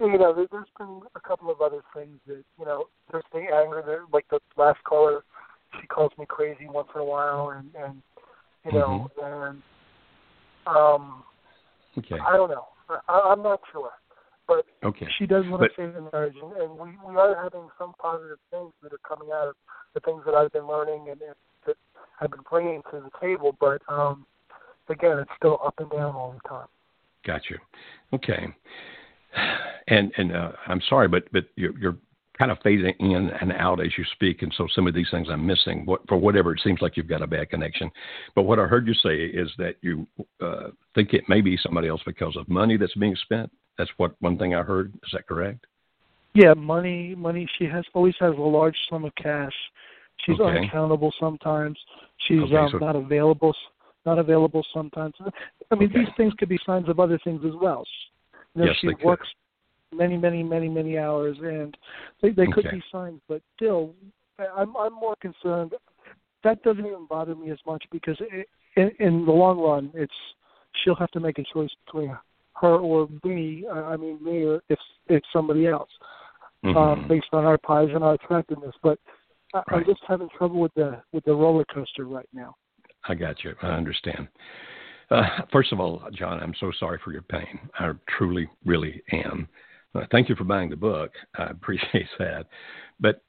you 0.00 0.18
know, 0.18 0.34
there, 0.34 0.46
there's 0.50 0.66
been 0.78 1.00
a 1.14 1.20
couple 1.20 1.50
of 1.50 1.60
other 1.60 1.82
things 1.94 2.18
that, 2.26 2.42
you 2.58 2.64
know, 2.64 2.86
there's 3.10 3.24
the 3.32 3.38
anger 3.38 3.82
that, 3.86 4.12
like 4.12 4.26
the 4.30 4.40
last 4.56 4.82
caller, 4.84 5.22
she 5.80 5.86
calls 5.86 6.12
me 6.18 6.26
crazy 6.28 6.66
once 6.68 6.88
in 6.94 7.00
a 7.00 7.04
while, 7.04 7.50
and, 7.50 7.70
and 7.76 8.02
you 8.64 8.72
know, 8.78 9.08
mm-hmm. 9.18 9.50
and, 9.50 9.62
um, 10.66 11.22
okay. 11.98 12.16
I 12.26 12.36
don't 12.36 12.50
know. 12.50 12.66
I, 13.08 13.20
I'm 13.32 13.42
not 13.42 13.60
sure. 13.70 13.90
But 14.48 14.66
okay. 14.84 15.06
she 15.18 15.26
does 15.26 15.44
want 15.46 15.60
but, 15.60 15.68
to 15.68 15.74
save 15.76 15.94
the 15.94 16.08
marriage, 16.12 16.34
and, 16.42 16.52
and 16.52 16.78
we, 16.78 16.90
we 17.08 17.16
are 17.16 17.40
having 17.42 17.68
some 17.78 17.92
positive 18.00 18.38
things 18.50 18.72
that 18.82 18.92
are 18.92 19.00
coming 19.08 19.28
out 19.32 19.48
of 19.48 19.54
the 19.94 20.00
things 20.00 20.22
that 20.26 20.34
I've 20.34 20.52
been 20.52 20.66
learning 20.66 21.08
and, 21.10 21.20
and 21.20 21.34
that 21.66 21.76
I've 22.20 22.30
been 22.30 22.44
bringing 22.50 22.82
to 22.90 23.00
the 23.00 23.10
table. 23.20 23.56
But 23.60 23.82
um, 23.88 24.26
again, 24.88 25.18
it's 25.18 25.30
still 25.36 25.58
up 25.64 25.74
and 25.78 25.90
down 25.90 26.14
all 26.14 26.34
the 26.42 26.48
time. 26.48 26.66
Gotcha. 27.24 27.54
Okay. 28.12 28.48
And 29.88 30.12
and 30.16 30.36
uh, 30.36 30.52
I'm 30.66 30.82
sorry, 30.88 31.08
but 31.08 31.24
but 31.32 31.44
you're, 31.56 31.76
you're 31.78 31.96
kind 32.38 32.50
of 32.50 32.58
fading 32.62 32.94
in 32.98 33.30
and 33.40 33.52
out 33.52 33.80
as 33.80 33.96
you 33.96 34.04
speak, 34.12 34.42
and 34.42 34.52
so 34.56 34.66
some 34.74 34.86
of 34.86 34.94
these 34.94 35.06
things 35.10 35.28
I'm 35.30 35.46
missing. 35.46 35.86
What, 35.86 36.00
for 36.08 36.16
whatever 36.16 36.52
it 36.52 36.60
seems 36.62 36.80
like 36.80 36.96
you've 36.96 37.08
got 37.08 37.22
a 37.22 37.26
bad 37.26 37.50
connection, 37.50 37.90
but 38.34 38.42
what 38.42 38.58
I 38.58 38.64
heard 38.64 38.86
you 38.86 38.94
say 38.94 39.16
is 39.16 39.50
that 39.58 39.76
you 39.80 40.06
uh, 40.40 40.68
think 40.94 41.14
it 41.14 41.24
may 41.28 41.40
be 41.40 41.56
somebody 41.62 41.88
else 41.88 42.00
because 42.04 42.36
of 42.36 42.48
money 42.48 42.76
that's 42.76 42.94
being 42.94 43.16
spent. 43.16 43.50
That's 43.78 43.90
what 43.96 44.14
one 44.20 44.38
thing 44.38 44.54
I 44.54 44.62
heard. 44.62 44.92
Is 44.94 45.10
that 45.12 45.26
correct? 45.26 45.66
Yeah, 46.34 46.54
money. 46.54 47.14
Money. 47.14 47.48
She 47.58 47.64
has 47.66 47.84
always 47.94 48.14
has 48.20 48.34
a 48.36 48.40
large 48.40 48.76
sum 48.88 49.04
of 49.04 49.14
cash. 49.16 49.52
She's 50.24 50.38
okay. 50.38 50.58
unaccountable 50.58 51.12
sometimes. 51.18 51.78
She's 52.28 52.40
okay, 52.42 52.56
um, 52.56 52.68
so 52.72 52.78
not 52.78 52.96
available. 52.96 53.54
Not 54.04 54.18
available 54.18 54.64
sometimes. 54.72 55.14
I 55.70 55.74
mean, 55.74 55.90
okay. 55.90 56.00
these 56.00 56.08
things 56.16 56.32
could 56.38 56.48
be 56.48 56.58
signs 56.66 56.88
of 56.88 57.00
other 57.00 57.18
things 57.22 57.42
as 57.46 57.52
well. 57.60 57.84
You 58.54 58.62
know, 58.62 58.66
yes, 58.68 58.76
she 58.80 58.88
they 58.88 59.04
works 59.04 59.28
many, 59.92 60.16
many, 60.16 60.42
many, 60.42 60.68
many 60.68 60.98
hours, 60.98 61.36
and 61.40 61.76
they, 62.20 62.30
they 62.30 62.46
could 62.46 62.66
be 62.70 62.82
signs. 62.90 63.20
But 63.28 63.42
still, 63.56 63.94
I'm 64.38 64.76
I'm 64.76 64.94
more 64.94 65.16
concerned. 65.20 65.72
That 66.44 66.62
doesn't 66.62 66.84
even 66.84 67.06
bother 67.08 67.34
me 67.34 67.50
as 67.50 67.58
much 67.66 67.84
because 67.92 68.16
it, 68.20 68.48
in, 68.76 68.90
in 68.98 69.24
the 69.24 69.32
long 69.32 69.58
run, 69.58 69.90
it's 69.94 70.12
she'll 70.82 70.96
have 70.96 71.10
to 71.12 71.20
make 71.20 71.38
a 71.38 71.44
choice 71.52 71.70
between 71.86 72.16
her 72.62 72.76
or 72.76 73.08
me. 73.24 73.66
I 73.70 73.96
mean, 73.96 74.22
me 74.24 74.44
or 74.44 74.62
if 74.70 74.78
it's 75.08 75.26
somebody 75.32 75.66
else, 75.66 75.90
mm-hmm. 76.64 76.76
um, 76.76 77.08
based 77.08 77.26
on 77.32 77.44
our 77.44 77.58
pies 77.58 77.88
and 77.94 78.02
our 78.02 78.14
attractiveness. 78.14 78.74
But 78.82 78.98
I, 79.52 79.58
right. 79.58 79.66
I'm 79.72 79.84
just 79.84 80.00
having 80.08 80.28
trouble 80.36 80.60
with 80.60 80.72
the 80.74 81.02
with 81.12 81.24
the 81.24 81.34
roller 81.34 81.66
coaster 81.74 82.04
right 82.04 82.28
now. 82.32 82.54
I 83.06 83.14
got 83.14 83.44
you. 83.44 83.54
I 83.62 83.68
understand. 83.68 84.28
Uh, 85.10 85.24
first 85.52 85.72
of 85.72 85.80
all, 85.80 86.02
John, 86.14 86.40
I'm 86.40 86.54
so 86.58 86.72
sorry 86.78 86.98
for 87.04 87.12
your 87.12 87.22
pain. 87.22 87.58
I 87.78 87.90
truly, 88.16 88.48
really 88.64 89.02
am. 89.12 89.48
Uh, 89.94 90.04
thank 90.10 90.28
you 90.28 90.36
for 90.36 90.44
buying 90.44 90.70
the 90.70 90.76
book. 90.76 91.10
I 91.36 91.46
appreciate 91.46 92.06
that. 92.18 92.46
But 93.00 93.22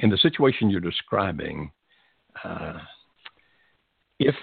in 0.00 0.10
the 0.10 0.18
situation 0.18 0.68
you're 0.68 0.80
describing, 0.80 1.70
uh, 2.44 2.74
if 4.18 4.34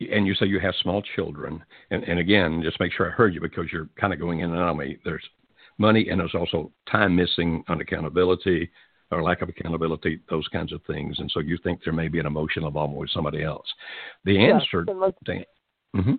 and 0.00 0.26
you 0.26 0.34
say 0.34 0.46
you 0.46 0.60
have 0.60 0.74
small 0.82 1.02
children, 1.14 1.62
and, 1.90 2.04
and 2.04 2.18
again, 2.18 2.62
just 2.62 2.80
make 2.80 2.92
sure 2.92 3.08
I 3.08 3.12
heard 3.12 3.34
you 3.34 3.40
because 3.40 3.66
you're 3.72 3.88
kind 3.98 4.12
of 4.12 4.18
going 4.18 4.40
in 4.40 4.50
and 4.50 4.60
out 4.60 4.70
of 4.70 4.76
me. 4.76 4.98
There's 5.04 5.24
money, 5.78 6.08
and 6.10 6.20
there's 6.20 6.34
also 6.34 6.70
time 6.90 7.16
missing, 7.16 7.64
unaccountability, 7.68 8.68
or 9.10 9.22
lack 9.22 9.42
of 9.42 9.48
accountability, 9.48 10.20
those 10.28 10.46
kinds 10.48 10.72
of 10.72 10.80
things. 10.86 11.18
And 11.18 11.30
so 11.30 11.40
you 11.40 11.58
think 11.62 11.80
there 11.84 11.92
may 11.92 12.08
be 12.08 12.18
an 12.18 12.26
emotional 12.26 12.68
involvement 12.68 13.00
with 13.00 13.10
somebody 13.10 13.42
else. 13.42 13.66
The 14.24 14.38
answer, 14.38 14.84
yeah, 14.86 14.94
like, 14.94 15.14
mm-hmm. 15.96 16.14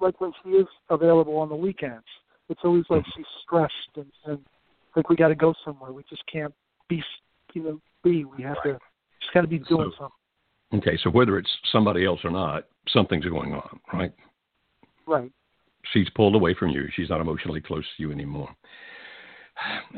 like 0.00 0.20
when 0.20 0.32
she 0.42 0.50
is 0.50 0.66
available 0.90 1.36
on 1.36 1.48
the 1.48 1.56
weekends, 1.56 2.04
it's 2.48 2.60
always 2.64 2.84
like 2.90 3.02
mm-hmm. 3.02 3.20
she's 3.20 3.26
stressed 3.44 3.96
and, 3.96 4.10
and 4.26 4.38
like 4.96 5.08
we 5.08 5.16
got 5.16 5.28
to 5.28 5.36
go 5.36 5.54
somewhere. 5.64 5.92
We 5.92 6.02
just 6.10 6.22
can't 6.30 6.52
be, 6.88 7.02
you 7.54 7.62
know, 7.62 7.80
be. 8.02 8.24
We 8.24 8.42
have 8.42 8.56
right. 8.64 8.72
to. 8.72 8.78
Just 9.20 9.34
got 9.34 9.42
to 9.42 9.46
be 9.46 9.58
doing 9.58 9.92
so, 9.96 10.10
something. 10.72 10.88
Okay, 10.88 10.98
so 11.02 11.10
whether 11.10 11.38
it's 11.38 11.50
somebody 11.70 12.04
else 12.04 12.20
or 12.24 12.30
not, 12.30 12.64
something's 12.88 13.26
going 13.26 13.52
on, 13.52 13.80
right? 13.92 14.12
Right. 15.06 15.30
She's 15.92 16.08
pulled 16.10 16.34
away 16.34 16.54
from 16.54 16.70
you. 16.70 16.86
She's 16.94 17.08
not 17.08 17.20
emotionally 17.20 17.60
close 17.60 17.84
to 17.96 18.02
you 18.02 18.12
anymore. 18.12 18.48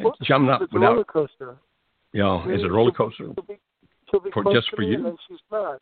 Well, 0.03 0.15
I'm 0.31 0.47
not 0.47 0.63
it's 0.63 0.73
a 0.73 0.75
without. 0.75 0.93
roller 0.93 1.05
coaster. 1.05 1.57
Know, 2.15 2.43
is 2.51 2.63
it 2.63 2.67
a 2.67 2.73
roller 2.73 2.91
coaster? 2.91 3.27
She'll 3.35 3.45
be, 3.45 3.61
she'll 4.11 4.21
be 4.21 4.31
For- 4.33 4.53
just 4.53 4.69
for 4.75 4.83
you? 4.83 5.07
And 5.07 5.19
she's 5.29 5.39
not. 5.53 5.81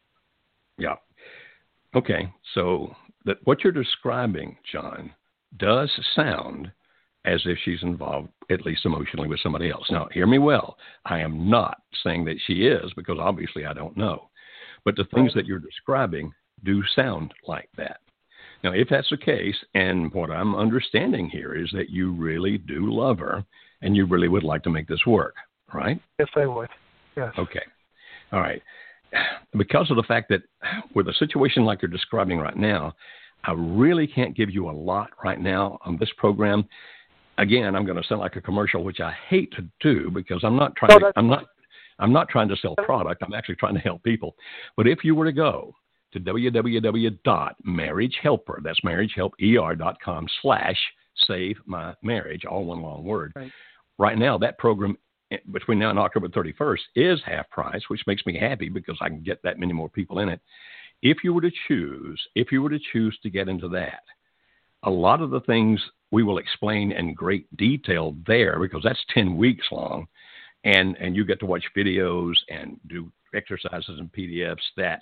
Yeah. 0.76 0.96
Okay, 1.94 2.30
so 2.55 2.94
that 3.24 3.38
what 3.44 3.64
you're 3.64 3.72
describing, 3.72 4.57
John, 4.70 5.12
does 5.59 5.90
sound 6.14 6.70
as 7.24 7.40
if 7.44 7.59
she's 7.64 7.82
involved, 7.82 8.28
at 8.51 8.64
least 8.64 8.86
emotionally, 8.86 9.28
with 9.28 9.40
somebody 9.40 9.70
else. 9.70 9.86
Now, 9.90 10.09
hear 10.12 10.26
me 10.26 10.38
well. 10.38 10.76
I 11.05 11.20
am 11.20 11.51
not 11.51 11.82
saying 12.03 12.24
that 12.26 12.36
she 12.46 12.66
is 12.66 12.92
because 12.96 13.18
obviously 13.20 13.66
I 13.66 13.74
don't 13.74 13.96
know. 13.96 14.30
But 14.84 14.96
the 14.96 15.05
things 15.14 15.32
that 15.34 15.46
you're 15.46 15.59
describing 15.59 16.32
do 16.65 16.83
sound 16.95 17.33
like 17.47 17.69
that. 17.77 18.01
Now, 18.63 18.73
if 18.73 18.89
that's 18.91 19.09
the 19.11 19.17
case, 19.17 19.57
and 19.75 20.13
what 20.13 20.31
I'm 20.31 20.55
understanding 20.55 21.29
here 21.29 21.55
is 21.55 21.71
that 21.73 21.89
you 21.89 22.13
really 22.13 22.59
do 22.59 22.93
love 22.93 23.19
her 23.19 23.45
and 23.83 23.97
you 23.97 24.07
really 24.07 24.29
would 24.29 24.45
like 24.45 24.63
to 24.65 24.71
make 24.71 24.87
this 24.87 25.07
work, 25.07 25.35
right? 25.73 26.01
Yes, 26.19 26.29
I 26.37 26.47
would. 26.47 26.69
Yes. 27.17 27.33
Okay. 27.39 27.63
All 28.33 28.41
right. 28.41 28.63
Because 29.57 29.91
of 29.91 29.97
the 29.97 30.03
fact 30.05 30.29
that 30.29 30.43
with 30.95 31.09
a 31.09 31.15
situation 31.15 31.65
like 31.65 31.83
you're 31.83 31.91
describing 31.91 32.39
right 32.39 32.57
now, 32.57 32.93
I 33.45 33.53
really 33.53 34.07
can't 34.07 34.37
give 34.37 34.51
you 34.51 34.69
a 34.69 34.73
lot 34.73 35.11
right 35.25 35.41
now 35.41 35.79
on 35.85 35.97
this 35.99 36.11
program. 36.19 36.69
Again, 37.39 37.75
I'm 37.75 37.87
going 37.87 38.01
to 38.01 38.07
sound 38.07 38.21
like 38.21 38.37
a 38.37 38.41
commercial, 38.41 38.85
which 38.85 39.01
I 39.01 39.15
hate 39.29 39.51
to 39.53 39.67
do 39.81 40.11
because 40.11 40.41
I'm 40.45 40.57
not 40.57 40.77
trying 40.77 41.01
No, 41.01 41.11
to, 41.11 41.13
I'm 41.17 41.29
not 41.29 41.47
I'm 41.99 42.13
not 42.13 42.29
trying 42.29 42.49
to 42.49 42.57
sell 42.57 42.75
product. 42.77 43.23
I'm 43.23 43.35
actually 43.35 43.57
trying 43.57 43.75
to 43.75 43.81
help 43.81 44.03
people. 44.03 44.35
But 44.77 44.87
if 44.87 45.05
you 45.05 45.15
were 45.15 45.27
to 45.27 45.33
go 45.33 45.75
to 46.13 46.21
www.marriagehelper, 46.21 48.63
that's 48.63 48.81
marriagehelper.com 48.81 50.29
slash 50.43 50.77
save 51.27 51.57
my 51.67 51.95
marriage, 52.03 52.45
all 52.45 52.65
one 52.65 52.83
long 52.83 53.05
word. 53.05 53.33
Right. 53.37 53.53
Right 53.99 54.19
now, 54.19 54.39
that 54.39 54.59
program 54.59 54.97
eh, 55.31 55.37
between 55.53 55.79
now 55.79 55.91
and 55.91 55.99
October 55.99 56.29
31st 56.29 56.79
is 56.97 57.21
half 57.25 57.49
price, 57.51 57.83
which 57.89 58.07
makes 58.07 58.25
me 58.27 58.39
happy 58.39 58.69
because 58.69 58.99
I 59.01 59.09
can 59.09 59.23
get 59.23 59.43
that 59.43 59.59
many 59.59 59.73
more 59.73 59.89
people 59.89 60.19
in 60.21 60.29
it. 60.29 60.41
If 61.03 61.25
you 61.25 61.35
were 61.35 61.43
to 61.43 61.51
choose, 61.69 62.21
if 62.35 62.53
you 62.53 62.63
were 62.63 62.71
to 62.71 62.81
choose 62.93 63.19
to 63.23 63.31
get 63.31 63.49
into 63.49 63.69
that, 63.69 64.03
a 64.83 64.91
lot 64.91 65.21
of 65.21 65.31
the 65.31 65.41
things 65.41 65.81
we 66.11 66.23
will 66.23 66.39
explain 66.39 66.93
in 66.93 67.15
great 67.15 67.55
detail 67.57 68.17
there 68.27 68.59
because 68.59 68.83
that's 68.83 69.05
10 69.15 69.37
weeks 69.37 69.67
long 69.71 70.07
and 70.65 70.97
and 70.99 71.17
you 71.17 71.25
get 71.25 71.41
to 71.41 71.47
watch 71.47 71.65
videos 71.77 72.35
and 72.49 72.79
do 72.89 73.11
exercises 73.35 73.99
and 73.99 74.13
PDFs 74.13 74.57
that 74.77 75.01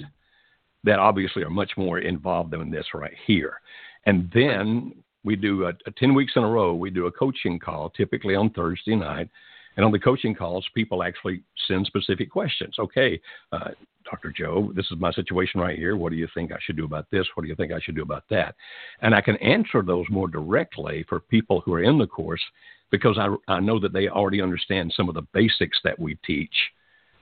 that 0.89 0.99
obviously 0.99 1.43
are 1.43 1.51
much 1.51 1.73
more 1.77 1.99
involved 1.99 2.51
than 2.51 2.71
this 2.71 2.87
right 2.95 3.15
here. 3.27 3.61
And 4.07 4.31
then 4.33 4.95
we 5.23 5.37
do 5.37 5.67
a, 5.67 5.73
a 5.87 5.91
10 5.99 6.15
weeks 6.15 6.33
in 6.37 6.43
a 6.43 6.49
row, 6.49 6.75
we 6.75 6.91
do 6.91 7.07
a 7.07 7.13
coaching 7.13 7.59
call, 7.59 7.91
typically 7.91 8.35
on 8.35 8.51
Thursday 8.51 8.97
night. 8.97 9.29
And 9.77 9.85
on 9.85 9.93
the 9.93 9.99
coaching 9.99 10.35
calls, 10.35 10.67
people 10.75 11.05
actually 11.05 11.43
send 11.69 11.87
specific 11.87 12.31
questions. 12.33 12.75
Okay, 12.81 13.21
uh, 13.53 13.69
Dr. 14.11 14.33
Joe, 14.37 14.73
this 14.75 14.87
is 14.91 14.99
my 14.99 15.13
situation 15.13 15.61
right 15.61 15.79
here. 15.79 15.97
What 15.97 16.11
do 16.11 16.17
you 16.17 16.27
think 16.35 16.51
I 16.51 16.59
should 16.65 16.77
do 16.77 16.85
about 16.85 17.07
this? 17.13 17.27
What 17.35 17.43
do 17.45 17.49
you 17.49 17.55
think 17.55 17.73
I 17.73 17.79
should 17.81 17.95
do 17.95 18.03
about 18.03 18.25
that? 18.31 18.57
And 19.03 19.15
I 19.15 19.21
can 19.21 19.37
answer 19.37 19.83
those 19.83 20.07
more 20.11 20.27
directly 20.27 21.05
for 21.09 21.21
people 21.21 21.61
who 21.61 21.75
are 21.75 21.83
in 21.83 21.99
the 21.99 22.07
course 22.07 22.43
because 22.91 23.19
I, 23.19 23.29
I 23.53 23.61
know 23.61 23.79
that 23.79 23.93
they 23.93 24.09
already 24.09 24.41
understand 24.41 24.93
some 24.97 25.09
of 25.09 25.15
the 25.15 25.27
basics 25.33 25.79
that 25.85 25.99
we 25.99 26.17
teach, 26.27 26.55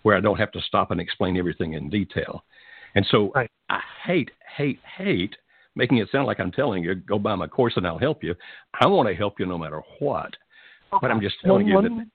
where 0.03 0.17
I 0.17 0.21
don't 0.21 0.39
have 0.39 0.53
to 0.53 0.61
stop 0.63 0.93
and 0.93 1.01
explain 1.01 1.37
everything 1.37 1.73
in 1.73 1.91
detail. 1.91 2.45
And 2.97 3.07
so 3.11 3.31
Right. 3.35 3.51
I 3.69 3.81
hate, 4.05 4.31
hate, 4.57 4.81
hate 4.97 5.37
making 5.77 5.99
it 5.99 6.09
sound 6.11 6.27
like 6.27 6.41
I'm 6.41 6.51
telling 6.51 6.83
you, 6.83 6.95
go 6.95 7.19
buy 7.19 7.35
my 7.35 7.47
course 7.47 7.75
and 7.77 7.87
I'll 7.87 7.99
help 7.99 8.25
you. 8.25 8.35
I 8.81 8.87
want 8.87 9.09
to 9.09 9.15
help 9.15 9.39
you 9.39 9.47
no 9.47 9.59
matter 9.59 9.83
what. 10.01 10.35
But 10.91 11.11
I'm 11.11 11.21
just 11.21 11.37
telling 11.45 11.67
you 11.67 11.81
that. 11.81 12.07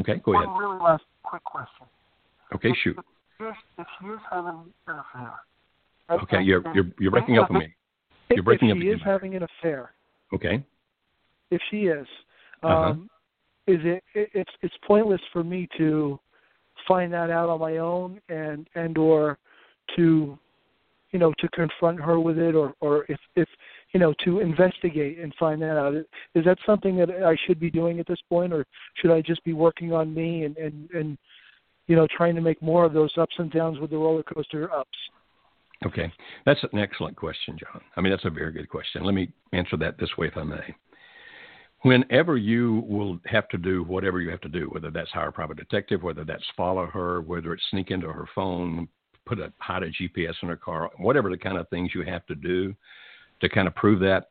Okay, 0.00 0.20
go 0.24 0.34
ahead. 0.34 0.48
One 0.48 0.58
really 0.58 0.78
last 0.82 1.04
quick 1.22 1.44
question. 1.44 1.86
Okay, 2.54 2.72
shoot. 2.82 2.98
If, 3.38 3.54
if 3.78 3.86
she 4.00 4.06
is 4.06 4.18
having 4.30 4.72
an 4.86 4.98
affair. 4.98 5.32
Okay, 6.10 6.40
you're 6.40 6.62
you're 6.74 6.86
you're 6.98 7.10
breaking 7.10 7.38
up 7.38 7.50
with 7.50 7.62
me. 7.62 7.74
You're 8.30 8.42
breaking 8.42 8.70
if 8.70 8.76
up 8.76 8.82
she 8.82 8.88
is 8.88 9.00
having 9.04 9.34
an 9.34 9.42
affair, 9.42 9.92
Okay. 10.32 10.62
if 11.50 11.60
she 11.70 11.86
is, 11.86 12.06
um, 12.62 12.72
Uh-huh. 12.72 12.94
is 13.66 13.80
it, 13.84 14.04
it 14.14 14.30
it's 14.32 14.50
it's 14.62 14.74
pointless 14.86 15.20
for 15.32 15.44
me 15.44 15.68
to 15.76 16.18
find 16.88 17.12
that 17.12 17.30
out 17.30 17.48
on 17.48 17.60
my 17.60 17.78
own 17.78 18.20
and 18.28 18.68
and 18.74 18.96
or 18.96 19.38
to 19.96 20.38
you 21.12 21.18
know 21.18 21.32
to 21.38 21.48
confront 21.48 22.00
her 22.00 22.18
with 22.18 22.38
it 22.38 22.54
or 22.54 22.74
or 22.80 23.06
if 23.08 23.18
if 23.36 23.48
you 23.92 24.00
know 24.00 24.14
to 24.24 24.40
investigate 24.40 25.18
and 25.18 25.32
find 25.38 25.62
that 25.62 25.78
out 25.78 25.94
is 25.94 26.44
that 26.44 26.58
something 26.66 26.96
that 26.96 27.10
I 27.10 27.36
should 27.46 27.60
be 27.60 27.70
doing 27.70 28.00
at 28.00 28.06
this 28.06 28.20
point 28.28 28.52
or 28.52 28.66
should 28.96 29.10
I 29.10 29.20
just 29.22 29.42
be 29.44 29.52
working 29.52 29.92
on 29.92 30.12
me 30.12 30.44
and 30.44 30.56
and 30.56 30.90
and 30.90 31.18
you 31.86 31.96
know 31.96 32.06
trying 32.16 32.34
to 32.34 32.40
make 32.40 32.60
more 32.60 32.84
of 32.84 32.92
those 32.92 33.12
ups 33.16 33.34
and 33.38 33.50
downs 33.50 33.78
with 33.78 33.90
the 33.90 33.96
roller 33.96 34.22
coaster 34.22 34.72
ups 34.72 34.98
Okay. 35.84 36.10
That's 36.44 36.62
an 36.72 36.78
excellent 36.78 37.16
question, 37.16 37.58
John. 37.58 37.80
I 37.96 38.00
mean, 38.00 38.10
that's 38.10 38.24
a 38.24 38.30
very 38.30 38.52
good 38.52 38.68
question. 38.68 39.04
Let 39.04 39.14
me 39.14 39.28
answer 39.52 39.76
that 39.78 39.98
this 39.98 40.10
way, 40.16 40.28
if 40.28 40.36
I 40.36 40.42
may. 40.42 40.74
Whenever 41.82 42.36
you 42.36 42.84
will 42.88 43.20
have 43.26 43.48
to 43.48 43.58
do 43.58 43.84
whatever 43.84 44.20
you 44.20 44.30
have 44.30 44.40
to 44.40 44.48
do, 44.48 44.68
whether 44.72 44.90
that's 44.90 45.10
hire 45.10 45.28
a 45.28 45.32
private 45.32 45.58
detective, 45.58 46.02
whether 46.02 46.24
that's 46.24 46.42
follow 46.56 46.86
her, 46.86 47.20
whether 47.20 47.52
it's 47.52 47.62
sneak 47.70 47.90
into 47.90 48.08
her 48.08 48.26
phone, 48.34 48.88
put 49.26 49.38
a 49.38 49.52
hide 49.58 49.82
a 49.82 49.90
GPS 49.90 50.34
in 50.42 50.48
her 50.48 50.56
car, 50.56 50.90
whatever 50.98 51.28
the 51.30 51.36
kind 51.36 51.58
of 51.58 51.68
things 51.68 51.90
you 51.94 52.02
have 52.02 52.24
to 52.26 52.34
do 52.34 52.74
to 53.40 53.48
kind 53.48 53.68
of 53.68 53.74
prove 53.74 54.00
that, 54.00 54.28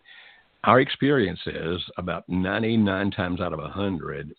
our 0.63 0.79
experience 0.79 1.39
is 1.45 1.79
about 1.97 2.27
99 2.27 3.11
times 3.11 3.39
out 3.39 3.53
of 3.53 3.59
100, 3.59 4.33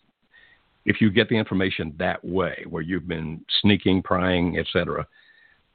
if 0.85 0.99
you 0.99 1.09
get 1.09 1.29
the 1.29 1.37
information 1.37 1.93
that 1.99 2.23
way, 2.23 2.65
where 2.69 2.81
you've 2.81 3.07
been 3.07 3.43
sneaking, 3.61 4.01
prying, 4.01 4.57
etc., 4.57 5.07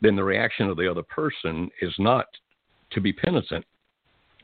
then 0.01 0.17
the 0.17 0.25
reaction 0.25 0.69
of 0.69 0.77
the 0.77 0.91
other 0.91 1.03
person 1.03 1.71
is 1.81 1.93
not 1.99 2.27
to 2.91 3.01
be 3.01 3.13
penitent. 3.13 3.65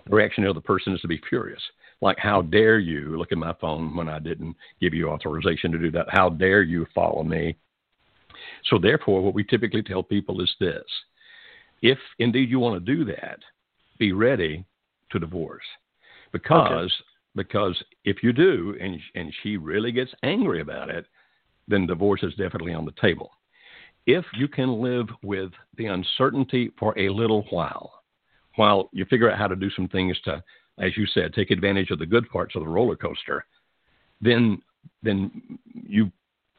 The 0.08 0.14
reaction 0.14 0.44
of 0.44 0.54
the 0.54 0.60
person 0.60 0.94
is 0.94 1.00
to 1.00 1.08
be 1.08 1.20
furious. 1.28 1.60
Like, 2.00 2.18
how 2.18 2.42
dare 2.42 2.78
you 2.78 3.18
look 3.18 3.32
at 3.32 3.38
my 3.38 3.54
phone 3.60 3.96
when 3.96 4.08
I 4.08 4.18
didn't 4.18 4.56
give 4.80 4.94
you 4.94 5.08
authorization 5.08 5.72
to 5.72 5.78
do 5.78 5.90
that? 5.90 6.06
How 6.10 6.28
dare 6.28 6.62
you 6.62 6.86
follow 6.94 7.24
me? 7.24 7.56
So, 8.64 8.78
therefore, 8.78 9.20
what 9.22 9.34
we 9.34 9.44
typically 9.44 9.82
tell 9.82 10.02
people 10.02 10.40
is 10.40 10.54
this. 10.60 10.84
If 11.82 11.98
indeed 12.18 12.50
you 12.50 12.58
want 12.58 12.84
to 12.84 12.96
do 12.96 13.04
that, 13.06 13.38
be 13.98 14.12
ready 14.12 14.64
to 15.10 15.18
divorce. 15.18 15.64
Because, 16.32 16.92
because 17.34 17.80
if 18.04 18.22
you 18.22 18.32
do 18.32 18.76
and, 18.80 18.98
and 19.14 19.32
she 19.42 19.56
really 19.56 19.92
gets 19.92 20.12
angry 20.22 20.60
about 20.60 20.90
it, 20.90 21.06
then 21.68 21.86
divorce 21.86 22.22
is 22.22 22.34
definitely 22.34 22.74
on 22.74 22.84
the 22.84 22.94
table. 23.00 23.30
If 24.06 24.24
you 24.34 24.48
can 24.48 24.80
live 24.80 25.06
with 25.22 25.50
the 25.76 25.86
uncertainty 25.86 26.70
for 26.78 26.98
a 26.98 27.10
little 27.10 27.42
while, 27.50 27.92
while 28.56 28.88
you 28.92 29.04
figure 29.04 29.30
out 29.30 29.38
how 29.38 29.46
to 29.46 29.56
do 29.56 29.70
some 29.70 29.88
things 29.88 30.18
to, 30.24 30.42
as 30.78 30.96
you 30.96 31.06
said, 31.06 31.32
take 31.32 31.50
advantage 31.50 31.90
of 31.90 31.98
the 31.98 32.06
good 32.06 32.28
parts 32.30 32.56
of 32.56 32.62
the 32.62 32.68
roller 32.68 32.96
coaster, 32.96 33.44
then 34.20 34.60
then 35.02 35.58
you, 35.74 36.10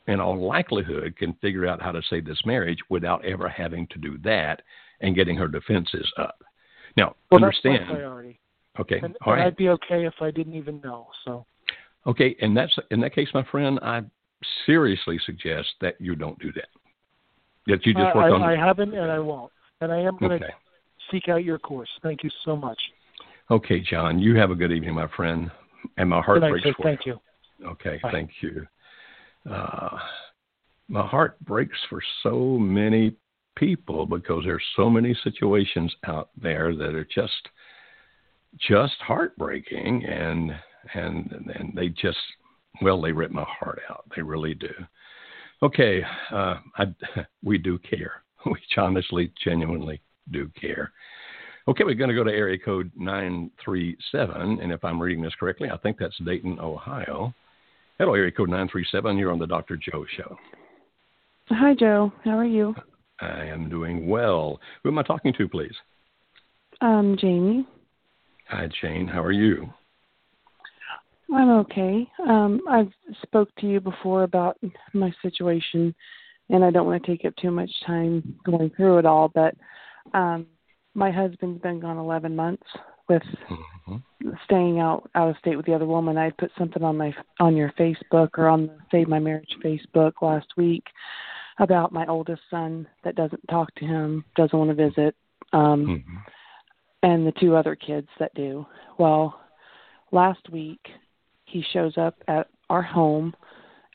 in 0.10 0.20
all 0.20 0.38
likelihood, 0.38 1.16
can 1.18 1.34
figure 1.36 1.68
out 1.68 1.82
how 1.82 1.91
to 1.91 2.01
save 2.10 2.26
this 2.26 2.41
marriage 2.45 2.80
without 2.89 3.24
ever 3.26 3.47
having 3.47 3.88
to 3.88 3.99
do 3.99 4.18
that 4.24 4.62
and 5.01 5.16
getting 5.16 5.36
her 5.38 5.47
defenses 5.47 6.12
up. 6.18 6.43
Now, 6.97 7.16
well 7.32 7.43
understand. 7.43 7.82
that's 7.82 7.89
my 7.89 7.95
priority 7.95 8.39
Okay, 8.80 8.99
and, 9.01 9.16
all 9.26 9.34
and. 9.34 9.43
I'd 9.43 9.55
be 9.55 9.70
okay 9.70 10.05
if 10.05 10.14
I 10.22 10.32
didn't 10.32 10.55
even 10.55 10.82
know 10.82 11.07
so 11.26 11.45
Okay, 12.07 12.36
and 12.41 12.55
that's 12.55 12.76
in 12.91 13.01
that 13.01 13.14
case, 13.14 13.28
my 13.34 13.43
friend. 13.51 13.78
I 13.82 14.01
seriously 14.66 15.20
suggest 15.26 15.68
that 15.82 15.99
you 15.99 16.16
don't 16.16 16.39
do 16.39 16.51
that. 16.53 16.70
That 17.68 17.86
you 17.86 17.93
just 17.93 18.05
I, 18.05 18.16
work 18.16 18.26
I, 18.26 18.36
on. 18.36 18.41
I 18.41 18.55
haven't 18.55 18.93
and 18.93 19.12
I 19.12 19.20
won't 19.20 19.51
and 19.82 19.91
I 19.91 19.99
am 19.99 20.18
going 20.18 20.39
to 20.39 20.45
okay. 20.45 20.53
seek 21.12 21.30
out 21.30 21.43
your 21.43 21.60
course 21.60 21.89
thank 22.01 22.24
you 22.24 22.30
so 22.45 22.55
much 22.55 22.80
Okay, 23.51 23.80
John. 23.80 24.20
You 24.20 24.36
have 24.36 24.51
a 24.51 24.55
good 24.55 24.72
evening, 24.72 24.93
my 24.93 25.07
friend. 25.16 25.49
And 25.97 26.10
my 26.10 26.22
heart 26.22 26.41
Good 26.41 26.49
breaks 26.49 26.66
sir. 26.66 26.74
for 26.78 26.84
thank 26.84 27.05
you 27.05 27.20
you. 27.60 27.68
Okay, 27.68 27.99
Bye. 28.03 28.12
thank 28.12 28.30
you. 28.41 28.68
Uh, 29.49 29.97
my 30.87 31.05
heart 31.05 31.39
breaks 31.45 31.77
for 31.89 32.01
so 32.23 32.57
many 32.57 33.15
people 33.55 34.05
because 34.05 34.43
there's 34.45 34.63
so 34.75 34.89
many 34.89 35.15
situations 35.23 35.93
out 36.05 36.29
there 36.41 36.75
that 36.75 36.95
are 36.95 37.07
just 37.13 37.49
just 38.67 38.95
heartbreaking 38.99 40.03
and 40.05 40.51
and 40.93 41.51
and 41.55 41.73
they 41.75 41.89
just 41.89 42.17
well 42.81 42.99
they 43.01 43.11
rip 43.11 43.31
my 43.31 43.45
heart 43.47 43.81
out. 43.89 44.05
They 44.15 44.21
really 44.21 44.55
do. 44.55 44.73
Okay 45.61 46.01
uh 46.31 46.55
I, 46.77 46.85
we 47.43 47.57
do 47.57 47.77
care. 47.77 48.23
We 48.45 48.57
honestly 48.77 49.33
genuinely 49.43 50.01
do 50.31 50.49
care. 50.59 50.93
Okay 51.67 51.83
we're 51.83 51.93
going 51.93 52.09
to 52.09 52.15
go 52.15 52.23
to 52.23 52.31
area 52.31 52.57
code 52.57 52.89
937 52.95 54.59
and 54.61 54.71
if 54.71 54.83
i'm 54.83 55.01
reading 55.01 55.21
this 55.21 55.35
correctly 55.39 55.69
i 55.69 55.77
think 55.77 55.97
that's 55.99 56.17
dayton 56.25 56.57
ohio 56.59 57.33
hello 57.99 58.13
area 58.13 58.31
code 58.31 58.49
937 58.49 59.17
you're 59.17 59.31
on 59.31 59.39
the 59.39 59.45
dr 59.45 59.77
joe 59.77 60.05
show 60.17 60.35
Hi, 61.51 61.73
Joe. 61.73 62.13
How 62.23 62.37
are 62.37 62.45
you? 62.45 62.75
I 63.19 63.45
am 63.45 63.69
doing 63.69 64.07
well. 64.07 64.59
Who 64.83 64.89
am 64.89 64.99
I 64.99 65.03
talking 65.03 65.33
to, 65.33 65.49
please? 65.49 65.73
Um, 66.79 67.17
Jamie. 67.19 67.67
Hi, 68.49 68.69
Jane. 68.81 69.07
How 69.07 69.23
are 69.23 69.31
you? 69.31 69.67
I'm 71.33 71.49
okay. 71.49 72.07
Um, 72.27 72.61
I've 72.69 72.91
spoke 73.23 73.49
to 73.59 73.67
you 73.67 73.79
before 73.79 74.23
about 74.23 74.57
my 74.93 75.11
situation, 75.23 75.93
and 76.49 76.63
I 76.63 76.69
don't 76.69 76.85
want 76.85 77.03
to 77.03 77.11
take 77.11 77.25
up 77.25 77.35
too 77.37 77.51
much 77.51 77.71
time 77.85 78.35
going 78.45 78.69
through 78.77 78.99
it 78.99 79.05
all. 79.07 79.29
But 79.29 79.55
um, 80.13 80.45
my 80.93 81.09
husband's 81.09 81.61
been 81.61 81.79
gone 81.79 81.97
11 81.97 82.35
months 82.35 82.67
with 83.10 83.24
mm-hmm. 83.49 84.30
staying 84.45 84.80
out 84.80 85.10
out 85.16 85.30
of 85.30 85.38
state 85.38 85.57
with 85.57 85.66
the 85.66 85.74
other 85.74 85.86
woman. 85.86 86.18
I 86.18 86.30
put 86.32 86.51
something 86.57 86.84
on 86.84 86.97
my 86.97 87.14
on 87.39 87.55
your 87.55 87.74
Facebook 87.78 88.30
or 88.38 88.47
on 88.47 88.68
the 88.68 88.78
Save 88.91 89.07
My 89.07 89.20
Marriage 89.20 89.57
Facebook 89.64 90.14
last 90.22 90.47
week 90.55 90.84
about 91.60 91.91
my 91.91 92.05
oldest 92.05 92.41
son 92.49 92.88
that 93.03 93.16
doesn't 93.16 93.45
talk 93.49 93.74
to 93.76 93.86
him, 93.86 94.24
doesn't 94.38 94.57
want 94.57 94.70
to 94.70 94.89
visit, 94.89 95.16
um, 95.51 95.86
mm-hmm. 95.86 96.18
and 97.03 97.28
the 97.28 97.34
two 97.39 97.55
other 97.55 97.76
kids 97.76 98.07
that 98.20 98.34
do. 98.34 98.66
Well, 98.97 99.39
last 100.12 100.49
week 100.49 100.80
he 101.45 101.64
shows 101.74 101.97
up 101.97 102.16
at 102.28 102.47
our 102.70 102.82
home 102.82 103.36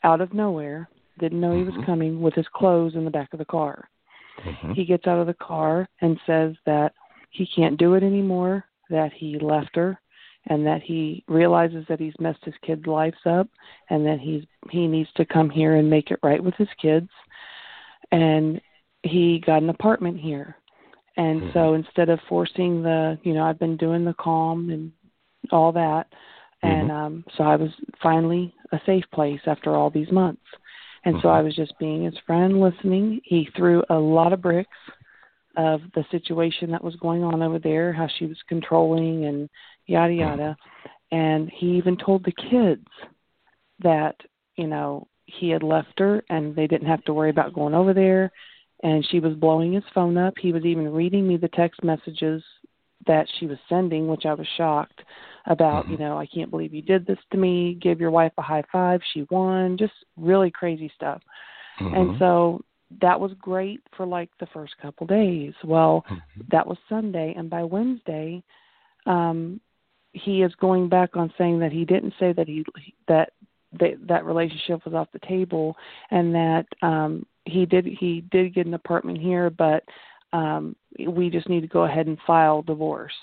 out 0.03 0.21
of 0.21 0.33
nowhere. 0.33 0.89
Didn't 1.17 1.39
know 1.39 1.55
he 1.55 1.63
was 1.63 1.73
mm-hmm. 1.73 1.85
coming 1.85 2.21
with 2.21 2.33
his 2.33 2.45
clothes 2.53 2.95
in 2.95 3.05
the 3.05 3.11
back 3.11 3.33
of 3.33 3.39
the 3.39 3.45
car. 3.45 3.89
Mm-hmm. 4.43 4.73
He 4.73 4.85
gets 4.85 5.07
out 5.07 5.19
of 5.19 5.27
the 5.27 5.33
car 5.35 5.87
and 6.01 6.19
says 6.27 6.55
that 6.65 6.93
he 7.31 7.47
can't 7.55 7.77
do 7.77 7.93
it 7.95 8.03
anymore, 8.03 8.65
that 8.89 9.11
he 9.13 9.39
left 9.39 9.75
her, 9.75 9.99
and 10.47 10.65
that 10.65 10.81
he 10.81 11.23
realizes 11.27 11.85
that 11.89 11.99
he's 11.99 12.13
messed 12.19 12.43
his 12.43 12.53
kids' 12.61 12.85
lives 12.85 13.17
up, 13.25 13.47
and 13.89 14.05
that 14.05 14.19
he's 14.19 14.43
he 14.69 14.87
needs 14.87 15.09
to 15.15 15.25
come 15.25 15.49
here 15.49 15.75
and 15.75 15.89
make 15.89 16.11
it 16.11 16.19
right 16.23 16.43
with 16.43 16.55
his 16.55 16.69
kids. 16.81 17.09
And 18.11 18.61
he 19.03 19.41
got 19.45 19.61
an 19.61 19.69
apartment 19.69 20.19
here. 20.19 20.55
And 21.17 21.41
mm-hmm. 21.41 21.51
so 21.53 21.73
instead 21.73 22.09
of 22.09 22.19
forcing 22.27 22.83
the, 22.83 23.17
you 23.23 23.33
know, 23.33 23.43
I've 23.43 23.59
been 23.59 23.77
doing 23.77 24.03
the 24.03 24.15
calm 24.15 24.69
and 24.69 24.91
all 25.51 25.71
that, 25.71 26.07
and 26.63 26.89
mm-hmm. 26.89 26.91
um 26.91 27.25
so 27.37 27.43
I 27.43 27.55
was 27.55 27.71
finally 28.01 28.53
a 28.71 28.79
safe 28.85 29.05
place 29.13 29.41
after 29.45 29.75
all 29.75 29.89
these 29.89 30.11
months. 30.11 30.43
And 31.05 31.15
mm-hmm. 31.15 31.25
so 31.25 31.29
I 31.29 31.41
was 31.41 31.55
just 31.55 31.77
being 31.79 32.03
his 32.03 32.17
friend, 32.25 32.59
listening. 32.59 33.21
He 33.23 33.49
threw 33.55 33.83
a 33.89 33.95
lot 33.95 34.33
of 34.33 34.41
bricks 34.41 34.77
of 35.57 35.81
the 35.93 36.05
situation 36.11 36.71
that 36.71 36.83
was 36.83 36.95
going 36.97 37.23
on 37.23 37.41
over 37.41 37.59
there, 37.59 37.93
how 37.93 38.07
she 38.17 38.25
was 38.25 38.37
controlling 38.47 39.25
and 39.25 39.49
yada 39.85 40.13
mm-hmm. 40.13 40.19
yada. 40.21 40.57
And 41.11 41.49
he 41.49 41.77
even 41.77 41.97
told 41.97 42.25
the 42.25 42.31
kids 42.49 42.85
that, 43.79 44.15
you 44.55 44.67
know, 44.67 45.07
he 45.25 45.49
had 45.49 45.63
left 45.63 45.99
her 45.99 46.23
and 46.29 46.55
they 46.55 46.67
didn't 46.67 46.87
have 46.87 47.03
to 47.05 47.13
worry 47.13 47.29
about 47.29 47.53
going 47.53 47.73
over 47.73 47.93
there 47.93 48.31
and 48.83 49.05
she 49.09 49.19
was 49.19 49.33
blowing 49.35 49.73
his 49.73 49.83
phone 49.93 50.17
up. 50.17 50.35
He 50.39 50.51
was 50.51 50.65
even 50.65 50.93
reading 50.93 51.27
me 51.27 51.37
the 51.37 51.47
text 51.49 51.83
messages 51.83 52.43
that 53.07 53.27
she 53.39 53.45
was 53.45 53.57
sending, 53.69 54.07
which 54.07 54.25
I 54.25 54.33
was 54.33 54.47
shocked 54.57 55.01
about, 55.47 55.83
mm-hmm. 55.83 55.93
you 55.93 55.97
know, 55.99 56.17
I 56.17 56.25
can't 56.25 56.49
believe 56.49 56.73
you 56.73 56.81
did 56.81 57.05
this 57.05 57.19
to 57.31 57.37
me, 57.37 57.77
give 57.81 57.99
your 57.99 58.11
wife 58.11 58.33
a 58.37 58.41
high 58.41 58.63
five, 58.71 59.01
she 59.13 59.25
won, 59.29 59.77
just 59.77 59.93
really 60.17 60.51
crazy 60.51 60.91
stuff. 60.95 61.21
Mm-hmm. 61.79 61.95
And 61.95 62.19
so 62.19 62.63
that 63.01 63.19
was 63.19 63.31
great 63.39 63.81
for 63.97 64.05
like 64.05 64.29
the 64.39 64.47
first 64.47 64.73
couple 64.81 65.07
days. 65.07 65.53
Well, 65.63 66.05
mm-hmm. 66.09 66.41
that 66.51 66.67
was 66.67 66.77
Sunday 66.89 67.33
and 67.37 67.49
by 67.49 67.63
Wednesday 67.63 68.43
um 69.05 69.59
he 70.13 70.41
is 70.41 70.53
going 70.55 70.87
back 70.87 71.15
on 71.15 71.33
saying 71.37 71.59
that 71.59 71.71
he 71.71 71.85
didn't 71.85 72.13
say 72.19 72.33
that 72.33 72.47
he 72.47 72.63
that 73.07 73.33
that 73.79 73.95
that 74.07 74.25
relationship 74.25 74.83
was 74.85 74.93
off 74.93 75.07
the 75.11 75.27
table 75.27 75.75
and 76.11 76.33
that 76.33 76.65
um 76.81 77.25
he 77.45 77.65
did 77.65 77.85
he 77.85 78.23
did 78.31 78.53
get 78.53 78.65
an 78.65 78.73
apartment 78.73 79.19
here 79.19 79.49
but 79.49 79.83
um 80.33 80.75
we 81.09 81.29
just 81.29 81.49
need 81.49 81.61
to 81.61 81.67
go 81.67 81.83
ahead 81.83 82.07
and 82.07 82.17
file 82.25 82.61
divorce 82.61 83.13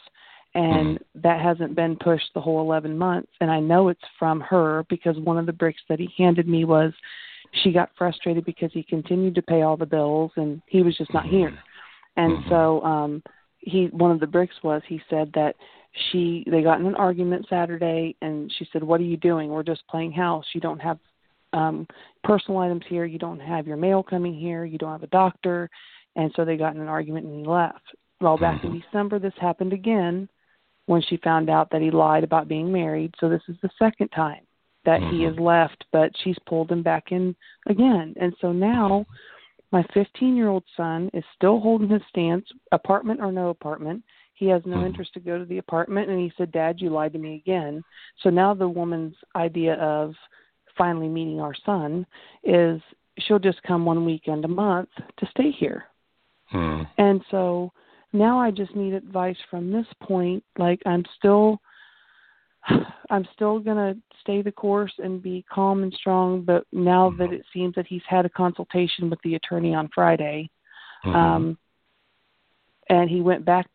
and 0.55 0.99
mm-hmm. 0.99 1.21
that 1.21 1.41
hasn't 1.41 1.75
been 1.75 1.97
pushed 1.97 2.29
the 2.35 2.41
whole 2.41 2.61
11 2.61 2.97
months 2.97 3.33
and 3.41 3.51
i 3.51 3.59
know 3.59 3.89
it's 3.89 4.01
from 4.19 4.41
her 4.41 4.85
because 4.89 5.17
one 5.19 5.39
of 5.39 5.47
the 5.47 5.53
bricks 5.53 5.83
that 5.89 5.99
he 5.99 6.09
handed 6.19 6.47
me 6.47 6.65
was 6.65 6.93
she 7.53 7.73
got 7.73 7.91
frustrated 7.97 8.45
because 8.45 8.71
he 8.73 8.83
continued 8.83 9.35
to 9.35 9.43
pay 9.43 9.63
all 9.63 9.77
the 9.77 9.87
bills 9.87 10.31
and 10.37 10.63
he 10.67 10.83
was 10.83 10.97
just 10.97 11.13
not 11.13 11.27
here 11.27 11.51
mm-hmm. 11.51 12.21
and 12.21 12.39
mm-hmm. 12.39 12.49
so 12.49 12.83
um 12.83 13.23
he 13.59 13.87
one 13.93 14.11
of 14.11 14.21
the 14.21 14.27
bricks 14.27 14.57
was 14.63 14.83
he 14.89 15.01
said 15.09 15.31
that 15.35 15.55
she 16.11 16.45
they 16.51 16.63
got 16.63 16.81
in 16.81 16.87
an 16.87 16.95
argument 16.95 17.47
saturday 17.49 18.15
and 18.23 18.53
she 18.59 18.67
said 18.73 18.83
what 18.83 19.01
are 19.01 19.05
you 19.05 19.17
doing 19.17 19.51
we're 19.51 19.63
just 19.63 19.87
playing 19.89 20.13
house 20.13 20.45
you 20.55 20.61
don't 20.61 20.81
have 20.81 20.99
um 21.53 21.87
personal 22.25 22.61
items 22.61 22.83
here 22.89 23.05
you 23.05 23.19
don't 23.19 23.41
have 23.41 23.67
your 23.67 23.77
mail 23.77 24.03
coming 24.03 24.35
here 24.35 24.65
you 24.65 24.79
don't 24.79 24.93
have 24.93 25.03
a 25.03 25.09
doctor 25.09 25.69
and 26.17 26.33
so 26.35 26.45
they 26.45 26.57
got 26.57 26.75
in 26.75 26.81
an 26.81 26.89
argument 26.89 27.27
and 27.27 27.39
he 27.39 27.47
left 27.47 27.83
well 28.21 28.39
back 28.39 28.65
in 28.65 28.71
mm-hmm. 28.71 28.79
december 28.81 29.19
this 29.19 29.35
happened 29.39 29.73
again 29.73 30.29
when 30.87 31.03
she 31.03 31.17
found 31.19 31.49
out 31.49 31.71
that 31.71 31.81
he 31.81 31.91
lied 31.91 32.25
about 32.25 32.49
being 32.49 32.73
married. 32.73 33.15
So 33.21 33.29
this 33.29 33.43
is 33.49 33.57
the 33.63 33.71
second 33.79 34.09
time 34.09 34.41
that 34.85 35.01
mm-hmm. 35.01 35.17
he 35.17 35.23
has 35.25 35.37
left, 35.39 35.85
but 35.93 36.11
she's 36.23 36.37
pulled 36.47 36.71
him 36.71 36.83
back 36.83 37.13
in 37.13 37.35
again. 37.67 38.15
And 38.21 38.35
so 38.41 38.53
now 38.53 39.07
my 39.71 39.85
15 39.95 40.37
year 40.37 40.49
old 40.49 40.65
son 40.77 41.11
is 41.15 41.25
still 41.37 41.61
holding 41.61 41.89
his 41.89 42.03
stance, 42.09 42.45
apartment 42.73 43.21
or 43.21 43.33
no 43.33 43.49
apartment. 43.49 44.03
He 44.35 44.47
has 44.49 44.63
no 44.65 44.77
mm-hmm. 44.77 44.87
interest 44.87 45.15
to 45.15 45.21
go 45.21 45.39
to 45.39 45.45
the 45.45 45.59
apartment. 45.59 46.11
And 46.11 46.19
he 46.21 46.33
said, 46.37 46.53
Dad, 46.53 46.77
you 46.79 46.91
lied 46.91 47.13
to 47.13 47.19
me 47.19 47.37
again. 47.37 47.83
So 48.23 48.31
now 48.31 48.55
the 48.55 48.69
woman's 48.69 49.15
idea 49.37 49.75
of 49.75 50.15
finally 50.77 51.09
meeting 51.09 51.41
our 51.41 51.55
son 51.65 52.07
is 52.45 52.81
she'll 53.21 53.39
just 53.39 53.63
come 53.63 53.85
one 53.85 54.05
weekend 54.05 54.45
a 54.45 54.49
month 54.49 54.89
to 55.19 55.27
stay 55.31 55.51
here. 55.51 55.85
Hmm. 56.47 56.83
And 56.99 57.23
so 57.31 57.73
now 58.13 58.39
I 58.39 58.51
just 58.51 58.75
need 58.77 58.95
advice 58.95 59.37
from 59.51 59.71
this 59.71 59.87
point. 60.03 60.43
Like 60.59 60.81
I'm 60.87 61.05
still 61.19 61.61
I'm 63.11 63.27
still 63.35 63.59
gonna 63.59 63.97
stay 64.21 64.43
the 64.43 64.53
course 64.53 64.93
and 64.99 65.23
be 65.23 65.45
calm 65.53 65.83
and 65.83 65.93
strong, 65.93 66.43
but 66.43 66.65
now 66.73 67.11
mm-hmm. 67.11 67.19
that 67.19 67.33
it 67.33 67.45
seems 67.53 67.75
that 67.75 67.87
he's 67.87 68.03
had 68.09 68.25
a 68.27 68.31
consultation 68.31 69.11
with 69.11 69.21
the 69.23 69.35
attorney 69.35 69.75
on 69.75 69.91
Friday, 69.95 70.49
mm-hmm. 71.05 71.17
um 71.17 71.59
and 72.89 73.09
he 73.09 73.21
went 73.21 73.45
back 73.45 73.69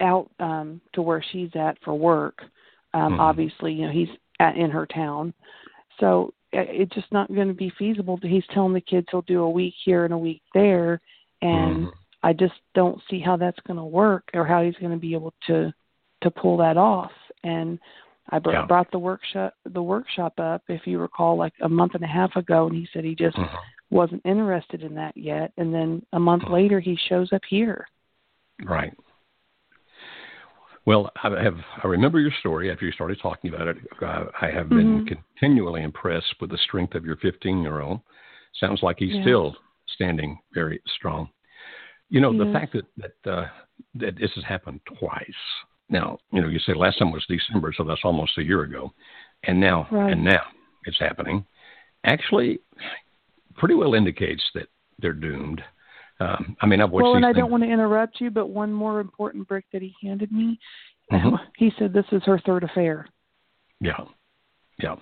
out 0.00 0.30
um 0.40 0.80
to 0.94 1.02
where 1.02 1.24
she's 1.32 1.50
at 1.54 1.78
for 1.84 1.94
work. 1.94 2.42
Um 2.94 3.12
mm-hmm. 3.12 3.20
obviously, 3.20 3.72
you 3.72 3.86
know, 3.86 3.92
he's 3.92 4.08
at 4.40 4.56
in 4.56 4.70
her 4.70 4.86
town. 4.86 5.32
So 6.00 6.32
it's 6.52 6.94
just 6.94 7.10
not 7.12 7.32
going 7.34 7.48
to 7.48 7.54
be 7.54 7.72
feasible. 7.78 8.18
He's 8.22 8.44
telling 8.52 8.74
the 8.74 8.80
kids 8.80 9.06
he'll 9.10 9.22
do 9.22 9.42
a 9.42 9.50
week 9.50 9.74
here 9.84 10.04
and 10.04 10.12
a 10.12 10.18
week 10.18 10.42
there, 10.52 11.00
and 11.40 11.86
mm-hmm. 11.86 11.88
I 12.22 12.32
just 12.32 12.54
don't 12.74 13.00
see 13.08 13.20
how 13.20 13.36
that's 13.36 13.58
going 13.66 13.78
to 13.78 13.84
work 13.84 14.28
or 14.34 14.46
how 14.46 14.62
he's 14.62 14.76
going 14.76 14.92
to 14.92 14.98
be 14.98 15.14
able 15.14 15.32
to 15.46 15.72
to 16.22 16.30
pull 16.30 16.56
that 16.58 16.76
off. 16.76 17.10
And 17.42 17.78
I 18.30 18.38
br- 18.38 18.52
yeah. 18.52 18.66
brought 18.66 18.90
the 18.90 18.98
workshop 18.98 19.54
the 19.64 19.82
workshop 19.82 20.34
up, 20.38 20.62
if 20.68 20.86
you 20.86 20.98
recall, 20.98 21.36
like 21.36 21.54
a 21.62 21.68
month 21.68 21.94
and 21.94 22.04
a 22.04 22.08
half 22.08 22.34
ago, 22.36 22.66
and 22.66 22.76
he 22.76 22.88
said 22.92 23.04
he 23.04 23.14
just 23.14 23.36
mm-hmm. 23.36 23.56
wasn't 23.90 24.22
interested 24.24 24.82
in 24.82 24.94
that 24.94 25.16
yet. 25.16 25.52
And 25.56 25.74
then 25.74 26.04
a 26.12 26.20
month 26.20 26.44
mm-hmm. 26.44 26.54
later, 26.54 26.80
he 26.80 26.96
shows 27.08 27.32
up 27.32 27.42
here. 27.48 27.86
Right. 28.64 28.92
Well, 30.84 31.10
I 31.22 31.42
have 31.42 31.56
I 31.82 31.86
remember 31.86 32.18
your 32.18 32.32
story 32.40 32.70
after 32.70 32.84
you 32.84 32.92
started 32.92 33.18
talking 33.20 33.52
about 33.52 33.68
it. 33.68 33.76
Uh, 34.00 34.24
I 34.40 34.50
have 34.50 34.68
been 34.68 35.04
mm-hmm. 35.04 35.14
continually 35.14 35.82
impressed 35.82 36.34
with 36.40 36.50
the 36.50 36.58
strength 36.58 36.94
of 36.94 37.04
your 37.04 37.16
15 37.16 37.62
year 37.62 37.80
old. 37.80 38.00
Sounds 38.58 38.82
like 38.82 38.96
he's 38.98 39.14
yeah. 39.14 39.22
still 39.22 39.56
standing 39.94 40.38
very 40.54 40.80
strong. 40.96 41.28
You 42.08 42.20
know, 42.20 42.32
yes. 42.32 42.46
the 42.46 42.52
fact 42.52 42.72
that 42.72 42.84
that 42.96 43.32
uh, 43.32 43.46
that 43.94 44.18
this 44.18 44.30
has 44.34 44.44
happened 44.44 44.80
twice. 44.98 45.24
Now, 45.92 46.18
you 46.32 46.40
know, 46.40 46.48
you 46.48 46.58
say 46.60 46.72
last 46.74 46.98
time 46.98 47.12
was 47.12 47.24
December, 47.28 47.72
so 47.76 47.84
that's 47.84 48.00
almost 48.02 48.38
a 48.38 48.42
year 48.42 48.62
ago, 48.62 48.92
and 49.44 49.60
now 49.60 49.86
right. 49.92 50.12
and 50.12 50.24
now 50.24 50.40
it's 50.86 50.98
happening. 50.98 51.44
Actually, 52.04 52.60
pretty 53.56 53.74
well 53.74 53.94
indicates 53.94 54.42
that 54.54 54.68
they're 54.98 55.12
doomed. 55.12 55.62
Um, 56.18 56.56
I 56.62 56.66
mean, 56.66 56.80
I've 56.80 56.90
watched. 56.90 57.02
Well, 57.02 57.16
and 57.16 57.26
I 57.26 57.28
things. 57.28 57.42
don't 57.42 57.50
want 57.50 57.62
to 57.62 57.70
interrupt 57.70 58.22
you, 58.22 58.30
but 58.30 58.48
one 58.48 58.72
more 58.72 59.00
important 59.00 59.46
brick 59.46 59.66
that 59.74 59.82
he 59.82 59.94
handed 60.02 60.32
me. 60.32 60.58
Mm-hmm. 61.12 61.36
He 61.58 61.70
said 61.78 61.92
this 61.92 62.06
is 62.10 62.22
her 62.24 62.40
third 62.46 62.64
affair. 62.64 63.06
Yeah, 63.80 64.00
yeah. 64.82 64.96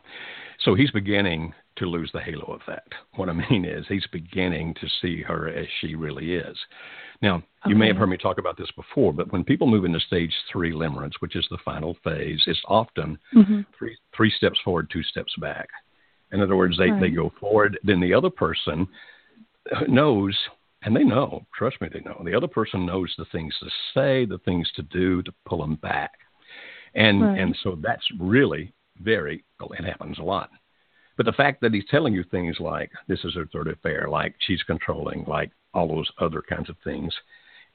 So 0.65 0.75
he's 0.75 0.91
beginning 0.91 1.55
to 1.81 1.87
lose 1.87 2.11
the 2.13 2.21
halo 2.21 2.45
of 2.53 2.61
that. 2.69 2.85
What 3.17 3.29
I 3.29 3.33
mean 3.33 3.65
is 3.65 3.85
he's 3.89 4.07
beginning 4.13 4.75
to 4.81 4.87
see 5.03 5.23
her 5.23 5.49
as 5.49 5.67
she 5.81 5.97
really 5.97 6.35
is. 6.35 6.57
Now, 7.23 7.37
okay. 7.37 7.45
you 7.67 7.75
may 7.75 7.89
have 7.89 7.97
heard 7.97 8.09
me 8.09 8.17
talk 8.17 8.39
about 8.39 8.57
this 8.57 8.71
before, 8.77 9.13
but 9.13 9.33
when 9.33 9.45
people 9.45 9.67
move 9.67 9.85
into 9.85 10.01
stage 10.01 10.33
three 10.51 10.73
limerence, 10.73 11.15
which 11.21 11.37
is 11.37 11.47
the 11.51 11.59
final 11.65 11.97
phase, 12.05 12.41
it's 12.47 12.63
often 12.67 13.19
mm-hmm. 13.35 13.61
three 13.77 13.97
three 14.17 14.31
steps 14.31 14.59
forward, 14.65 14.89
two 14.91 15.03
steps 15.03 15.35
back. 15.41 15.69
In 16.33 16.41
other 16.41 16.57
words, 16.57 16.79
they, 16.79 16.91
right. 16.91 17.01
they 17.01 17.11
go 17.11 17.33
forward, 17.41 17.79
then 17.83 18.01
the 18.01 18.15
other 18.15 18.31
person 18.31 18.87
knows, 19.89 20.37
and 20.83 20.95
they 20.95 21.03
know, 21.03 21.45
trust 21.53 21.81
me, 21.81 21.89
they 21.93 22.01
know. 22.01 22.23
The 22.25 22.37
other 22.37 22.47
person 22.47 22.87
knows 22.87 23.13
the 23.19 23.25
things 23.33 23.53
to 23.61 23.67
say, 23.93 24.25
the 24.27 24.39
things 24.45 24.71
to 24.77 24.83
do 24.83 25.23
to 25.25 25.33
pull 25.45 25.61
them 25.61 25.75
back. 25.77 26.13
And 26.95 27.23
right. 27.23 27.39
and 27.39 27.57
so 27.63 27.79
that's 27.83 28.07
really 28.19 28.73
very 29.03 29.45
it 29.61 29.85
happens 29.85 30.19
a 30.19 30.23
lot 30.23 30.51
But 31.21 31.27
the 31.27 31.33
fact 31.33 31.61
that 31.61 31.75
he's 31.75 31.85
telling 31.91 32.15
you 32.15 32.25
things 32.25 32.57
like 32.61 32.91
this 33.07 33.23
is 33.27 33.35
her 33.35 33.45
third 33.45 33.69
affair, 33.69 34.09
like 34.09 34.35
she's 34.39 34.63
controlling, 34.63 35.27
like 35.27 35.51
all 35.75 35.87
those 35.87 36.11
other 36.19 36.41
kinds 36.41 36.71
of 36.71 36.77
things, 36.83 37.13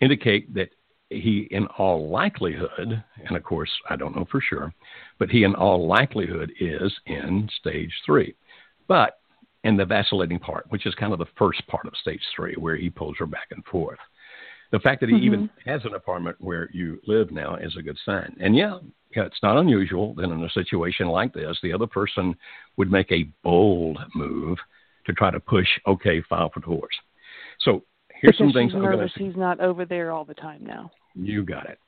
indicate 0.01 0.51
that 0.55 0.69
he, 1.11 1.47
in 1.51 1.67
all 1.77 2.09
likelihood, 2.09 3.03
and 3.27 3.37
of 3.37 3.43
course 3.43 3.69
I 3.87 3.97
don't 3.97 4.15
know 4.15 4.25
for 4.31 4.41
sure, 4.41 4.73
but 5.19 5.29
he, 5.29 5.43
in 5.43 5.53
all 5.53 5.85
likelihood, 5.87 6.53
is 6.59 6.91
in 7.05 7.47
stage 7.59 7.93
three. 8.03 8.33
But 8.87 9.19
in 9.63 9.77
the 9.77 9.85
vacillating 9.85 10.39
part, 10.39 10.65
which 10.69 10.87
is 10.87 10.95
kind 10.95 11.13
of 11.13 11.19
the 11.19 11.27
first 11.37 11.67
part 11.67 11.85
of 11.85 11.95
stage 11.97 12.23
three, 12.35 12.55
where 12.55 12.75
he 12.75 12.89
pulls 12.89 13.17
her 13.19 13.27
back 13.27 13.49
and 13.51 13.63
forth. 13.65 13.99
The 14.71 14.79
fact 14.79 15.01
that 15.01 15.09
he 15.09 15.15
mm-hmm. 15.15 15.25
even 15.25 15.49
has 15.65 15.85
an 15.85 15.93
apartment 15.93 16.37
where 16.39 16.69
you 16.73 16.99
live 17.07 17.31
now 17.31 17.55
is 17.55 17.75
a 17.77 17.81
good 17.81 17.97
sign. 18.05 18.35
And 18.39 18.55
yeah, 18.55 18.79
yeah, 19.15 19.25
it's 19.25 19.39
not 19.43 19.57
unusual 19.57 20.13
that 20.15 20.23
in 20.23 20.43
a 20.43 20.49
situation 20.49 21.07
like 21.07 21.33
this, 21.33 21.57
the 21.63 21.73
other 21.73 21.87
person 21.87 22.35
would 22.77 22.91
make 22.91 23.11
a 23.11 23.29
bold 23.43 23.99
move 24.13 24.57
to 25.05 25.13
try 25.13 25.31
to 25.31 25.39
push, 25.39 25.67
okay, 25.87 26.21
file 26.27 26.49
for 26.53 26.59
divorce. 26.59 26.95
So 27.61 27.83
here's 28.09 28.35
because 28.35 28.37
some 28.37 28.53
things 28.53 28.71
she's 28.71 28.81
nervous. 28.81 29.11
He's 29.15 29.35
not 29.35 29.59
over 29.59 29.85
there 29.85 30.11
all 30.11 30.25
the 30.25 30.33
time 30.33 30.65
now. 30.65 30.91
You 31.13 31.43
got 31.43 31.69
it. 31.69 31.79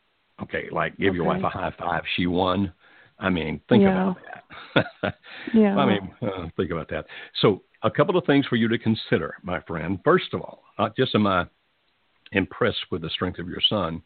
Okay, 0.41 0.67
like 0.71 0.95
give 0.97 1.09
okay. 1.09 1.15
your 1.15 1.25
wife 1.25 1.43
a 1.43 1.49
high 1.49 1.73
five. 1.77 2.03
She 2.15 2.27
won. 2.27 2.71
I 3.19 3.29
mean, 3.29 3.59
think 3.67 3.81
yeah. 3.81 4.11
about 4.11 4.17
that. 4.75 5.15
yeah. 5.53 5.75
I 5.75 5.85
mean, 5.87 6.11
uh, 6.21 6.45
think 6.55 6.69
about 6.69 6.87
that. 6.89 7.05
So, 7.41 7.63
a 7.83 7.89
couple 7.89 8.15
of 8.15 8.25
things 8.25 8.45
for 8.45 8.55
you 8.55 8.67
to 8.67 8.77
consider, 8.77 9.35
my 9.41 9.59
friend. 9.61 9.99
First 10.03 10.33
of 10.33 10.41
all, 10.41 10.63
not 10.77 10.95
just 10.95 11.15
am 11.15 11.25
I 11.25 11.47
impressed 12.31 12.85
with 12.91 13.01
the 13.01 13.09
strength 13.09 13.39
of 13.39 13.47
your 13.47 13.61
son, 13.67 14.01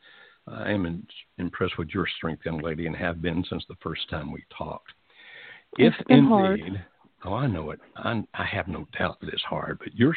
I 0.48 0.72
am 0.72 0.86
in, 0.86 1.06
impressed 1.38 1.78
with 1.78 1.90
your 1.90 2.08
strength, 2.18 2.46
young 2.46 2.60
lady, 2.60 2.88
and 2.88 2.96
have 2.96 3.22
been 3.22 3.44
since 3.50 3.64
the 3.68 3.76
first 3.82 4.10
time 4.10 4.32
we 4.32 4.44
talked. 4.56 4.92
If 5.78 5.94
indeed, 6.10 6.28
hard. 6.28 6.86
oh, 7.26 7.34
I 7.34 7.48
know 7.48 7.72
it. 7.72 7.80
I, 7.96 8.24
I 8.34 8.46
have 8.46 8.68
no 8.68 8.88
doubt 8.98 9.20
that 9.22 9.30
it's 9.30 9.44
hard, 9.44 9.80
but 9.80 9.96
you're 9.96 10.16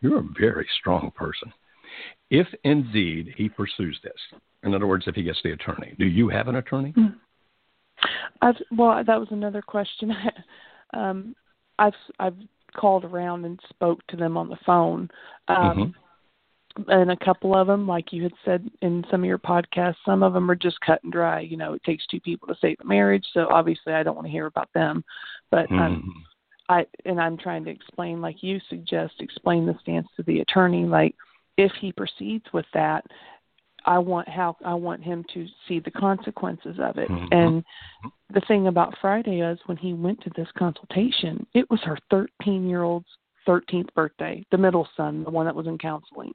you're 0.00 0.18
a 0.18 0.28
very 0.38 0.68
strong 0.80 1.12
person. 1.14 1.52
If 2.30 2.46
indeed 2.64 3.34
he 3.36 3.48
pursues 3.48 3.98
this, 4.02 4.40
in 4.62 4.74
other 4.74 4.86
words, 4.86 5.04
if 5.06 5.14
he 5.14 5.22
gets 5.22 5.40
the 5.42 5.52
attorney, 5.52 5.94
do 5.98 6.06
you 6.06 6.28
have 6.28 6.48
an 6.48 6.56
attorney? 6.56 6.92
Mm. 6.96 7.14
I've, 8.40 8.56
well, 8.76 9.02
that 9.04 9.20
was 9.20 9.28
another 9.30 9.62
question. 9.62 10.12
um, 10.94 11.34
I've 11.78 11.92
I've 12.18 12.36
called 12.76 13.04
around 13.04 13.44
and 13.44 13.60
spoke 13.68 14.06
to 14.08 14.16
them 14.16 14.36
on 14.36 14.48
the 14.48 14.58
phone. 14.64 15.10
Um, 15.48 15.56
mm-hmm. 15.56 16.01
And 16.88 17.10
a 17.10 17.16
couple 17.16 17.54
of 17.54 17.66
them, 17.66 17.86
like 17.86 18.12
you 18.12 18.22
had 18.22 18.32
said 18.44 18.70
in 18.80 19.04
some 19.10 19.22
of 19.22 19.26
your 19.26 19.38
podcasts, 19.38 19.96
some 20.04 20.22
of 20.22 20.32
them 20.32 20.50
are 20.50 20.56
just 20.56 20.80
cut 20.80 21.02
and 21.02 21.12
dry. 21.12 21.40
You 21.40 21.56
know, 21.56 21.74
it 21.74 21.84
takes 21.84 22.06
two 22.06 22.20
people 22.20 22.48
to 22.48 22.56
save 22.60 22.78
a 22.80 22.86
marriage. 22.86 23.24
So 23.32 23.48
obviously, 23.50 23.92
I 23.92 24.02
don't 24.02 24.14
want 24.14 24.26
to 24.26 24.32
hear 24.32 24.46
about 24.46 24.72
them. 24.74 25.04
But 25.50 25.66
mm-hmm. 25.66 25.78
um, 25.78 26.24
I 26.68 26.86
and 27.04 27.20
I'm 27.20 27.36
trying 27.36 27.64
to 27.64 27.70
explain, 27.70 28.20
like 28.20 28.42
you 28.42 28.60
suggest, 28.68 29.14
explain 29.20 29.66
the 29.66 29.76
stance 29.80 30.08
to 30.16 30.22
the 30.22 30.40
attorney. 30.40 30.84
Like, 30.84 31.14
if 31.58 31.72
he 31.80 31.92
proceeds 31.92 32.46
with 32.52 32.66
that, 32.72 33.04
I 33.84 33.98
want 33.98 34.28
how 34.28 34.56
I 34.64 34.74
want 34.74 35.02
him 35.02 35.24
to 35.34 35.46
see 35.66 35.80
the 35.80 35.90
consequences 35.90 36.76
of 36.80 36.98
it. 36.98 37.08
Mm-hmm. 37.08 37.32
And 37.32 37.64
the 38.32 38.42
thing 38.48 38.66
about 38.66 38.96
Friday 39.00 39.40
is 39.40 39.58
when 39.66 39.76
he 39.76 39.92
went 39.92 40.22
to 40.22 40.30
this 40.36 40.48
consultation, 40.56 41.46
it 41.54 41.68
was 41.70 41.80
her 41.82 41.98
13 42.10 42.68
year 42.68 42.82
old's 42.82 43.08
13th 43.46 43.92
birthday, 43.94 44.44
the 44.50 44.58
middle 44.58 44.88
son, 44.96 45.24
the 45.24 45.30
one 45.30 45.46
that 45.46 45.54
was 45.54 45.66
in 45.66 45.78
counseling. 45.78 46.32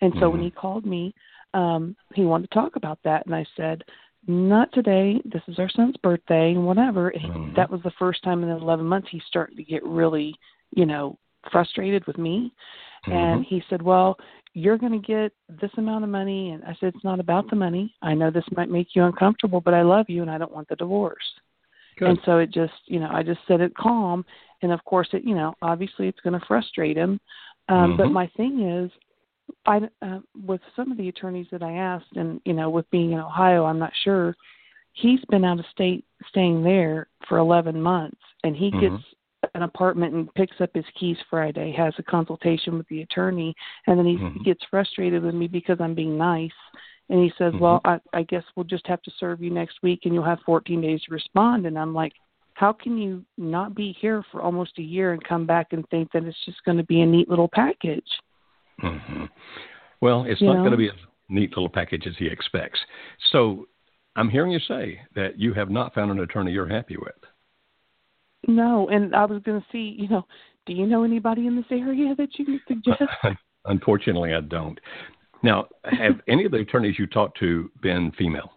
And 0.00 0.12
so 0.14 0.20
mm-hmm. 0.20 0.32
when 0.32 0.42
he 0.42 0.50
called 0.50 0.86
me, 0.86 1.14
um, 1.54 1.96
he 2.14 2.24
wanted 2.24 2.50
to 2.50 2.54
talk 2.54 2.76
about 2.76 2.98
that, 3.04 3.24
and 3.26 3.34
I 3.34 3.46
said, 3.56 3.82
"Not 4.26 4.72
today. 4.72 5.20
This 5.24 5.42
is 5.48 5.58
our 5.58 5.70
son's 5.70 5.96
birthday, 5.98 6.50
and 6.50 6.66
whatever." 6.66 7.12
Mm-hmm. 7.12 7.54
That 7.54 7.70
was 7.70 7.80
the 7.82 7.92
first 7.98 8.22
time 8.22 8.42
in 8.42 8.50
11 8.50 8.84
months 8.84 9.08
he 9.10 9.22
started 9.26 9.56
to 9.56 9.64
get 9.64 9.84
really, 9.84 10.34
you 10.72 10.86
know, 10.86 11.18
frustrated 11.50 12.06
with 12.06 12.18
me. 12.18 12.52
And 13.06 13.44
he 13.44 13.62
said, 13.70 13.80
"Well, 13.80 14.18
you're 14.52 14.78
going 14.78 15.00
to 15.00 15.06
get 15.06 15.32
this 15.60 15.70
amount 15.76 16.02
of 16.02 16.10
money." 16.10 16.50
And 16.50 16.64
I 16.64 16.76
said, 16.80 16.92
"It's 16.94 17.04
not 17.04 17.20
about 17.20 17.48
the 17.48 17.56
money. 17.56 17.94
I 18.02 18.14
know 18.14 18.30
this 18.30 18.44
might 18.56 18.68
make 18.68 18.88
you 18.94 19.04
uncomfortable, 19.04 19.60
but 19.60 19.74
I 19.74 19.82
love 19.82 20.06
you, 20.08 20.22
and 20.22 20.30
I 20.30 20.38
don't 20.38 20.52
want 20.52 20.68
the 20.68 20.76
divorce." 20.76 21.24
Good. 21.98 22.08
And 22.08 22.18
so 22.26 22.38
it 22.38 22.50
just, 22.50 22.74
you 22.86 23.00
know, 23.00 23.08
I 23.10 23.22
just 23.22 23.40
said 23.48 23.60
it 23.60 23.74
calm, 23.74 24.24
and 24.62 24.72
of 24.72 24.84
course, 24.84 25.08
it, 25.12 25.24
you 25.24 25.34
know, 25.34 25.54
obviously 25.62 26.08
it's 26.08 26.20
going 26.20 26.38
to 26.38 26.46
frustrate 26.46 26.96
him. 26.96 27.20
Um, 27.68 27.92
Mhm. 27.92 27.96
But 27.98 28.10
my 28.10 28.26
thing 28.36 28.62
is, 28.62 28.90
I 29.64 29.88
uh, 30.02 30.20
with 30.44 30.60
some 30.74 30.90
of 30.90 30.98
the 30.98 31.08
attorneys 31.08 31.48
that 31.50 31.62
I 31.62 31.72
asked, 31.72 32.16
and 32.16 32.40
you 32.44 32.52
know, 32.52 32.70
with 32.70 32.88
being 32.90 33.12
in 33.12 33.20
Ohio, 33.20 33.64
I'm 33.64 33.78
not 33.78 33.92
sure. 34.02 34.34
He's 34.92 35.22
been 35.26 35.44
out 35.44 35.58
of 35.60 35.66
state, 35.66 36.04
staying 36.28 36.62
there 36.62 37.08
for 37.28 37.36
11 37.38 37.80
months, 37.80 38.20
and 38.44 38.56
he 38.56 38.70
Mhm. 38.70 38.80
gets 38.80 39.04
an 39.54 39.62
apartment 39.62 40.14
and 40.14 40.32
picks 40.34 40.60
up 40.60 40.70
his 40.74 40.86
keys 40.98 41.18
Friday, 41.28 41.70
has 41.72 41.94
a 41.98 42.02
consultation 42.02 42.78
with 42.78 42.88
the 42.88 43.02
attorney, 43.02 43.54
and 43.86 43.98
then 43.98 44.06
he 44.06 44.16
Mhm. 44.16 44.42
gets 44.44 44.64
frustrated 44.64 45.22
with 45.22 45.34
me 45.34 45.46
because 45.48 45.80
I'm 45.80 45.94
being 45.94 46.16
nice. 46.16 46.54
And 47.08 47.22
he 47.22 47.30
says, 47.38 47.54
"Well, 47.54 47.80
I, 47.84 48.00
I 48.14 48.22
guess 48.24 48.42
we'll 48.56 48.64
just 48.64 48.86
have 48.86 49.02
to 49.02 49.10
serve 49.12 49.40
you 49.42 49.50
next 49.50 49.80
week, 49.82 50.06
and 50.06 50.14
you'll 50.14 50.24
have 50.24 50.40
14 50.40 50.80
days 50.80 51.02
to 51.04 51.12
respond." 51.12 51.66
And 51.66 51.78
I'm 51.78 51.94
like, 51.94 52.14
"How 52.56 52.72
can 52.72 52.96
you 52.96 53.22
not 53.36 53.74
be 53.74 53.92
here 54.00 54.24
for 54.32 54.40
almost 54.40 54.78
a 54.78 54.82
year 54.82 55.12
and 55.12 55.22
come 55.22 55.44
back 55.44 55.74
and 55.74 55.86
think 55.90 56.10
that 56.12 56.24
it's 56.24 56.44
just 56.46 56.64
going 56.64 56.78
to 56.78 56.84
be 56.84 57.02
a 57.02 57.06
neat 57.06 57.28
little 57.28 57.50
package?" 57.52 58.08
hmm 58.80 59.24
Well, 60.00 60.24
it's 60.24 60.40
You 60.40 60.48
not 60.48 60.54
know? 60.56 60.60
going 60.60 60.72
to 60.72 60.78
be 60.78 60.88
a 60.88 60.94
neat 61.28 61.50
little 61.50 61.68
package 61.68 62.06
as 62.06 62.16
he 62.18 62.26
expects. 62.26 62.80
So 63.30 63.68
I'm 64.16 64.30
hearing 64.30 64.52
you 64.52 64.60
say 64.60 65.00
that 65.14 65.38
you 65.38 65.52
have 65.52 65.68
not 65.68 65.94
found 65.94 66.10
an 66.10 66.20
attorney 66.20 66.52
you're 66.52 66.66
happy 66.66 66.96
with. 66.96 67.20
No, 68.48 68.88
and 68.88 69.14
I 69.14 69.26
was 69.26 69.42
going 69.42 69.60
to 69.60 69.66
see, 69.70 69.96
you 69.98 70.08
know, 70.08 70.26
do 70.64 70.72
you 70.72 70.86
know 70.86 71.04
anybody 71.04 71.46
in 71.46 71.56
this 71.56 71.70
area 71.70 72.14
that 72.16 72.38
you 72.38 72.44
can 72.46 72.60
suggest? 72.66 73.02
Unfortunately, 73.66 74.32
I 74.32 74.40
don't. 74.40 74.78
Now, 75.42 75.66
have 75.84 76.20
any 76.26 76.44
of 76.46 76.52
the 76.52 76.58
attorneys 76.58 76.98
you 76.98 77.06
talked 77.06 77.38
to 77.40 77.70
been 77.82 78.12
female? 78.12 78.52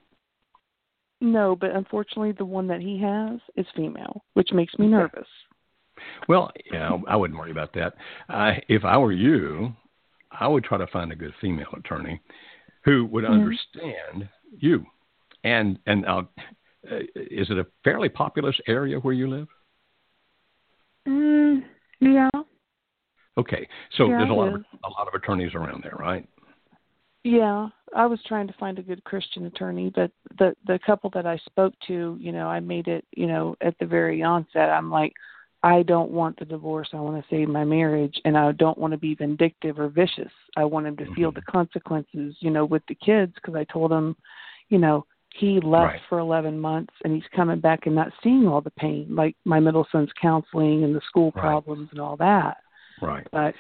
No, 1.22 1.56
but 1.56 1.72
unfortunately, 1.72 2.32
the 2.32 2.46
one 2.46 2.68
that 2.68 2.82
he 2.82 3.00
has 3.02 3.40
is 3.56 3.66
female, 3.76 4.24
which 4.34 4.52
makes 4.54 4.78
me 4.80 4.88
nervous. 4.88 5.28
Well, 6.28 6.52
yeah, 6.72 6.98
I 7.08 7.16
wouldn't 7.16 7.40
worry 7.40 7.52
about 7.52 7.74
that. 7.74 7.96
I, 8.30 8.62
if 8.70 8.86
I 8.86 8.98
were 8.98 9.12
you, 9.12 9.74
I 10.32 10.48
would 10.48 10.64
try 10.64 10.78
to 10.78 10.88
find 10.88 11.12
a 11.12 11.16
good 11.16 11.34
female 11.42 11.74
attorney 11.76 12.22
who 12.86 13.06
would 13.08 13.24
Mhm. 13.24 13.34
understand 13.34 14.30
you. 14.58 14.86
And 15.44 15.80
and 15.86 16.06
uh, 16.06 16.24
is 17.16 17.50
it 17.50 17.58
a 17.58 17.68
fairly 17.84 18.10
populous 18.10 18.60
area 18.68 19.00
where 19.00 19.14
you 19.14 19.28
live? 19.28 19.48
Mm, 21.08 21.66
yeah, 22.00 22.30
Okay, 23.38 23.68
so 23.92 24.08
Yeah, 24.08 24.18
there's 24.18 24.30
a 24.30 24.34
lot 24.34 24.54
of 24.54 24.66
a 24.84 24.90
lot 24.90 25.08
of 25.08 25.14
attorneys 25.14 25.56
around 25.56 25.82
there, 25.84 25.96
right? 25.98 26.28
Yeah. 27.30 27.70
I 27.96 28.06
was 28.06 28.20
trying 28.28 28.48
to 28.48 28.54
find 28.60 28.78
a 28.78 28.84
good 28.84 29.04
Christian 29.04 29.46
attorney, 29.46 29.92
but 29.94 30.12
the 30.38 30.56
the 30.68 30.80
couple 30.86 31.10
that 31.12 31.26
I 31.26 31.38
spoke 31.38 31.74
to, 31.88 32.18
you 32.20 32.32
know, 32.32 32.48
I 32.48 32.60
made 32.60 32.88
it, 32.88 33.06
you 33.16 33.28
know, 33.28 33.56
at 33.62 33.78
the 33.80 33.86
very 33.86 34.22
onset. 34.22 34.70
I'm 34.70 34.92
like, 34.92 35.14
I 35.64 35.84
don't 35.84 36.12
want 36.12 36.38
the 36.38 36.46
divorce. 36.46 36.90
I 36.94 36.98
want 36.98 37.22
to 37.22 37.30
save 37.30 37.50
my 37.50 37.64
marriage, 37.64 38.20
and 38.26 38.38
I 38.38 38.52
don't 38.54 38.78
want 38.78 38.92
to 38.92 38.98
be 38.98 39.16
vindictive 39.16 39.80
or 39.80 39.90
vicious. 39.90 40.32
I 40.56 40.66
want 40.66 40.88
him 40.88 40.98
to 40.98 41.14
feel 41.16 41.32
Mhm. 41.32 41.36
the 41.36 41.42
consequences, 41.42 42.36
you 42.40 42.52
know, 42.52 42.66
with 42.66 42.86
the 42.88 42.96
kids 42.96 43.34
because 43.36 43.56
I 43.56 43.64
told 43.66 43.92
him, 43.92 44.16
you 44.70 44.78
know, 44.78 45.06
he 45.36 45.60
left 45.60 45.94
Right. 45.94 46.02
for 46.10 46.20
11 46.20 46.60
months 46.60 46.94
and 47.04 47.14
he's 47.14 47.28
coming 47.36 47.60
back 47.60 47.86
and 47.86 47.96
not 47.96 48.12
seeing 48.24 48.48
all 48.48 48.62
the 48.62 48.72
pain, 48.72 49.16
like 49.16 49.36
my 49.46 49.60
middle 49.60 49.86
son's 49.92 50.12
counseling 50.14 50.84
and 50.84 50.96
the 50.96 51.02
school 51.02 51.32
Right. 51.36 51.42
problems 51.42 51.90
and 51.92 52.00
all 52.00 52.18
that. 52.18 52.58
Right. 53.02 53.28
But 53.32 53.56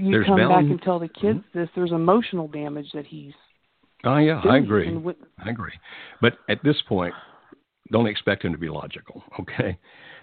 you 0.00 0.12
There's 0.12 0.26
come 0.26 0.48
back 0.48 0.62
and 0.62 0.80
tell 0.82 0.98
the 0.98 1.08
kids 1.08 1.40
mm-hmm. 1.40 1.58
this, 1.58 1.68
there's 1.74 1.92
emotional 1.92 2.48
damage 2.48 2.90
that 2.94 3.06
he's 3.06 3.32
Oh 4.04 4.16
yeah. 4.16 4.40
I 4.48 4.56
agree. 4.56 4.96
With, 4.96 5.16
I 5.44 5.50
agree. 5.50 5.74
But 6.20 6.38
at 6.48 6.62
this 6.64 6.76
point, 6.88 7.14
don't 7.92 8.06
expect 8.06 8.44
him 8.44 8.52
to 8.52 8.58
be 8.58 8.68
logical. 8.68 9.22
Okay, 9.40 9.78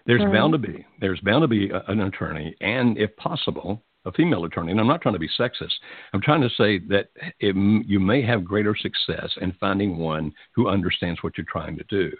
there's 0.06 0.24
Right. 0.24 0.34
bound 0.34 0.54
to 0.54 0.60
be 0.60 0.86
there's 1.00 1.20
bound 1.22 1.44
to 1.44 1.48
be 1.48 1.70
a, 1.70 1.84
an 1.88 2.02
attorney, 2.02 2.56
and 2.62 2.98
if 2.98 3.16
possible, 3.18 3.84
a 4.06 4.12
female 4.14 4.46
attorney. 4.46 4.72
And 4.72 4.80
I'm 4.80 4.88
not 4.88 5.02
trying 5.02 5.14
to 5.14 5.20
be 5.20 5.30
sexist. 5.38 5.74
I'm 6.14 6.22
trying 6.22 6.42
to 6.42 6.50
say 6.50 6.80
that 6.90 7.10
it, 7.40 7.56
you 7.56 8.00
may 8.00 8.22
have 8.24 8.46
greater 8.46 8.76
success 8.76 9.32
in 9.42 9.52
finding 9.60 9.98
one 9.98 10.34
who 10.56 10.70
understands 10.70 11.22
what 11.22 11.38
you're 11.38 11.46
trying 11.50 11.78
to 11.78 11.84
do. 11.90 12.12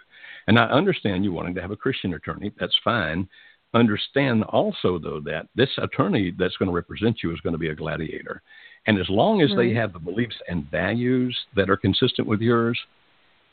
And 0.46 0.58
I 0.58 0.64
understand 0.64 1.24
you 1.24 1.32
wanting 1.32 1.54
to 1.54 1.62
have 1.62 1.70
a 1.70 1.76
Christian 1.76 2.14
attorney. 2.14 2.52
That's 2.60 2.76
fine. 2.84 3.28
Understand 3.74 4.44
also, 4.44 4.98
though, 4.98 5.20
that 5.26 5.46
this 5.54 5.68
attorney 5.78 6.32
that's 6.38 6.56
going 6.56 6.68
to 6.70 6.74
represent 6.74 7.18
you 7.22 7.32
is 7.32 7.40
going 7.40 7.52
to 7.52 7.58
be 7.58 7.68
a 7.68 7.74
gladiator. 7.74 8.42
And 8.86 8.98
as 8.98 9.08
long 9.10 9.42
as 9.42 9.50
they 9.56 9.74
have 9.74 9.92
the 9.92 9.98
beliefs 9.98 10.36
and 10.48 10.70
values 10.70 11.36
that 11.54 11.68
are 11.68 11.76
consistent 11.76 12.26
with 12.26 12.40
yours, 12.40 12.78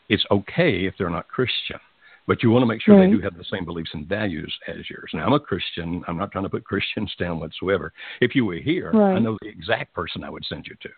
it's 0.08 0.26
okay 0.32 0.86
if 0.86 0.94
they're 0.98 1.10
not 1.10 1.28
Christian. 1.28 1.80
But 2.28 2.42
you 2.42 2.50
want 2.50 2.64
to 2.64 2.68
make 2.68 2.82
sure 2.82 2.96
Right. 2.98 3.06
they 3.08 3.12
do 3.16 3.22
have 3.22 3.38
the 3.38 3.44
same 3.44 3.66
beliefs 3.66 3.92
and 3.94 4.08
values 4.08 4.52
as 4.68 4.90
yours. 4.90 5.12
Now, 5.14 5.26
I'm 5.28 5.34
a 5.34 5.40
Christian. 5.40 6.02
I'm 6.08 6.18
not 6.18 6.32
trying 6.32 6.46
to 6.46 6.50
put 6.50 6.64
Christians 6.64 7.14
down 7.20 7.40
whatsoever. 7.40 7.92
If 8.22 8.34
you 8.36 8.46
were 8.46 8.56
here, 8.56 8.96
I 8.96 9.20
know 9.20 9.38
the 9.42 9.50
exact 9.50 9.94
person 9.94 10.24
I 10.24 10.30
would 10.30 10.46
send 10.46 10.66
you 10.68 10.76
to. 10.82 10.90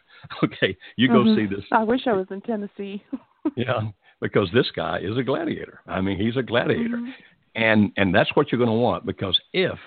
Okay, 0.43 0.77
you 0.95 1.07
go 1.07 1.23
Mhm. 1.23 1.35
see 1.35 1.45
this. 1.47 1.65
I 1.71 1.83
wish 1.83 2.05
I 2.07 2.13
was 2.13 2.27
in 2.31 2.41
Tennessee. 2.41 3.03
Yeah, 3.55 3.89
because 4.21 4.49
this 4.51 4.69
guy 4.71 4.99
is 4.99 5.17
a 5.17 5.23
gladiator. 5.23 5.79
I 5.87 6.01
mean, 6.01 6.17
he's 6.19 6.35
a 6.37 6.43
gladiator. 6.43 6.97
Mhm. 6.97 7.13
And 7.57 7.91
and 7.97 8.13
that's 8.13 8.33
what 8.35 8.51
you're 8.51 8.59
going 8.59 8.69
to 8.69 8.75
want 8.77 9.05
because 9.05 9.37
if 9.51 9.77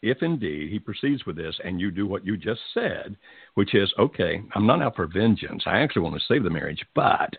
if 0.00 0.22
indeed 0.22 0.70
he 0.70 0.78
proceeds 0.78 1.26
with 1.26 1.36
this 1.36 1.58
and 1.64 1.80
you 1.80 1.90
do 1.90 2.06
what 2.06 2.24
you 2.24 2.36
just 2.36 2.60
said, 2.72 3.16
which 3.54 3.74
is 3.74 3.92
okay, 3.98 4.40
I'm 4.54 4.66
not 4.66 4.80
out 4.80 4.94
for 4.96 5.06
vengeance. 5.08 5.64
I 5.66 5.78
actually 5.80 6.02
want 6.02 6.14
to 6.14 6.24
save 6.28 6.44
the 6.44 6.50
marriage, 6.50 6.84
but 6.94 7.34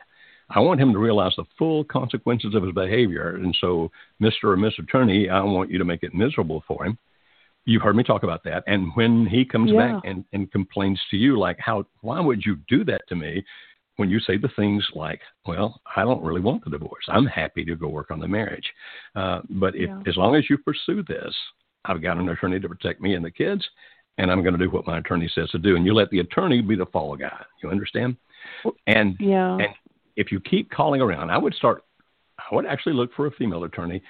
I 0.50 0.60
want 0.60 0.82
him 0.82 0.92
to 0.92 1.00
realize 1.00 1.34
the 1.38 1.46
full 1.58 1.84
consequences 1.86 2.54
of 2.56 2.64
his 2.64 2.74
behavior. 2.74 3.36
And 3.36 3.56
so, 3.62 3.92
Mr. 4.22 4.46
or 4.46 4.58
Miss 4.58 4.74
Attorney, 4.78 5.30
I 5.30 5.42
want 5.42 5.72
you 5.72 5.78
to 5.78 5.86
make 5.86 6.04
it 6.04 6.14
miserable 6.14 6.64
for 6.68 6.86
him. 6.86 6.98
You've 7.66 7.84
heard 7.84 7.96
me 7.96 8.04
talk 8.04 8.24
about 8.24 8.44
that. 8.46 8.64
And 8.68 8.92
when 8.96 9.26
he 9.28 9.46
comes 9.46 9.70
Yeah. 9.72 9.78
back 9.78 10.02
and, 10.04 10.26
and 10.34 10.52
complains 10.52 11.00
to 11.12 11.18
you, 11.18 11.38
like, 11.38 11.60
how, 11.60 11.86
why 12.02 12.20
would 12.20 12.44
you 12.46 12.58
do 12.68 12.84
that 12.86 13.02
to 13.10 13.16
me? 13.16 13.46
When 14.00 14.10
you 14.10 14.22
say 14.22 14.38
the 14.38 14.47
things 14.56 14.82
like, 14.95 15.20
well, 15.45 15.82
I 15.97 16.04
don't 16.04 16.24
really 16.24 16.39
want 16.39 16.64
the 16.64 16.70
divorce. 16.70 17.04
I'm 17.10 17.26
happy 17.26 17.66
to 17.66 17.76
go 17.76 17.89
work 17.89 18.12
on 18.12 18.22
the 18.22 18.30
marriage. 18.30 18.64
Uh, 19.14 19.41
but 19.50 19.76
if, 19.76 19.89
Yeah. 19.89 20.02
as 20.08 20.16
long 20.16 20.36
as 20.36 20.50
you 20.50 20.58
pursue 20.58 21.04
this, 21.04 21.36
I've 21.84 22.02
got 22.02 22.18
an 22.18 22.30
attorney 22.30 22.62
to 22.62 22.70
protect 22.70 23.02
me 23.02 23.16
and 23.16 23.26
the 23.26 23.30
kids, 23.30 23.68
and 24.18 24.32
I'm 24.32 24.41
going 24.41 24.58
to 24.58 24.66
do 24.66 24.70
what 24.70 24.88
my 24.88 25.00
attorney 25.00 25.28
says 25.36 25.50
to 25.52 25.60
do. 25.60 25.76
And 25.76 25.86
you 25.86 25.93
let 25.93 26.10
the 26.12 26.20
attorney 26.20 26.62
be 26.62 26.78
the 26.78 26.86
fall 26.86 27.18
guy. 27.18 27.43
You 27.62 27.72
understand? 27.72 28.16
And 28.88 29.18
Yeah. 29.20 29.58
and 29.58 29.76
if 30.16 30.32
you 30.32 30.39
keep 30.39 30.72
calling 30.72 31.02
around, 31.02 31.30
I 31.30 31.38
would 31.38 31.54
start. 31.56 31.84
I 32.38 32.56
would 32.56 32.66
actually 32.66 32.93
look 32.93 33.14
for 33.16 33.26
a 33.26 33.32
female 33.32 33.66
attorney. 33.66 34.02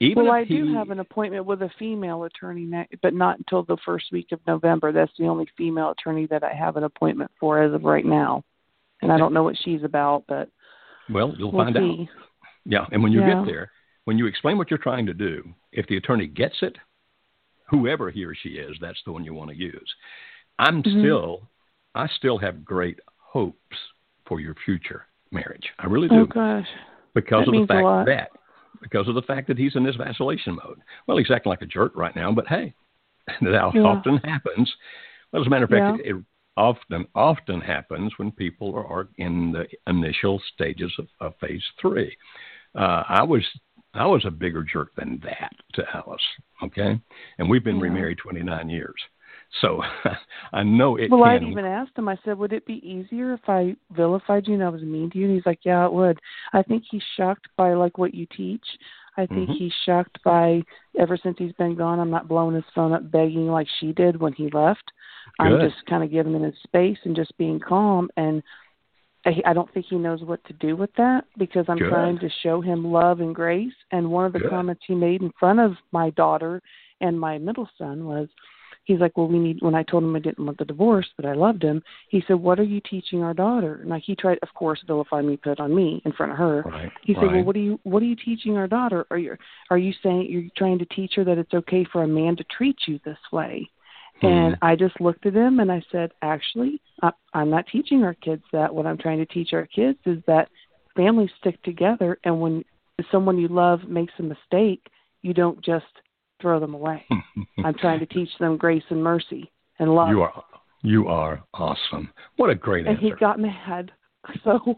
Even 0.00 0.24
well, 0.24 0.32
I 0.34 0.44
do 0.44 0.74
have 0.74 0.90
an 0.90 1.00
appointment 1.00 1.46
with 1.46 1.62
a 1.62 1.70
female 1.78 2.24
attorney, 2.24 2.68
but 3.00 3.14
not 3.14 3.38
until 3.38 3.62
the 3.62 3.78
first 3.78 4.12
week 4.12 4.32
of 4.32 4.40
November. 4.46 4.92
That's 4.92 5.16
the 5.16 5.26
only 5.26 5.46
female 5.56 5.90
attorney 5.92 6.26
that 6.26 6.44
I 6.44 6.52
have 6.52 6.76
an 6.76 6.84
appointment 6.84 7.30
for 7.40 7.62
as 7.62 7.72
of 7.72 7.84
right 7.84 8.04
now, 8.04 8.44
and 9.02 9.12
I 9.12 9.18
don't 9.18 9.34
know 9.34 9.42
what 9.42 9.56
she's 9.62 9.82
about, 9.82 10.24
but 10.28 10.48
Well, 11.10 11.34
you'll 11.36 11.52
we'll 11.52 11.64
find 11.64 11.76
out. 11.76 12.08
Yeah, 12.64 12.86
and 12.92 13.02
when 13.02 13.12
you 13.12 13.20
Yeah. 13.20 13.34
get 13.34 13.44
there, 13.46 13.70
when 14.04 14.18
you 14.18 14.26
explain 14.26 14.56
what 14.56 14.70
you're 14.70 14.78
trying 14.78 15.06
to 15.06 15.14
do, 15.14 15.52
if 15.72 15.86
the 15.88 15.96
attorney 15.96 16.26
gets 16.28 16.62
it, 16.62 16.76
whoever 17.68 18.10
he 18.10 18.24
or 18.24 18.34
she 18.34 18.50
is, 18.50 18.76
that's 18.80 19.02
the 19.04 19.12
one 19.12 19.24
you 19.24 19.34
want 19.34 19.50
to 19.50 19.56
use. 19.56 19.94
I'm 20.58 20.82
Mhm. 20.82 21.00
still, 21.00 21.50
I 21.94 22.06
still 22.06 22.38
have 22.38 22.64
great 22.64 23.00
hopes 23.18 23.76
for 24.26 24.40
your 24.40 24.54
future 24.64 25.06
marriage. 25.30 25.72
I 25.78 25.86
really 25.86 26.08
do. 26.08 26.20
Oh 26.20 26.26
gosh, 26.26 26.68
because 27.14 27.46
That 27.46 27.54
of 27.54 27.60
the 27.60 27.66
fact 27.66 28.06
that 28.06 28.30
because 28.80 29.06
of 29.08 29.14
the 29.14 29.22
fact 29.22 29.46
that 29.48 29.58
he's 29.58 29.76
in 29.76 29.84
this 29.84 29.96
vacillation 29.96 30.54
mode. 30.54 30.80
Well, 31.06 31.16
he's 31.16 31.30
acting 31.30 31.50
like 31.50 31.62
a 31.62 31.66
jerk 31.66 31.94
right 31.96 32.14
now, 32.16 32.32
but 32.32 32.46
hey, 32.48 32.74
that 33.40 33.50
Yeah. 33.74 33.82
often 33.82 34.18
happens. 34.18 34.74
Well, 35.32 35.40
as 35.42 35.46
a 35.46 35.50
matter 35.50 35.64
of 35.64 35.70
fact, 35.70 35.98
Yeah. 35.98 36.04
it, 36.12 36.16
it 36.16 36.24
often 36.56 37.06
often 37.14 37.60
happens 37.60 38.12
when 38.16 38.30
people 38.32 38.74
are 38.74 39.08
in 39.16 39.52
the 39.52 39.66
initial 39.86 40.40
stages 40.54 40.92
of, 40.98 41.06
of 41.20 41.34
phase 41.40 41.62
three. 41.80 42.16
Uh, 42.74 43.02
I 43.08 43.22
was 43.22 43.42
I 43.94 44.06
was 44.06 44.24
a 44.24 44.30
bigger 44.30 44.62
jerk 44.62 44.94
than 44.96 45.20
that 45.24 45.52
to 45.74 45.84
Alice. 45.94 46.22
Okay, 46.62 46.98
and 47.38 47.48
we've 47.50 47.64
been 47.64 47.76
Yeah. 47.76 47.82
remarried 47.82 48.18
29 48.18 48.68
years, 48.70 48.94
so 49.60 49.82
I 50.52 50.62
know 50.62 50.96
it 50.96 51.10
well, 51.10 51.22
can. 51.22 51.30
I'd 51.30 51.42
even 51.42 51.64
asked 51.64 51.96
him. 51.96 52.08
I 52.08 52.16
said, 52.24 52.38
"Would 52.38 52.52
it 52.52 52.64
be 52.66 52.86
easier 52.88 53.34
if 53.34 53.48
I 53.48 53.76
vilified 53.90 54.46
you 54.46 54.54
and 54.54 54.64
I 54.64 54.68
was 54.68 54.82
mean 54.82 55.10
to 55.10 55.18
you?" 55.18 55.26
And 55.26 55.34
he's 55.34 55.46
like, 55.46 55.60
"Yeah, 55.64 55.84
it 55.84 55.92
would." 55.92 56.18
I 56.52 56.62
think 56.62 56.84
he's 56.90 57.02
shocked 57.16 57.48
by 57.56 57.74
like 57.74 57.98
what 57.98 58.14
you 58.14 58.26
teach. 58.34 58.64
I 59.16 59.26
think 59.26 59.50
Mhm. 59.50 59.56
he's 59.56 59.72
shocked 59.84 60.22
by 60.24 60.62
ever 60.96 61.16
since 61.16 61.38
he's 61.38 61.52
been 61.52 61.74
gone. 61.74 62.00
I'm 62.00 62.10
not 62.10 62.28
blowing 62.28 62.54
his 62.54 62.64
phone 62.74 62.92
up 62.92 63.10
begging 63.10 63.48
like 63.48 63.68
she 63.78 63.92
did 63.92 64.20
when 64.20 64.32
he 64.32 64.48
left. 64.50 64.92
I'm 65.38 65.60
just 65.60 65.84
kind 65.86 66.02
of 66.02 66.10
giving 66.10 66.34
him 66.34 66.42
his 66.42 66.58
space 66.62 66.98
and 67.04 67.14
just 67.16 67.36
being 67.36 67.60
calm. 67.60 68.10
And 68.16 68.42
I, 69.24 69.40
I 69.46 69.52
don't 69.52 69.72
think 69.72 69.86
he 69.86 69.96
knows 69.96 70.22
what 70.22 70.42
to 70.44 70.52
do 70.54 70.76
with 70.76 70.92
that 70.94 71.24
because 71.36 71.64
I'm 71.68 71.78
Good. 71.78 71.90
trying 71.90 72.18
to 72.18 72.28
show 72.42 72.60
him 72.60 72.90
love 72.90 73.20
and 73.20 73.34
grace. 73.34 73.74
And 73.90 74.10
one 74.10 74.24
of 74.24 74.32
the 74.32 74.40
Good. 74.40 74.50
comments 74.50 74.82
he 74.86 74.94
made 74.94 75.22
in 75.22 75.30
front 75.38 75.60
of 75.60 75.76
my 75.92 76.10
daughter 76.10 76.60
and 77.00 77.18
my 77.18 77.38
middle 77.38 77.68
son 77.78 78.06
was, 78.06 78.28
he's 78.84 79.00
like, 79.00 79.16
well, 79.16 79.28
we 79.28 79.38
need. 79.38 79.58
When 79.60 79.74
I 79.74 79.82
told 79.82 80.04
him 80.04 80.16
I 80.16 80.20
didn't 80.20 80.44
want 80.44 80.58
the 80.58 80.64
divorce, 80.64 81.08
but 81.16 81.26
I 81.26 81.34
loved 81.34 81.62
him, 81.62 81.82
he 82.08 82.22
said, 82.26 82.36
what 82.36 82.58
are 82.58 82.64
you 82.64 82.80
teaching 82.88 83.22
our 83.22 83.34
daughter? 83.34 83.78
And 83.80 83.90
like 83.90 84.02
he 84.04 84.14
tried, 84.16 84.38
of 84.42 84.52
course, 84.54 84.82
vilify 84.86 85.22
me, 85.22 85.36
put 85.36 85.52
it 85.52 85.60
on 85.60 85.74
me 85.74 86.02
in 86.04 86.12
front 86.12 86.32
of 86.32 86.38
her. 86.38 86.62
Right, 86.66 86.92
He 87.04 87.14
said, 87.14 87.24
"Well, 87.24 87.44
what 87.44 87.56
are 87.56 87.60
you 87.60 87.80
what 87.84 88.02
are 88.02 88.06
you 88.06 88.16
teaching 88.16 88.56
our 88.56 88.68
daughter? 88.68 89.06
Are 89.10 89.18
you 89.18 89.36
are 89.70 89.78
you 89.78 89.92
saying 90.02 90.26
you're 90.30 90.50
trying 90.56 90.78
to 90.78 90.86
teach 90.86 91.14
her 91.16 91.24
that 91.24 91.38
it's 91.38 91.54
okay 91.54 91.84
for 91.92 92.02
a 92.02 92.08
man 92.08 92.36
to 92.36 92.44
treat 92.44 92.76
you 92.86 93.00
this 93.04 93.18
way?" 93.32 93.68
And 94.22 94.54
Hmm. 94.54 94.64
I 94.64 94.76
just 94.76 95.00
looked 95.00 95.26
at 95.26 95.34
him 95.34 95.60
and 95.60 95.70
I 95.70 95.82
said, 95.90 96.12
"Actually, 96.22 96.80
I, 97.02 97.12
I'm 97.34 97.50
not 97.50 97.66
teaching 97.66 98.04
our 98.04 98.14
kids 98.14 98.44
that. 98.52 98.72
What 98.72 98.86
I'm 98.86 98.98
trying 98.98 99.18
to 99.18 99.26
teach 99.26 99.52
our 99.52 99.66
kids 99.66 99.98
is 100.06 100.22
that 100.26 100.48
families 100.96 101.30
stick 101.40 101.60
together, 101.62 102.18
and 102.24 102.40
when 102.40 102.64
someone 103.10 103.38
you 103.38 103.48
love 103.48 103.84
makes 103.88 104.12
a 104.18 104.22
mistake, 104.22 104.86
you 105.22 105.34
don't 105.34 105.60
just 105.62 105.86
throw 106.42 106.60
them 106.60 106.74
away. 106.74 107.06
I'm 107.64 107.74
trying 107.74 108.00
to 108.00 108.06
teach 108.06 108.28
them 108.38 108.58
grace 108.58 108.82
and 108.90 109.02
mercy 109.02 109.50
and 109.78 109.94
love." 109.94 110.10
You 110.10 110.20
are 110.22 110.44
you 110.82 111.08
are 111.08 111.42
awesome. 111.54 112.10
What 112.36 112.50
a 112.50 112.54
great 112.54 112.86
and 112.86 112.96
answer. 112.96 113.06
he 113.08 113.12
got 113.18 113.38
mad. 113.40 113.90
So, 114.44 114.76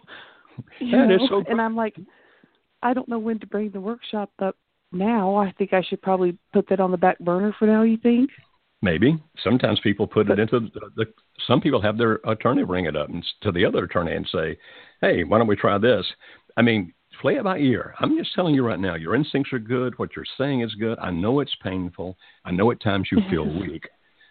you 0.79 0.97
know, 0.97 1.19
so 1.29 1.43
and 1.51 1.61
I'm 1.61 1.75
like, 1.77 1.97
I 2.83 2.95
don't 2.95 3.09
know 3.09 3.19
when 3.19 3.39
to 3.41 3.47
bring 3.47 3.71
the 3.71 3.81
workshop 3.81 4.31
up 4.39 4.57
now. 4.93 5.35
I 5.37 5.53
think 5.59 5.73
I 5.73 5.83
should 5.83 6.01
probably 6.01 6.39
put 6.53 6.69
that 6.69 6.79
on 6.81 6.91
the 6.93 6.97
back 6.97 7.19
burner 7.19 7.55
for 7.59 7.67
now. 7.67 7.83
You 7.83 7.97
think? 7.99 8.31
Maybe 8.81 9.19
sometimes 9.43 9.81
people 9.81 10.07
put 10.07 10.29
But- 10.29 10.39
it 10.39 10.43
into 10.43 10.61
the, 10.61 10.81
the. 10.97 11.07
Some 11.47 11.61
people 11.61 11.83
have 11.83 11.99
their 11.99 12.21
attorney 12.27 12.65
bring 12.65 12.85
it 12.87 12.97
up 12.97 13.09
and, 13.09 13.23
s- 13.23 13.29
to 13.43 13.51
the 13.53 13.65
other 13.67 13.85
attorney 13.85 14.13
and 14.15 14.27
say, 14.33 14.57
"Hey, 15.01 15.25
why 15.25 15.39
don't 15.39 15.47
we 15.47 15.57
try 15.57 15.77
this?" 15.79 16.07
I 16.57 16.63
mean, 16.63 16.93
play 17.21 17.35
it 17.37 17.45
by 17.45 17.59
ear. 17.59 17.95
I'm 18.01 18.17
just 18.17 18.35
telling 18.35 18.55
you 18.55 18.65
right 18.65 18.79
now, 18.81 18.95
your 18.95 19.15
instincts 19.15 19.53
are 19.53 19.59
good. 19.59 19.99
What 19.99 20.11
you're 20.17 20.25
saying 20.39 20.61
is 20.63 20.75
good. 20.75 20.99
I 20.99 21.11
know 21.11 21.41
it's 21.41 21.55
painful. 21.63 22.17
I 22.45 22.51
know 22.51 22.71
at 22.71 22.81
times 22.83 23.09
you 23.11 23.19
feel 23.31 23.45
weak, 23.61 23.89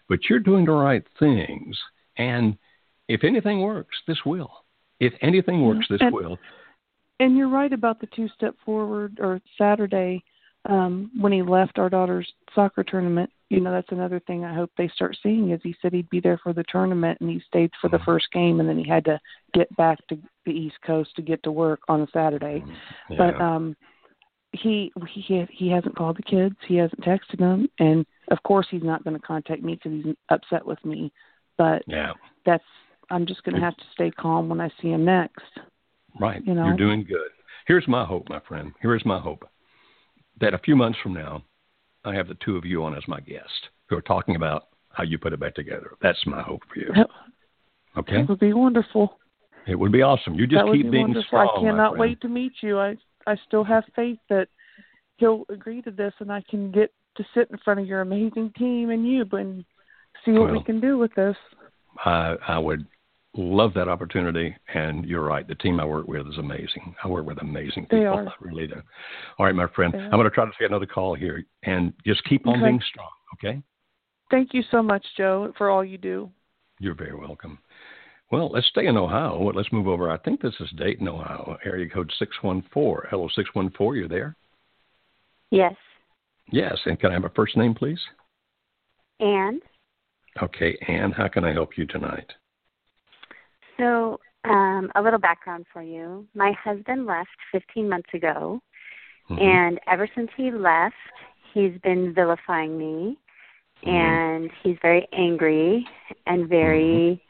but 0.09 0.19
you're 0.29 0.39
doing 0.39 0.65
the 0.65 0.71
right 0.71 1.03
things. 1.19 1.77
And 2.17 2.57
if 3.07 3.23
anything 3.23 3.61
works, 3.61 3.95
this 4.07 4.19
will. 4.25 4.51
If 4.99 5.13
anything 5.21 5.61
works, 5.65 5.87
this 5.89 6.01
And- 6.01 6.13
will. 6.13 6.37
And 7.19 7.37
you're 7.37 7.47
right 7.49 7.71
about 7.71 8.01
the 8.01 8.07
two 8.07 8.27
step 8.35 8.55
forward 8.65 9.19
or 9.21 9.39
Saturday 9.57 10.23
um, 10.65 11.11
when 11.19 11.31
he 11.31 11.41
left 11.41 11.77
our 11.79 11.89
daughter's 11.89 12.31
soccer 12.53 12.83
tournament. 12.83 13.29
You 13.49 13.59
know, 13.59 13.71
that's 13.71 13.91
another 13.91 14.19
thing 14.21 14.43
I 14.43 14.53
hope 14.53 14.71
they 14.77 14.89
start 14.95 15.15
seeing 15.21 15.51
is 15.51 15.59
he 15.61 15.75
said 15.81 15.93
he'd 15.93 16.09
be 16.09 16.19
there 16.19 16.39
for 16.41 16.53
the 16.53 16.63
tournament 16.69 17.19
and 17.21 17.29
he 17.29 17.41
stayed 17.47 17.69
for 17.79 17.89
the 17.89 17.99
first 17.99 18.31
game 18.31 18.59
and 18.59 18.67
then 18.67 18.79
he 18.79 18.87
had 18.87 19.05
to 19.05 19.19
get 19.53 19.75
back 19.75 19.99
to 20.07 20.17
the 20.45 20.51
East 20.51 20.77
Coast 20.85 21.11
to 21.15 21.21
get 21.21 21.43
to 21.43 21.51
work 21.51 21.81
on 21.87 22.01
a 22.01 22.07
Saturday. 22.11 22.63
Yeah. 23.11 23.17
But 23.17 23.41
um 23.41 23.75
he 24.53 24.91
he 25.07 25.45
he 25.51 25.69
hasn't 25.69 25.95
called 25.95 26.17
the 26.17 26.23
kids. 26.23 26.55
He 26.67 26.77
hasn't 26.77 27.01
texted 27.01 27.39
them, 27.39 27.67
and 27.79 28.05
of 28.29 28.41
course 28.43 28.67
he's 28.69 28.83
not 28.83 29.03
going 29.03 29.19
to 29.19 29.25
contact 29.25 29.63
me 29.63 29.75
because 29.75 30.03
he's 30.03 30.15
upset 30.29 30.65
with 30.65 30.83
me. 30.85 31.11
But 31.57 31.83
yeah. 31.87 32.13
that's 32.45 32.63
I'm 33.09 33.25
just 33.25 33.43
going 33.43 33.55
to 33.55 33.61
have 33.61 33.75
to 33.77 33.83
stay 33.93 34.11
calm 34.11 34.49
when 34.49 34.61
I 34.61 34.69
see 34.81 34.89
him 34.89 35.05
next. 35.05 35.41
Right. 36.19 36.45
You 36.45 36.53
know? 36.53 36.65
You're 36.65 36.77
doing 36.77 37.03
good. 37.03 37.29
Here's 37.67 37.87
my 37.87 38.05
hope, 38.05 38.29
my 38.29 38.39
friend. 38.47 38.73
Here's 38.81 39.05
my 39.05 39.19
hope 39.19 39.47
that 40.43 40.53
a 40.53 40.59
few 40.59 40.75
months 40.75 40.99
from 41.01 41.13
now, 41.13 41.43
I 42.03 42.13
have 42.13 42.27
the 42.27 42.37
two 42.45 42.57
of 42.57 42.65
you 42.65 42.83
on 42.83 42.95
as 42.95 43.03
my 43.07 43.19
guest 43.19 43.69
who 43.89 43.97
are 43.97 44.01
talking 44.01 44.35
about 44.35 44.67
how 44.89 45.03
you 45.03 45.17
put 45.17 45.33
it 45.33 45.39
back 45.39 45.55
together. 45.55 45.91
That's 46.01 46.19
my 46.25 46.41
hope 46.41 46.61
for 46.71 46.79
you. 46.79 46.91
That, 46.95 47.07
Okay? 47.97 48.21
It 48.21 48.29
would 48.29 48.39
be 48.39 48.53
wonderful. 48.53 49.19
It 49.67 49.75
would 49.75 49.91
be 49.91 50.01
awesome. 50.01 50.33
You 50.35 50.47
just 50.47 50.65
keep 50.65 50.85
be 50.85 50.89
being 50.89 51.03
wonderful. 51.03 51.27
strong. 51.27 51.65
I 51.65 51.69
cannot 51.69 51.97
wait 51.97 52.19
to 52.21 52.27
meet 52.27 52.53
you. 52.61 52.79
I 52.79 52.97
I 53.25 53.37
still 53.47 53.63
have 53.63 53.83
faith 53.95 54.19
that 54.29 54.47
he'll 55.17 55.45
agree 55.49 55.81
to 55.83 55.91
this, 55.91 56.13
and 56.19 56.31
I 56.31 56.43
can 56.49 56.71
get 56.71 56.91
to 57.15 57.23
sit 57.33 57.49
in 57.51 57.57
front 57.59 57.79
of 57.79 57.85
your 57.85 58.01
amazing 58.01 58.51
team 58.57 58.89
and 58.89 59.07
you, 59.07 59.25
and 59.31 59.63
see 60.25 60.31
what 60.31 60.51
we 60.51 60.63
can 60.63 60.81
do 60.81 60.97
with 60.97 61.13
this. 61.15 61.35
I, 62.03 62.35
I 62.47 62.57
would 62.57 62.85
love 63.35 63.73
that 63.73 63.87
opportunity. 63.87 64.55
And 64.73 65.05
you're 65.05 65.23
right. 65.23 65.47
The 65.47 65.55
team 65.55 65.79
I 65.79 65.85
work 65.85 66.07
with 66.07 66.27
is 66.27 66.37
amazing. 66.37 66.95
I 67.03 67.07
work 67.07 67.25
with 67.25 67.41
amazing 67.41 67.83
people. 67.83 67.99
They 67.99 68.05
are. 68.05 68.27
I 68.27 68.33
really 68.39 68.67
do. 68.67 68.81
All 69.39 69.45
right, 69.45 69.55
my 69.55 69.67
friend. 69.75 69.93
I'm 69.95 70.11
going 70.11 70.23
to 70.23 70.29
try 70.29 70.45
to 70.45 70.51
take 70.59 70.69
another 70.69 70.85
call 70.85 71.15
here 71.15 71.43
and 71.63 71.93
just 72.05 72.23
keep 72.25 72.47
on 72.47 72.55
Okay. 72.55 72.65
being 72.65 72.81
strong. 72.89 73.09
Okay? 73.35 73.61
Thank 74.29 74.53
you 74.53 74.63
so 74.71 74.81
much, 74.81 75.05
Joe, 75.17 75.53
for 75.57 75.69
all 75.69 75.83
you 75.83 75.97
do. 75.97 76.29
You're 76.79 76.95
very 76.95 77.15
welcome. 77.15 77.59
Well, 78.31 78.49
let's 78.51 78.67
stay 78.67 78.87
in 78.87 78.97
Ohio. 78.97 79.51
Let's 79.53 79.71
move 79.71 79.87
over. 79.87 80.09
I 80.09 80.17
think 80.17 80.41
this 80.41 80.55
is 80.59 80.69
Dayton, 80.77 81.07
Ohio, 81.07 81.55
area 81.65 81.87
code 81.87 82.11
614. 82.17 83.09
Hello, 83.09 83.27
614. 83.35 83.95
You're 83.99 84.07
there? 84.07 84.35
Yes. 85.51 85.75
Yes. 86.51 86.77
And 86.85 86.99
can 86.99 87.11
I 87.11 87.13
have 87.13 87.25
a 87.25 87.29
first 87.29 87.55
name, 87.57 87.75
please? 87.75 87.99
And 89.19 89.61
Okay. 90.41 90.75
Ann, 90.87 91.11
how 91.11 91.27
can 91.27 91.45
I 91.45 91.53
help 91.53 91.77
you 91.77 91.85
tonight? 91.85 92.31
So, 93.77 94.19
um, 94.45 94.91
a 94.95 95.01
little 95.01 95.19
background 95.19 95.65
for 95.71 95.81
you. 95.81 96.27
My 96.35 96.51
husband 96.51 97.05
left 97.05 97.29
15 97.51 97.87
months 97.89 98.09
ago, 98.13 98.61
Mhm. 99.29 99.41
and 99.41 99.79
ever 99.87 100.07
since 100.15 100.31
he 100.35 100.51
left, 100.51 100.95
he's 101.53 101.77
been 101.79 102.13
vilifying 102.13 102.77
me, 102.77 103.17
Mhm. 103.83 103.89
and 103.93 104.51
he's 104.61 104.77
very 104.81 105.07
angry 105.13 105.87
and 106.25 106.47
very 106.47 107.23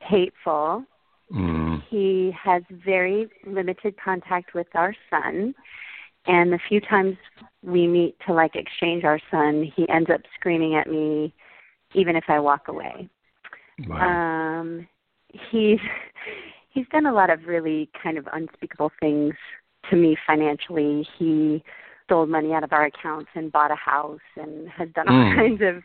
hateful. 0.00 0.84
Mm, 1.32 1.82
He 1.88 2.30
has 2.32 2.62
very 2.70 3.28
limited 3.44 3.96
contact 3.96 4.54
with 4.54 4.68
our 4.74 4.94
son, 5.10 5.54
and 6.26 6.52
the 6.52 6.58
few 6.58 6.80
times 6.80 7.16
we 7.62 7.86
meet 7.86 8.18
to 8.20 8.32
like 8.32 8.56
exchange 8.56 9.04
our 9.04 9.18
son, 9.30 9.62
he 9.62 9.88
ends 9.88 10.10
up 10.10 10.20
screaming 10.34 10.74
at 10.74 10.86
me 10.86 11.32
even 11.94 12.16
if 12.16 12.24
I 12.28 12.38
walk 12.38 12.68
away. 12.68 13.08
Wow. 13.86 14.60
Um 14.60 14.88
he's 15.50 15.78
he's 16.70 16.86
done 16.92 17.06
a 17.06 17.12
lot 17.12 17.30
of 17.30 17.44
really 17.46 17.88
kind 18.02 18.18
of 18.18 18.26
unspeakable 18.32 18.92
things 19.00 19.34
to 19.90 19.96
me 19.96 20.16
financially. 20.26 21.06
He 21.18 21.62
stole 22.04 22.26
money 22.26 22.52
out 22.54 22.64
of 22.64 22.72
our 22.72 22.86
accounts 22.86 23.30
and 23.34 23.52
bought 23.52 23.70
a 23.70 23.76
house 23.76 24.20
and 24.36 24.68
has 24.70 24.88
done 24.94 25.08
all 25.08 25.14
Mm. 25.14 25.36
kinds 25.36 25.62
of 25.62 25.82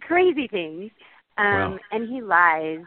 crazy 0.00 0.48
things. 0.48 0.90
Um 1.36 1.72
Wow. 1.72 1.78
and 1.92 2.08
he 2.08 2.20
lies 2.20 2.80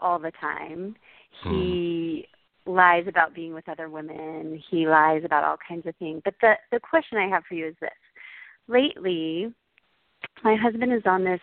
all 0.00 0.18
the 0.18 0.32
time. 0.32 0.96
He 1.42 2.28
lies 2.66 3.06
about 3.08 3.34
being 3.34 3.52
with 3.54 3.68
other 3.68 3.88
women. 3.88 4.62
He 4.70 4.86
lies 4.86 5.24
about 5.24 5.44
all 5.44 5.56
kinds 5.68 5.86
of 5.86 5.96
things. 5.96 6.22
But 6.24 6.34
the 6.40 6.54
the 6.70 6.80
question 6.80 7.18
I 7.18 7.28
have 7.28 7.44
for 7.46 7.54
you 7.54 7.66
is 7.66 7.76
this. 7.80 7.90
Lately, 8.68 9.52
my 10.42 10.54
husband 10.56 10.92
is 10.92 11.02
on 11.06 11.24
this 11.24 11.40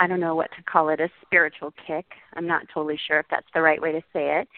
I 0.00 0.06
don't 0.06 0.18
know 0.18 0.34
what 0.34 0.50
to 0.56 0.62
call 0.62 0.88
it, 0.88 0.98
a 0.98 1.10
spiritual 1.20 1.74
kick. 1.86 2.06
I'm 2.34 2.46
not 2.46 2.62
totally 2.72 2.98
sure 3.06 3.20
if 3.20 3.26
that's 3.30 3.46
the 3.52 3.60
right 3.60 3.80
way 3.80 3.92
to 3.92 4.00
say 4.14 4.40
it. 4.40 4.48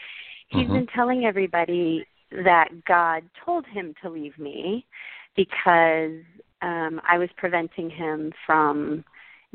He's 0.46 0.68
Mhm. 0.68 0.72
been 0.72 0.86
telling 0.86 1.26
everybody 1.26 2.06
that 2.30 2.84
God 2.84 3.28
told 3.34 3.66
him 3.66 3.92
to 4.02 4.08
leave 4.08 4.38
me 4.38 4.86
because 5.34 6.22
um 6.62 7.00
I 7.04 7.18
was 7.18 7.30
preventing 7.32 7.90
him 7.90 8.32
from 8.46 9.04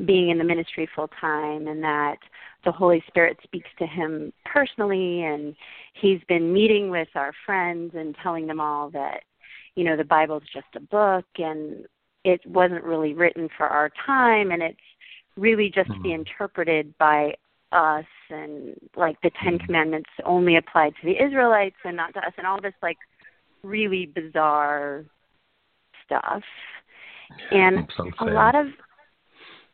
being 0.04 0.28
in 0.28 0.38
the 0.38 0.44
ministry 0.44 0.86
full 0.94 1.08
time 1.08 1.66
and 1.66 1.82
that 1.82 2.18
the 2.64 2.70
Holy 2.70 3.00
Spirit 3.08 3.40
speaks 3.42 3.70
to 3.78 3.86
him 3.86 4.32
personally 4.44 5.24
and 5.24 5.56
he's 5.94 6.22
been 6.24 6.52
meeting 6.52 6.90
with 6.90 7.08
our 7.16 7.32
friends 7.46 7.94
and 7.96 8.14
telling 8.22 8.46
them 8.46 8.60
all 8.60 8.90
that 8.90 9.24
you 9.74 9.84
know 9.84 9.96
the 9.96 10.04
Bible's 10.04 10.44
just 10.52 10.76
a 10.76 10.80
book 10.80 11.26
and 11.38 11.86
it 12.24 12.44
wasn't 12.46 12.84
really 12.84 13.14
written 13.14 13.48
for 13.56 13.66
our 13.66 13.90
time 14.04 14.50
and 14.50 14.62
it's 14.62 14.78
really 15.38 15.70
just 15.70 15.90
to 15.92 16.00
be 16.00 16.10
Mhm. 16.10 16.14
interpreted 16.14 16.96
by 16.98 17.34
us 17.72 18.06
and 18.30 18.74
like 18.96 19.20
the 19.20 19.30
10 19.30 19.58
Mhm. 19.58 19.66
commandments 19.66 20.10
only 20.24 20.56
applied 20.56 20.94
to 20.96 21.06
the 21.06 21.22
Israelites 21.22 21.76
and 21.84 21.96
not 21.96 22.14
to 22.14 22.26
us 22.26 22.32
and 22.38 22.46
all 22.46 22.60
this 22.60 22.74
like 22.82 22.98
really 23.62 24.06
bizarre 24.06 25.04
stuff. 26.04 26.42
And 27.50 27.90
a 28.18 28.24
lot 28.24 28.54
of 28.54 28.72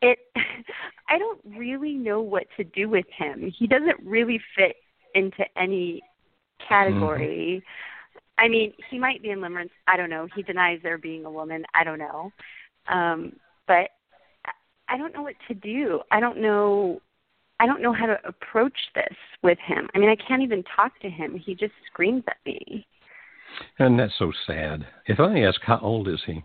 it 0.03 0.19
i 1.09 1.19
don't 1.19 1.41
really 1.45 1.95
know 1.95 2.21
what 2.21 2.47
to 2.57 2.65
do 2.65 2.89
with 2.89 3.07
him. 3.11 3.51
He 3.51 3.67
doesn't 3.67 4.01
really 4.05 4.41
fit 4.57 4.77
into 5.15 5.45
any 5.57 6.03
category. 6.59 7.63
I 8.39 8.49
mean 8.49 8.73
he 8.91 8.99
might 8.99 9.23
be 9.23 9.31
in 9.31 9.39
limerence 9.41 9.71
i 9.87 9.97
don't 9.97 10.11
know. 10.11 10.27
He 10.35 10.43
denies 10.43 10.81
there 10.83 10.99
being 10.99 11.25
a 11.25 11.31
woman. 11.31 11.65
I 11.75 11.85
don't 11.85 11.99
know. 11.99 12.33
Um 12.89 13.37
but 13.67 13.91
I- 14.95 14.99
don't 14.99 15.13
know 15.15 15.23
what 15.23 15.35
to 15.49 15.55
do 15.55 16.01
i 16.11 16.21
don't 16.21 16.39
know 16.41 17.01
i 17.61 17.67
don't 17.67 17.83
know 17.83 17.93
how 17.93 18.07
to 18.07 18.19
approach 18.25 18.79
this 18.95 19.17
with 19.43 19.59
him 19.59 19.89
i 19.95 19.99
mean 19.99 20.09
i 20.09 20.17
can't 20.17 20.43
even 20.43 20.63
talk 20.77 20.99
to 21.01 21.11
him 21.11 21.37
he 21.37 21.55
just 21.55 21.73
screams 21.87 22.23
at 22.29 22.37
me 22.47 22.87
And 23.79 23.99
that's 23.99 24.13
so 24.19 24.33
sad. 24.47 24.85
If 25.07 25.21
I 25.21 25.41
ask, 25.41 25.61
how 25.63 25.79
old 25.81 26.09
is 26.09 26.21
he? 26.27 26.43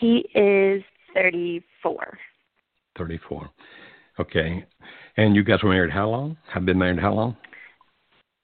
he 0.00 0.28
is 0.34 0.82
thirty 1.14 1.62
four 1.82 2.18
34. 2.96 3.48
Okay. 4.18 4.64
And 5.16 5.36
you 5.36 5.44
guys 5.44 5.62
were 5.62 5.70
married 5.70 5.92
how 5.92 6.08
long? 6.08 6.36
Have 6.52 6.64
been 6.64 6.78
married 6.78 6.98
how 6.98 7.12
long? 7.14 7.36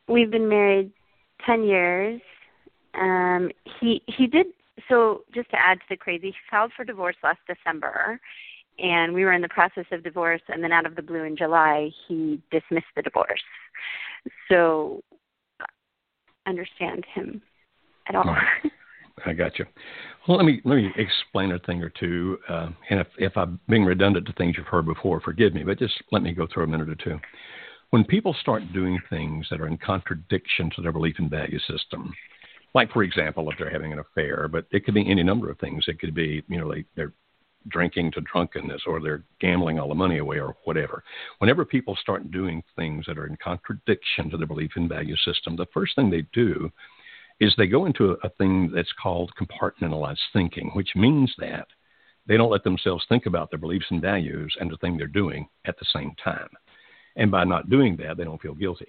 We've 0.09 0.31
been 0.31 0.49
married 0.49 0.93
ten 1.47 1.65
years. 1.65 2.21
Um, 2.95 3.51
he 3.81 4.03
he 4.07 4.27
did 4.27 4.47
so. 4.89 5.23
Just 5.35 5.51
to 5.51 5.57
add 5.59 5.79
to 5.79 5.85
the 5.91 5.97
crazy, 5.97 6.29
he 6.29 6.35
filed 6.51 6.73
for 6.77 6.85
divorce 6.85 7.17
last 7.23 7.41
December, 7.47 8.21
and 8.79 9.13
we 9.13 9.25
were 9.25 9.33
in 9.33 9.43
the 9.43 9.49
process 9.49 9.87
of 9.93 10.03
divorce. 10.03 10.43
And 10.49 10.63
then, 10.63 10.73
out 10.73 10.87
of 10.87 10.97
the 10.97 11.03
blue, 11.03 11.25
in 11.25 11.37
July, 11.37 11.91
he 12.09 12.41
dismissed 12.51 12.87
the 12.97 13.03
divorce. 13.03 13.43
So, 14.51 15.03
understand 16.47 17.05
him 17.15 17.43
at 18.09 18.15
all. 18.15 18.37
I 19.27 19.33
got 19.33 19.59
you. 19.59 19.65
Well, 20.27 20.37
let 20.37 20.47
me 20.47 20.61
let 20.65 20.77
me 20.77 20.91
explain 20.97 21.53
a 21.53 21.59
thing 21.61 21.83
or 21.83 21.91
two, 21.91 22.39
uh, 22.49 22.71
and 22.91 23.01
if 23.01 23.07
if 23.19 23.37
I'm 23.37 23.61
being 23.69 23.85
redundant 23.85 24.27
to 24.27 24.33
things 24.33 24.57
you've 24.57 24.67
heard 24.67 24.87
before, 24.87 25.21
forgive 25.21 25.55
me. 25.55 25.63
But 25.63 25.79
just 25.79 25.95
let 26.11 26.23
me 26.23 26.33
go 26.33 26.47
through 26.53 26.65
a 26.65 26.67
minute 26.67 26.89
or 26.89 26.95
two. 26.97 27.19
When 27.91 28.05
people 28.05 28.35
start 28.41 28.63
doing 28.73 28.99
things 29.09 29.47
that 29.51 29.61
are 29.61 29.69
in 29.69 29.79
contradiction 29.79 30.71
to 30.75 30.83
their 30.83 30.93
belief 30.93 31.17
and 31.19 31.31
value 31.31 31.61
system, 31.61 32.13
like 32.75 32.93
for 32.93 33.03
example, 33.03 33.51
if 33.51 33.59
they're 33.59 33.71
having 33.71 33.93
an 33.93 34.01
affair, 34.01 34.49
but 34.49 34.67
it 34.71 34.85
could 34.85 34.95
be 34.95 35.09
any 35.09 35.23
number 35.23 35.51
of 35.51 35.59
things. 35.59 35.85
It 35.87 36.01
could 36.01 36.15
be 36.15 36.43
you 36.49 36.59
know 36.59 36.73
they 36.73 36.85
they're 36.97 37.13
drinking 37.69 38.13
to 38.13 38.21
drunkenness 38.21 38.83
or 38.87 39.01
they're 39.01 39.25
gambling 39.41 39.79
all 39.79 39.89
the 39.89 39.95
money 39.95 40.19
away 40.19 40.39
or 40.39 40.55
whatever. 40.65 41.03
Whenever 41.39 41.65
people 41.65 41.97
start 41.97 42.31
doing 42.31 42.63
things 42.77 43.07
that 43.07 43.19
are 43.19 43.27
in 43.27 43.37
contradiction 43.43 44.29
to 44.31 44.37
their 44.37 44.47
belief 44.47 44.73
and 44.77 44.89
value 44.89 45.17
system, 45.17 45.57
the 45.57 45.67
first 45.73 45.95
thing 45.97 46.11
they 46.11 46.27
do 46.33 46.71
is 47.41 47.55
they 47.57 47.67
go 47.67 47.87
into 47.87 48.13
a, 48.13 48.17
a 48.23 48.29
thing 48.31 48.71
that's 48.75 48.93
called 49.03 49.33
compartmentalized 49.41 50.19
thinking, 50.33 50.71
which 50.75 50.91
means 50.95 51.33
that 51.39 51.67
they 52.27 52.37
don't 52.37 52.51
let 52.51 52.65
themselves 52.65 53.05
think 53.09 53.27
about 53.27 53.51
their 53.51 53.59
beliefs 53.59 53.87
and 53.91 54.01
values 54.01 54.55
and 54.61 54.71
the 54.71 54.77
thing 54.79 54.97
they're 54.97 55.07
doing 55.07 55.49
at 55.67 55.79
the 55.79 55.87
same 55.93 56.15
time. 56.23 56.49
And 57.17 57.31
by 57.31 57.45
not 57.45 57.71
doing 57.71 57.97
that, 57.99 58.17
they 58.17 58.25
don't 58.25 58.41
feel 58.41 58.55
guilty. 58.55 58.89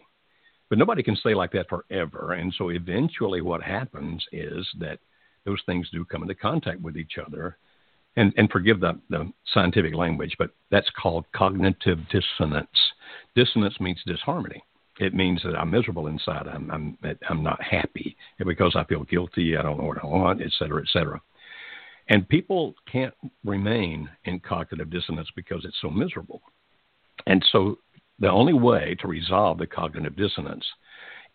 But 0.70 0.80
nobody 0.80 1.04
can 1.04 1.16
stay 1.16 1.36
like 1.36 1.52
that 1.52 1.70
forever. 1.70 2.34
And 2.34 2.54
so 2.58 2.70
eventually, 2.70 3.42
what 3.42 3.62
happens 3.62 4.26
is 4.32 4.68
that 4.80 5.00
those 5.46 5.62
things 5.66 5.88
do 5.92 6.04
come 6.06 6.24
into 6.24 6.36
contact 6.36 6.82
with 6.82 6.98
each 6.98 7.14
other. 7.24 7.58
And, 8.18 8.34
and 8.38 8.50
forgive 8.50 8.80
the, 8.80 8.98
the 9.10 9.30
scientific 9.54 9.94
language, 9.94 10.36
but 10.40 10.52
that's 10.72 10.90
called 11.02 11.26
cognitive 11.36 12.00
dissonance. 12.10 12.70
Dissonance 13.36 13.78
means 13.82 14.02
disharmony 14.06 14.64
it 15.00 15.14
means 15.14 15.42
that 15.44 15.56
I'm 15.56 15.72
miserable 15.72 16.08
inside. 16.08 16.48
I'm 16.48 16.72
I'm 16.72 16.98
I'm 17.30 17.44
not 17.44 17.62
happy 17.62 18.16
because 18.46 18.76
I 18.76 18.84
feel 18.86 19.04
guilty. 19.04 19.58
I 19.58 19.62
don't 19.62 19.78
know 19.78 19.86
what 19.86 20.04
I 20.04 20.08
want, 20.08 20.42
et 20.42 20.52
cetera, 20.58 20.82
et 20.82 20.88
cetera. 20.92 21.22
And 22.08 22.28
people 22.30 22.76
can't 22.90 23.14
remain 23.44 24.10
in 24.26 24.40
cognitive 24.40 24.90
dissonance 24.90 25.28
because 25.36 25.66
it's 25.66 25.78
so 25.82 25.90
miserable. 25.90 26.42
And 27.26 27.44
so 27.52 27.80
the 28.20 28.30
only 28.30 28.54
way 28.54 28.96
to 29.00 29.08
resolve 29.08 29.58
the 29.58 29.68
cognitive 29.68 30.16
dissonance 30.16 30.66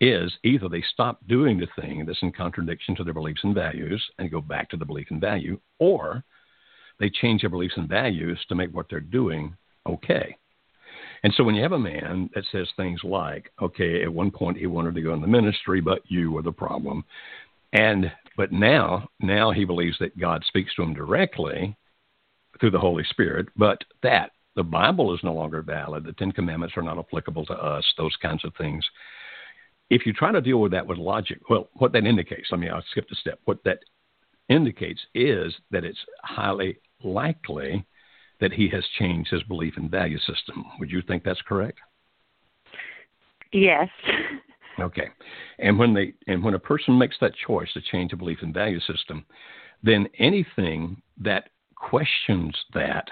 is 0.00 0.32
either 0.44 0.68
they 0.68 0.82
stop 0.92 1.18
doing 1.28 1.58
the 1.58 1.68
thing 1.80 2.06
that's 2.06 2.22
in 2.22 2.32
contradiction 2.32 2.96
to 2.96 3.04
their 3.04 3.14
beliefs 3.14 3.40
and 3.44 3.54
values 3.54 4.02
and 4.18 4.30
go 4.30 4.40
back 4.40 4.70
to 4.70 4.76
the 4.76 4.84
belief 4.84 5.08
and 5.10 5.20
value, 5.20 5.60
or 5.78 6.24
they 6.98 7.10
change 7.10 7.42
their 7.42 7.50
beliefs 7.50 7.74
and 7.76 7.88
values 7.88 8.38
to 8.48 8.54
make 8.54 8.74
what 8.74 8.86
they're 8.88 9.00
doing 9.00 9.54
okay. 9.86 10.36
And 11.22 11.32
so 11.36 11.44
when 11.44 11.54
you 11.54 11.62
have 11.62 11.72
a 11.72 11.78
man 11.78 12.30
that 12.34 12.44
says 12.50 12.68
things 12.76 13.00
like, 13.04 13.52
okay, 13.60 14.02
at 14.02 14.12
one 14.12 14.30
point 14.30 14.56
he 14.56 14.66
wanted 14.66 14.94
to 14.94 15.02
go 15.02 15.12
in 15.12 15.20
the 15.20 15.26
ministry, 15.26 15.80
but 15.80 16.00
you 16.08 16.32
were 16.32 16.42
the 16.42 16.52
problem. 16.52 17.04
And 17.72 18.10
but 18.36 18.52
now 18.52 19.08
now 19.20 19.50
he 19.50 19.64
believes 19.64 19.96
that 20.00 20.18
God 20.18 20.44
speaks 20.46 20.74
to 20.74 20.82
him 20.82 20.94
directly 20.94 21.76
through 22.58 22.70
the 22.70 22.78
Holy 22.78 23.04
Spirit, 23.04 23.48
but 23.56 23.78
that 24.02 24.30
the 24.60 24.64
Bible 24.64 25.14
is 25.14 25.20
no 25.24 25.32
longer 25.32 25.62
valid, 25.62 26.04
the 26.04 26.12
Ten 26.12 26.32
Commandments 26.32 26.76
are 26.76 26.82
not 26.82 26.98
applicable 26.98 27.46
to 27.46 27.54
us, 27.54 27.82
those 27.96 28.14
kinds 28.20 28.44
of 28.44 28.52
things. 28.58 28.84
If 29.88 30.04
you 30.04 30.12
try 30.12 30.32
to 30.32 30.40
deal 30.42 30.60
with 30.60 30.70
that 30.72 30.86
with 30.86 30.98
logic, 30.98 31.38
well, 31.48 31.70
what 31.72 31.92
that 31.92 32.04
indicates, 32.04 32.50
I 32.52 32.56
mean, 32.56 32.70
I'll 32.70 32.84
skip 32.90 33.06
a 33.10 33.14
step. 33.14 33.40
What 33.46 33.64
that 33.64 33.78
indicates 34.50 35.00
is 35.14 35.54
that 35.70 35.82
it's 35.82 35.98
highly 36.24 36.76
likely 37.02 37.86
that 38.40 38.52
he 38.52 38.68
has 38.68 38.84
changed 38.98 39.30
his 39.30 39.42
belief 39.44 39.78
and 39.78 39.90
value 39.90 40.18
system. 40.18 40.66
Would 40.78 40.90
you 40.90 41.00
think 41.08 41.24
that's 41.24 41.40
correct? 41.48 41.78
Yes. 43.50 43.88
Okay. 44.78 45.08
And 45.58 45.78
when 45.78 45.92
they 45.92 46.14
and 46.26 46.42
when 46.42 46.54
a 46.54 46.58
person 46.58 46.96
makes 46.96 47.16
that 47.20 47.34
choice 47.46 47.70
to 47.74 47.82
change 47.92 48.14
a 48.14 48.16
belief 48.16 48.38
and 48.40 48.54
value 48.54 48.80
system, 48.80 49.26
then 49.82 50.08
anything 50.18 51.02
that 51.18 51.50
questions 51.76 52.56
that 52.72 53.10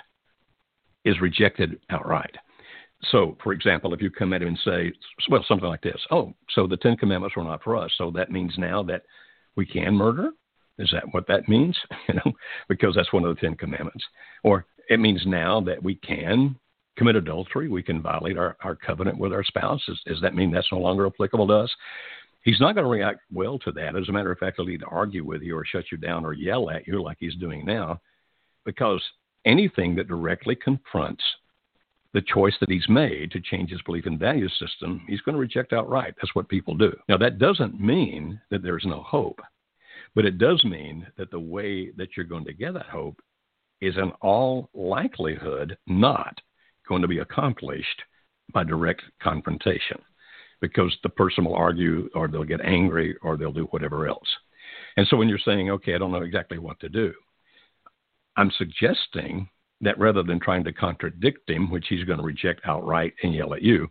is 1.08 1.20
rejected 1.20 1.80
outright. 1.90 2.34
So, 3.10 3.36
for 3.42 3.52
example, 3.52 3.94
if 3.94 4.02
you 4.02 4.10
come 4.10 4.32
at 4.32 4.42
him 4.42 4.48
and 4.48 4.58
say, 4.64 4.92
well, 5.30 5.44
something 5.46 5.68
like 5.68 5.82
this, 5.82 6.00
oh, 6.10 6.34
so 6.54 6.66
the 6.66 6.76
Ten 6.76 6.96
Commandments 6.96 7.36
were 7.36 7.44
not 7.44 7.62
for 7.62 7.76
us, 7.76 7.92
so 7.96 8.10
that 8.12 8.32
means 8.32 8.54
now 8.58 8.82
that 8.84 9.02
we 9.56 9.64
can 9.64 9.94
murder? 9.94 10.30
Is 10.78 10.90
that 10.92 11.04
what 11.12 11.26
that 11.28 11.48
means? 11.48 11.76
You 12.08 12.14
know, 12.14 12.32
because 12.68 12.94
that's 12.94 13.12
one 13.12 13.24
of 13.24 13.34
the 13.34 13.40
Ten 13.40 13.54
Commandments. 13.54 14.04
Or 14.42 14.66
it 14.88 14.98
means 14.98 15.22
now 15.26 15.60
that 15.62 15.82
we 15.82 15.96
can 15.96 16.56
commit 16.96 17.16
adultery, 17.16 17.68
we 17.68 17.82
can 17.82 18.02
violate 18.02 18.38
our, 18.38 18.56
our 18.64 18.74
covenant 18.74 19.18
with 19.18 19.32
our 19.32 19.44
spouse. 19.44 19.82
Does, 19.86 20.00
does 20.06 20.20
that 20.22 20.34
mean 20.34 20.50
that's 20.50 20.72
no 20.72 20.78
longer 20.78 21.06
applicable 21.06 21.46
to 21.48 21.54
us? 21.54 21.70
He's 22.42 22.60
not 22.60 22.74
going 22.74 22.84
to 22.84 22.90
react 22.90 23.20
well 23.32 23.58
to 23.60 23.72
that. 23.72 23.94
As 23.94 24.08
a 24.08 24.12
matter 24.12 24.32
of 24.32 24.38
fact, 24.38 24.56
he'll 24.56 24.70
either 24.70 24.86
argue 24.88 25.24
with 25.24 25.42
you 25.42 25.56
or 25.56 25.64
shut 25.64 25.84
you 25.92 25.98
down 25.98 26.24
or 26.24 26.32
yell 26.32 26.70
at 26.70 26.86
you 26.86 27.02
like 27.02 27.18
he's 27.20 27.36
doing 27.36 27.64
now, 27.64 28.00
because 28.64 29.02
anything 29.44 29.94
that 29.96 30.08
directly 30.08 30.54
confronts 30.54 31.22
the 32.14 32.22
choice 32.22 32.54
that 32.60 32.70
he's 32.70 32.88
made 32.88 33.30
to 33.30 33.40
change 33.40 33.70
his 33.70 33.82
belief 33.82 34.06
and 34.06 34.18
value 34.18 34.48
system, 34.48 35.02
he's 35.06 35.20
going 35.20 35.34
to 35.34 35.40
reject 35.40 35.72
outright. 35.72 36.14
That's 36.16 36.34
what 36.34 36.48
people 36.48 36.74
do. 36.74 36.92
Now, 37.08 37.18
that 37.18 37.38
doesn't 37.38 37.80
mean 37.80 38.40
that 38.50 38.62
there's 38.62 38.86
no 38.86 39.02
hope. 39.02 39.40
But 40.14 40.24
it 40.24 40.38
does 40.38 40.64
mean 40.64 41.06
that 41.16 41.30
the 41.30 41.38
way 41.38 41.90
that 41.96 42.16
you're 42.16 42.26
going 42.26 42.46
to 42.46 42.52
get 42.52 42.74
that 42.74 42.86
hope 42.86 43.20
is 43.80 43.96
in 43.96 44.10
all 44.20 44.70
likelihood 44.74 45.76
not 45.86 46.34
going 46.88 47.02
to 47.02 47.08
be 47.08 47.18
accomplished 47.18 48.02
by 48.52 48.64
direct 48.64 49.02
confrontation 49.22 49.98
because 50.60 50.96
the 51.02 51.08
person 51.08 51.44
will 51.44 51.54
argue 51.54 52.08
or 52.14 52.26
they'll 52.26 52.42
get 52.42 52.60
angry 52.62 53.16
or 53.22 53.36
they'll 53.36 53.52
do 53.52 53.68
whatever 53.70 54.08
else. 54.08 54.28
And 54.96 55.06
so 55.08 55.16
when 55.16 55.28
you're 55.28 55.38
saying, 55.38 55.70
okay, 55.70 55.94
I 55.94 55.98
don't 55.98 56.10
know 56.10 56.22
exactly 56.22 56.58
what 56.58 56.80
to 56.80 56.88
do, 56.88 57.12
I'm 58.38 58.52
suggesting 58.56 59.48
that 59.80 59.98
rather 59.98 60.22
than 60.22 60.38
trying 60.38 60.62
to 60.64 60.72
contradict 60.72 61.50
him, 61.50 61.70
which 61.70 61.86
he's 61.88 62.04
going 62.04 62.18
to 62.18 62.24
reject 62.24 62.60
outright 62.64 63.12
and 63.22 63.34
yell 63.34 63.52
at 63.52 63.62
you, 63.62 63.88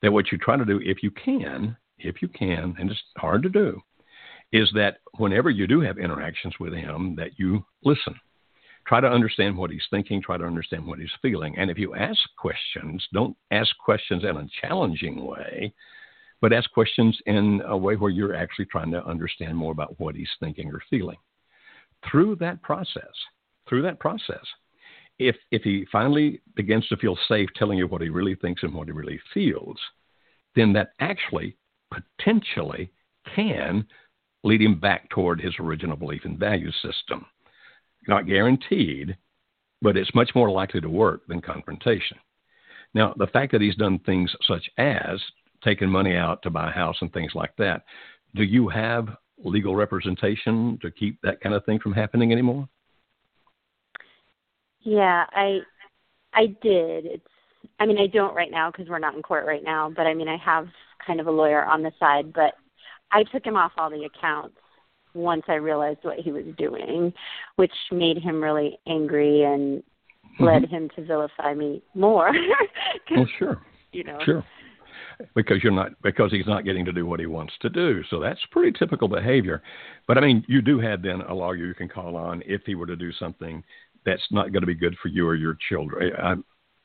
that 0.00 0.12
what 0.12 0.30
you 0.30 0.38
try 0.38 0.56
to 0.56 0.64
do, 0.64 0.80
if 0.84 1.02
you 1.02 1.10
can, 1.10 1.76
if 1.98 2.22
you 2.22 2.28
can, 2.28 2.76
and 2.78 2.90
it's 2.90 3.02
hard 3.18 3.42
to 3.42 3.48
do, 3.48 3.80
is 4.52 4.70
that 4.76 4.98
whenever 5.18 5.50
you 5.50 5.66
do 5.66 5.80
have 5.80 5.98
interactions 5.98 6.54
with 6.60 6.72
him, 6.72 7.16
that 7.16 7.32
you 7.36 7.64
listen. 7.82 8.14
Try 8.86 9.00
to 9.00 9.08
understand 9.08 9.56
what 9.56 9.70
he's 9.70 9.86
thinking, 9.90 10.22
try 10.22 10.36
to 10.36 10.44
understand 10.44 10.86
what 10.86 11.00
he's 11.00 11.10
feeling. 11.20 11.58
And 11.58 11.68
if 11.68 11.78
you 11.78 11.96
ask 11.96 12.20
questions, 12.38 13.04
don't 13.12 13.36
ask 13.50 13.70
questions 13.84 14.22
in 14.22 14.36
a 14.36 14.46
challenging 14.60 15.24
way, 15.24 15.74
but 16.40 16.52
ask 16.52 16.70
questions 16.70 17.18
in 17.26 17.60
a 17.66 17.76
way 17.76 17.96
where 17.96 18.10
you're 18.10 18.36
actually 18.36 18.66
trying 18.66 18.92
to 18.92 19.04
understand 19.04 19.56
more 19.56 19.72
about 19.72 19.98
what 19.98 20.14
he's 20.14 20.30
thinking 20.38 20.70
or 20.70 20.80
feeling. 20.90 21.16
Through 22.08 22.36
that 22.36 22.62
process, 22.62 23.14
through 23.68 23.82
that 23.82 24.00
process, 24.00 24.44
if 25.18 25.36
if 25.50 25.62
he 25.62 25.86
finally 25.92 26.40
begins 26.56 26.86
to 26.88 26.96
feel 26.96 27.16
safe 27.28 27.48
telling 27.54 27.78
you 27.78 27.86
what 27.86 28.02
he 28.02 28.08
really 28.08 28.34
thinks 28.34 28.62
and 28.62 28.74
what 28.74 28.88
he 28.88 28.92
really 28.92 29.20
feels, 29.32 29.78
then 30.54 30.72
that 30.72 30.90
actually 31.00 31.56
potentially 31.92 32.90
can 33.34 33.86
lead 34.42 34.60
him 34.60 34.78
back 34.78 35.08
toward 35.10 35.40
his 35.40 35.54
original 35.58 35.96
belief 35.96 36.24
and 36.24 36.38
value 36.38 36.70
system. 36.72 37.24
Not 38.06 38.26
guaranteed, 38.26 39.16
but 39.80 39.96
it's 39.96 40.14
much 40.14 40.30
more 40.34 40.50
likely 40.50 40.80
to 40.80 40.88
work 40.88 41.26
than 41.26 41.40
confrontation. 41.40 42.18
Now, 42.92 43.14
the 43.16 43.26
fact 43.28 43.52
that 43.52 43.60
he's 43.60 43.76
done 43.76 43.98
things 44.00 44.30
such 44.46 44.68
as 44.78 45.20
taking 45.64 45.88
money 45.88 46.14
out 46.16 46.42
to 46.42 46.50
buy 46.50 46.68
a 46.68 46.72
house 46.72 46.96
and 47.00 47.12
things 47.12 47.32
like 47.34 47.56
that, 47.56 47.84
do 48.34 48.42
you 48.42 48.68
have 48.68 49.08
legal 49.38 49.74
representation 49.74 50.78
to 50.82 50.90
keep 50.90 51.20
that 51.22 51.40
kind 51.40 51.54
of 51.54 51.64
thing 51.64 51.78
from 51.78 51.92
happening 51.92 52.30
anymore? 52.32 52.68
Yeah, 54.84 55.24
I 55.30 55.60
I 56.32 56.46
did. 56.62 57.06
It's 57.06 57.26
I 57.80 57.86
mean, 57.86 57.98
I 57.98 58.06
don't 58.06 58.34
right 58.34 58.50
now 58.50 58.70
because 58.70 58.88
we're 58.88 58.98
not 58.98 59.14
in 59.14 59.22
court 59.22 59.46
right 59.46 59.64
now, 59.64 59.90
but 59.94 60.06
I 60.06 60.14
mean, 60.14 60.28
I 60.28 60.36
have 60.36 60.68
kind 61.04 61.20
of 61.20 61.26
a 61.26 61.30
lawyer 61.30 61.64
on 61.64 61.82
the 61.82 61.92
side, 61.98 62.32
but 62.32 62.54
I 63.10 63.24
took 63.24 63.44
him 63.44 63.56
off 63.56 63.72
all 63.76 63.90
the 63.90 64.04
accounts 64.04 64.56
once 65.14 65.44
I 65.48 65.54
realized 65.54 66.00
what 66.02 66.18
he 66.18 66.32
was 66.32 66.44
doing, 66.58 67.12
which 67.56 67.72
made 67.92 68.18
him 68.18 68.42
really 68.42 68.78
angry 68.86 69.42
and 69.42 69.82
mm-hmm. 69.82 70.44
led 70.44 70.68
him 70.68 70.90
to 70.96 71.04
vilify 71.04 71.54
me 71.54 71.82
more. 71.94 72.32
well, 73.16 73.26
sure. 73.38 73.62
You 73.92 74.04
know. 74.04 74.18
Sure. 74.24 74.44
Because 75.36 75.62
you're 75.62 75.72
not 75.72 75.90
because 76.02 76.32
he's 76.32 76.46
not 76.46 76.64
getting 76.64 76.84
to 76.84 76.92
do 76.92 77.06
what 77.06 77.20
he 77.20 77.26
wants 77.26 77.52
to 77.60 77.70
do. 77.70 78.02
So 78.10 78.18
that's 78.18 78.40
pretty 78.50 78.76
typical 78.76 79.06
behavior. 79.06 79.62
But 80.08 80.18
I 80.18 80.22
mean, 80.22 80.44
you 80.48 80.60
do 80.60 80.80
have 80.80 81.02
then 81.02 81.20
a 81.20 81.32
lawyer 81.32 81.54
you 81.54 81.74
can 81.74 81.88
call 81.88 82.16
on 82.16 82.42
if 82.44 82.62
he 82.66 82.74
were 82.74 82.86
to 82.86 82.96
do 82.96 83.12
something 83.12 83.62
that's 84.04 84.26
not 84.30 84.52
going 84.52 84.62
to 84.62 84.66
be 84.66 84.74
good 84.74 84.96
for 85.02 85.08
you 85.08 85.26
or 85.26 85.34
your 85.34 85.56
children. 85.68 86.12
I, 86.20 86.34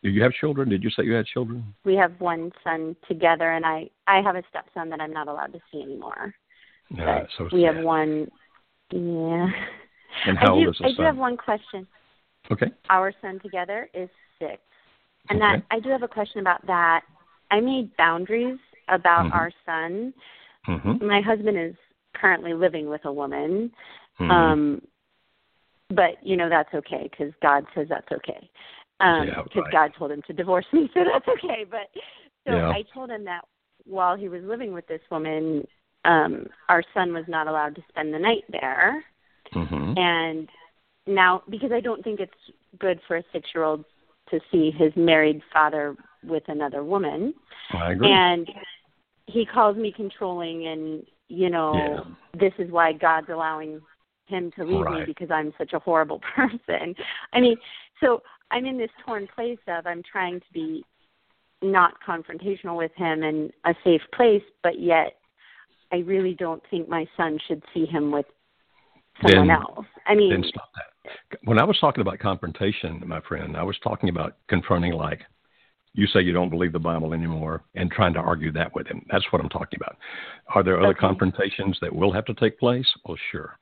do 0.02 0.10
you 0.10 0.22
have 0.24 0.32
children? 0.34 0.70
Did 0.70 0.84
you 0.84 0.90
say 0.90 1.04
you 1.04 1.14
had 1.14 1.26
children? 1.26 1.64
We 1.84 1.96
have 1.96 2.14
one 2.20 2.52
son 2.64 2.96
together, 3.08 3.52
and 3.52 3.66
I 3.66 3.90
I 4.08 4.22
have 4.22 4.36
a 4.36 4.44
stepson 4.50 4.90
that 4.90 5.02
I'm 5.02 5.12
not 5.14 5.28
allowed 5.28 5.54
to 5.54 5.60
see 5.72 5.82
anymore. 5.82 6.34
Yeah, 6.96 7.26
so 7.38 7.50
we 7.52 7.64
sad. 7.64 7.76
have 7.76 7.84
one. 7.84 8.28
Yeah. 8.92 9.48
And 10.26 10.38
how 10.38 10.56
I 10.56 10.60
do, 10.62 10.66
old 10.66 10.76
is 10.76 10.78
the 10.80 10.86
I 10.86 10.88
son? 10.90 10.96
do 10.98 11.04
have 11.04 11.18
one 11.18 11.38
question. 11.38 11.88
Okay. 12.52 12.68
Our 12.90 13.14
son 13.22 13.40
together 13.42 13.90
is 13.94 14.10
six, 14.40 14.62
and 15.30 15.42
Okay. 15.42 15.58
that 15.58 15.64
I 15.70 15.80
do 15.80 15.90
have 15.90 16.04
a 16.04 16.08
question 16.08 16.40
about 16.40 16.66
that. 16.68 17.02
I 17.52 17.60
made 17.60 17.96
boundaries 17.98 18.58
about 18.88 19.26
Mhm. 19.26 19.34
our 19.34 19.52
son. 19.66 20.14
Mm-hmm. 20.68 21.06
My 21.06 21.22
husband 21.22 21.58
is 21.58 21.76
currently 22.14 22.54
living 22.54 22.90
with 22.90 23.04
a 23.06 23.12
woman, 23.12 23.72
Mm-hmm. 24.20 24.32
um, 24.32 24.82
but 25.90 26.16
you 26.22 26.38
know 26.38 26.50
that's 26.50 26.74
okay 26.74 27.10
because 27.10 27.34
God 27.42 27.66
says 27.76 27.88
that's 27.90 28.12
okay. 28.12 28.50
Um, 29.00 29.28
Yeah, 29.28 29.44
because 29.44 29.64
right. 29.66 29.72
God 29.72 29.92
told 29.98 30.12
him 30.12 30.22
to 30.28 30.34
divorce 30.34 30.66
me, 30.74 30.90
so 30.94 31.04
that's 31.04 31.28
okay. 31.28 31.66
But 31.70 31.90
so 32.48 32.56
Yeah. 32.56 32.70
I 32.70 32.84
told 32.94 33.10
him 33.10 33.24
that 33.26 33.42
while 33.86 34.16
he 34.16 34.30
was 34.30 34.44
living 34.44 34.74
with 34.74 34.88
this 34.88 35.02
woman, 35.10 35.66
um, 36.06 36.48
our 36.70 36.84
son 36.94 37.14
was 37.14 37.26
not 37.28 37.48
allowed 37.48 37.76
to 37.76 37.84
spend 37.90 38.14
the 38.14 38.20
night 38.20 38.44
there. 38.50 39.04
mm-hmm. 39.54 39.98
And 39.98 40.50
now, 41.08 41.44
because 41.50 41.72
I 41.72 41.80
don't 41.80 42.04
think 42.04 42.20
it's 42.20 42.32
good 42.78 43.00
for 43.08 43.18
a 43.18 43.24
six-year-old 43.32 43.84
to 44.30 44.40
see 44.52 44.70
his 44.70 44.92
married 44.96 45.42
father 45.52 45.96
with 46.24 46.44
another 46.48 46.84
woman, 46.84 47.34
I 47.74 47.94
agree. 47.94 48.12
and 48.12 48.48
he 49.26 49.46
calls 49.46 49.76
me 49.78 49.92
controlling 49.92 50.68
and 50.68 51.04
you 51.30 51.50
know 51.50 51.74
Yeah. 51.76 52.40
this 52.40 52.54
is 52.58 52.72
why 52.72 52.94
god's 52.94 53.30
allowing 53.30 53.82
him 54.30 54.52
to 54.56 54.64
leave 54.64 54.86
me 54.86 55.04
because 55.06 55.30
i'm 55.32 55.54
such 55.58 55.74
a 55.74 55.80
horrible 55.80 56.22
person 56.36 56.96
i 57.34 57.40
mean 57.40 57.58
so 58.02 58.22
i'm 58.52 58.66
in 58.66 58.78
this 58.78 58.92
torn 59.06 59.28
place 59.36 59.60
of 59.68 59.86
i'm 59.86 60.04
trying 60.10 60.40
to 60.40 60.46
be 60.54 60.84
not 61.62 61.94
confrontational 62.08 62.78
with 62.78 62.92
him 62.96 63.24
and 63.24 63.52
a 63.66 63.74
safe 63.84 64.02
place 64.14 64.44
but 64.64 64.80
yet 64.80 65.18
i 65.92 65.98
really 65.98 66.34
don't 66.34 66.64
think 66.70 66.88
my 66.88 67.06
son 67.18 67.38
should 67.48 67.62
see 67.74 67.86
him 67.86 68.12
with 68.12 68.26
someone 69.22 69.48
Then- 69.48 69.58
else 69.58 69.86
i 70.06 70.16
mean 70.16 70.30
then 70.32 70.44
stop 70.48 70.70
that. 70.76 70.86
When 71.44 71.60
I 71.60 71.64
was 71.64 71.78
talking 71.80 72.02
about 72.02 72.20
confrontation, 72.20 73.02
my 73.06 73.20
friend, 73.22 73.58
I 73.58 73.64
was 73.64 73.76
talking 73.84 74.10
about 74.10 74.36
confronting 74.48 74.94
like 74.94 75.22
you 75.94 76.06
say 76.08 76.22
you 76.22 76.34
don't 76.34 76.50
believe 76.52 76.72
the 76.72 76.80
Bible 76.80 77.14
anymore 77.14 77.64
and 77.74 77.90
trying 77.90 78.14
to 78.14 78.20
argue 78.20 78.52
that 78.52 78.76
with 78.76 78.86
him. 78.86 79.04
That's 79.12 79.26
what 79.32 79.42
I'm 79.42 79.50
talking 79.50 79.80
about. 79.82 79.98
Are 80.54 80.62
there 80.62 80.78
other 80.78 80.90
Okay. 80.90 81.00
confrontations 81.00 81.80
that 81.82 81.94
will 81.94 82.12
have 82.14 82.26
to 82.26 82.34
take 82.36 82.60
place? 82.60 82.88
Well, 83.06 83.18
sure. 83.32 83.58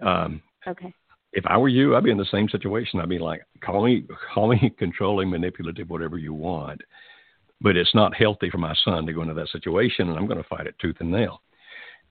Um, 0.00 0.42
okay 0.66 0.92
if 1.32 1.44
I 1.46 1.58
were 1.58 1.68
you, 1.68 1.94
I'd 1.94 2.04
be 2.04 2.10
in 2.10 2.16
the 2.16 2.24
same 2.32 2.48
situation. 2.48 2.98
I'd 2.98 3.10
be 3.10 3.18
like, 3.18 3.42
call 3.62 3.84
me, 3.84 4.04
call 4.32 4.48
me 4.48 4.72
controlling, 4.78 5.28
manipulative, 5.28 5.90
whatever 5.90 6.16
you 6.16 6.32
want. 6.32 6.80
But 7.60 7.76
it's 7.76 7.94
not 7.94 8.14
healthy 8.14 8.48
for 8.48 8.56
my 8.56 8.74
son 8.84 9.04
to 9.04 9.12
go 9.12 9.20
into 9.20 9.34
that 9.34 9.48
situation, 9.48 10.08
and 10.08 10.18
I'm 10.18 10.26
going 10.26 10.42
to 10.42 10.48
fight 10.48 10.66
it 10.66 10.74
tooth 10.80 10.96
and 11.00 11.10
nail. 11.10 11.42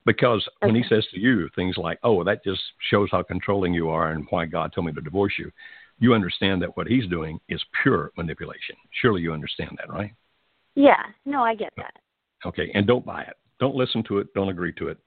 Because 0.05 0.47
when 0.59 0.75
he 0.75 0.83
says 0.87 1.05
to 1.11 1.19
you 1.19 1.49
things 1.55 1.75
like, 1.77 1.97
"Oh, 2.03 2.23
that 2.23 2.43
just 2.43 2.61
shows 2.91 3.09
how 3.11 3.23
controlling 3.23 3.73
you 3.73 3.89
are 3.89 4.11
and 4.11 4.27
why 4.29 4.45
God 4.45 4.71
told 4.71 4.85
me 4.85 4.93
to 4.93 5.01
divorce 5.01 5.33
you," 5.39 5.51
you 5.97 6.13
understand 6.13 6.61
that 6.61 6.77
what 6.77 6.85
he's 6.85 7.07
doing 7.07 7.39
is 7.49 7.63
pure 7.81 8.11
manipulation. 8.15 8.75
Surely 9.01 9.23
you 9.23 9.33
understand 9.33 9.71
that, 9.77 9.91
right? 9.91 10.11
yeah 10.75 11.03
no 11.25 11.41
i 11.41 11.55
get 11.55 11.71
that 11.77 11.93
Okay, 12.45 12.69
and 12.75 12.85
don't 12.85 13.05
buy 13.05 13.21
it. 13.21 13.35
Don't 13.59 13.75
listen 13.75 14.03
to 14.03 14.19
it. 14.19 14.31
Don't 14.35 14.49
agree 14.49 14.73
to 14.73 14.89
it. 14.89 14.99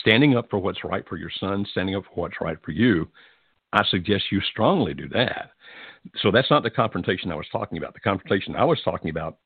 Standing 0.00 0.36
up 0.36 0.48
for 0.50 0.58
what's 0.58 0.84
right 0.84 1.06
for 1.08 1.16
your 1.16 1.30
son, 1.40 1.66
standing 1.70 1.96
up 1.96 2.04
for 2.04 2.22
what's 2.22 2.40
right 2.40 2.58
for 2.64 2.70
you, 2.70 3.08
I 3.72 3.84
suggest 3.90 4.24
you 4.30 4.40
strongly 4.40 4.94
do 4.94 5.08
that. 5.10 5.50
So 6.22 6.30
that's 6.30 6.50
not 6.50 6.62
the 6.62 6.70
confrontation 6.70 7.32
I 7.32 7.36
was 7.36 7.48
talking 7.50 7.78
about. 7.78 7.94
The 7.94 8.00
confrontation 8.00 8.54
I 8.54 8.64
was 8.64 8.80
talking 8.84 9.10
about 9.10 9.38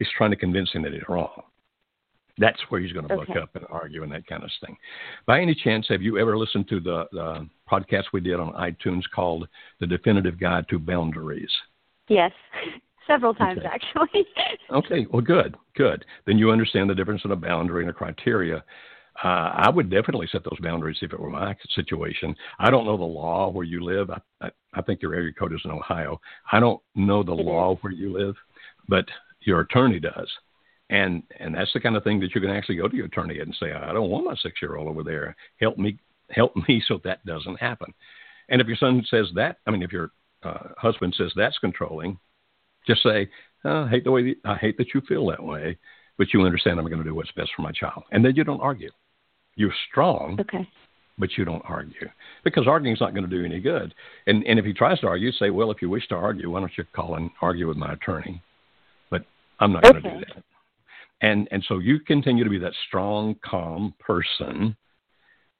is 0.00 0.08
trying 0.16 0.30
to 0.30 0.36
convince 0.36 0.72
him 0.72 0.82
that 0.82 0.92
he's 0.92 1.02
wrong. 1.08 1.42
That's 2.38 2.60
where 2.68 2.80
he's 2.80 2.92
going 2.92 3.06
to 3.08 3.14
Okay. 3.14 3.32
buck 3.32 3.42
up 3.42 3.56
and 3.56 3.64
argue 3.70 4.02
and 4.02 4.12
that 4.12 4.26
kind 4.26 4.42
of 4.44 4.50
thing. 4.64 4.76
By 5.26 5.40
any 5.40 5.54
chance, 5.54 5.86
have 5.88 6.02
you 6.02 6.18
ever 6.18 6.36
listened 6.36 6.68
to 6.68 6.80
the, 6.80 7.06
the 7.12 7.48
podcast 7.70 8.04
we 8.12 8.20
did 8.20 8.38
on 8.40 8.52
iTunes 8.54 9.02
called 9.14 9.48
The 9.80 9.86
Definitive 9.86 10.38
Guide 10.38 10.66
to 10.68 10.78
Boundaries? 10.78 11.50
yes 12.08 12.32
several 13.06 13.34
times 13.34 13.58
Okay. 13.58 13.68
actually 13.68 14.26
Okay, 14.70 15.06
well, 15.10 15.22
good, 15.22 15.56
good. 15.76 16.04
Then 16.26 16.38
you 16.38 16.50
understand 16.50 16.90
the 16.90 16.94
difference 16.94 17.22
in 17.24 17.30
a 17.30 17.36
boundary 17.36 17.82
and 17.82 17.90
a 17.90 17.92
criteria. 17.94 18.64
Uh, 19.22 19.52
I 19.54 19.70
would 19.70 19.90
definitely 19.90 20.28
set 20.30 20.44
those 20.44 20.60
boundaries 20.60 20.98
if 21.00 21.12
it 21.12 21.20
were 21.20 21.30
my 21.30 21.56
situation. 21.74 22.34
I 22.58 22.70
don't 22.70 22.84
know 22.84 22.96
the 22.96 23.04
law 23.04 23.50
where 23.50 23.64
you 23.64 23.82
live. 23.82 24.10
I, 24.10 24.20
I, 24.40 24.50
I 24.74 24.82
think 24.82 25.00
your 25.00 25.14
area 25.14 25.32
code 25.32 25.54
is 25.54 25.60
in 25.64 25.70
Ohio. 25.70 26.20
I 26.52 26.60
don't 26.60 26.82
know 26.94 27.22
the 27.22 27.32
It 27.32 27.44
law 27.44 27.76
where 27.80 27.92
you 27.92 28.12
live, 28.12 28.34
but 28.88 29.06
your 29.40 29.60
attorney 29.60 30.00
does. 30.00 30.30
And 30.90 31.22
and 31.40 31.54
that's 31.54 31.72
the 31.72 31.80
kind 31.80 31.96
of 31.96 32.04
thing 32.04 32.20
that 32.20 32.34
you 32.34 32.40
can 32.40 32.50
actually 32.50 32.76
go 32.76 32.88
to 32.88 32.96
your 32.96 33.06
attorney 33.06 33.40
and 33.40 33.56
say, 33.58 33.72
I 33.72 33.92
don't 33.92 34.10
want 34.10 34.26
my 34.26 34.36
six 34.36 34.60
year 34.62 34.76
old 34.76 34.88
over 34.88 35.02
there. 35.02 35.34
Help 35.60 35.78
me, 35.78 35.98
help 36.30 36.54
me, 36.68 36.82
so 36.88 37.00
that 37.04 37.24
doesn't 37.24 37.60
happen. 37.60 37.92
And 38.48 38.60
if 38.60 38.66
your 38.66 38.76
son 38.76 39.04
says 39.10 39.26
that, 39.34 39.58
I 39.66 39.70
mean, 39.70 39.82
if 39.82 39.92
your 39.92 40.10
uh, 40.42 40.68
husband 40.76 41.14
says 41.16 41.32
that's 41.34 41.58
controlling, 41.58 42.18
just 42.86 43.02
say, 43.02 43.28
oh, 43.64 43.84
I 43.84 43.88
hate 43.88 44.04
the 44.04 44.12
way 44.12 44.36
I 44.44 44.56
hate 44.56 44.76
that 44.78 44.94
you 44.94 45.00
feel 45.08 45.26
that 45.28 45.42
way, 45.42 45.78
but 46.18 46.32
you 46.32 46.42
understand 46.42 46.78
I'm 46.78 46.86
going 46.86 46.98
to 46.98 47.04
do 47.04 47.14
what's 47.14 47.32
best 47.32 47.50
for 47.56 47.62
my 47.62 47.72
child, 47.72 48.04
and 48.12 48.24
then 48.24 48.36
you 48.36 48.44
don't 48.44 48.60
argue. 48.60 48.90
You're 49.56 49.74
strong, 49.90 50.38
okay 50.40 50.68
but 51.18 51.30
you 51.36 51.44
don't 51.44 51.62
argue 51.66 52.08
because 52.44 52.66
arguing 52.66 52.94
is 52.94 53.00
not 53.00 53.14
going 53.14 53.28
to 53.28 53.30
do 53.30 53.44
any 53.44 53.60
good. 53.60 53.94
And 54.26 54.44
and 54.44 54.58
if 54.58 54.64
he 54.64 54.72
tries 54.72 55.00
to 55.00 55.06
argue, 55.06 55.32
say, 55.32 55.50
well, 55.50 55.70
if 55.70 55.80
you 55.80 55.90
wish 55.90 56.06
to 56.08 56.14
argue, 56.14 56.50
why 56.50 56.60
don't 56.60 56.72
you 56.76 56.84
call 56.94 57.16
and 57.16 57.30
argue 57.40 57.68
with 57.68 57.76
my 57.76 57.92
attorney? 57.92 58.42
But 59.10 59.24
I'm 59.60 59.72
not 59.72 59.82
going 59.82 60.02
to 60.02 60.10
do 60.10 60.18
that. 60.18 60.42
And 61.22 61.48
and 61.50 61.64
so 61.68 61.78
you 61.78 62.00
continue 62.00 62.44
to 62.44 62.50
be 62.50 62.58
that 62.58 62.74
strong, 62.86 63.36
calm 63.44 63.94
person 63.98 64.76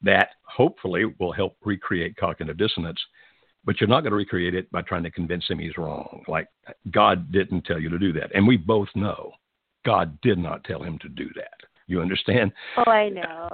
that 0.02 0.30
hopefully 0.42 1.04
will 1.18 1.32
help 1.32 1.56
recreate 1.64 2.16
cognitive 2.16 2.58
dissonance. 2.58 3.00
But 3.64 3.80
you're 3.80 3.88
not 3.88 4.02
going 4.02 4.12
to 4.12 4.16
recreate 4.16 4.54
it 4.54 4.70
by 4.70 4.82
trying 4.82 5.02
to 5.02 5.10
convince 5.10 5.48
him 5.48 5.58
he's 5.58 5.76
wrong. 5.76 6.22
Like 6.28 6.48
God 6.92 7.32
didn't 7.32 7.62
tell 7.62 7.80
you 7.80 7.88
to 7.88 7.98
do 7.98 8.12
that, 8.12 8.30
and 8.34 8.46
we 8.46 8.56
both 8.56 8.88
know 8.94 9.32
God 9.84 10.20
did 10.20 10.38
not 10.38 10.64
tell 10.64 10.82
him 10.82 10.98
to 11.00 11.08
do 11.08 11.28
that. 11.36 11.54
You 11.88 12.00
understand? 12.00 12.52
Oh, 12.76 12.90
I 12.90 13.08
know. 13.08 13.48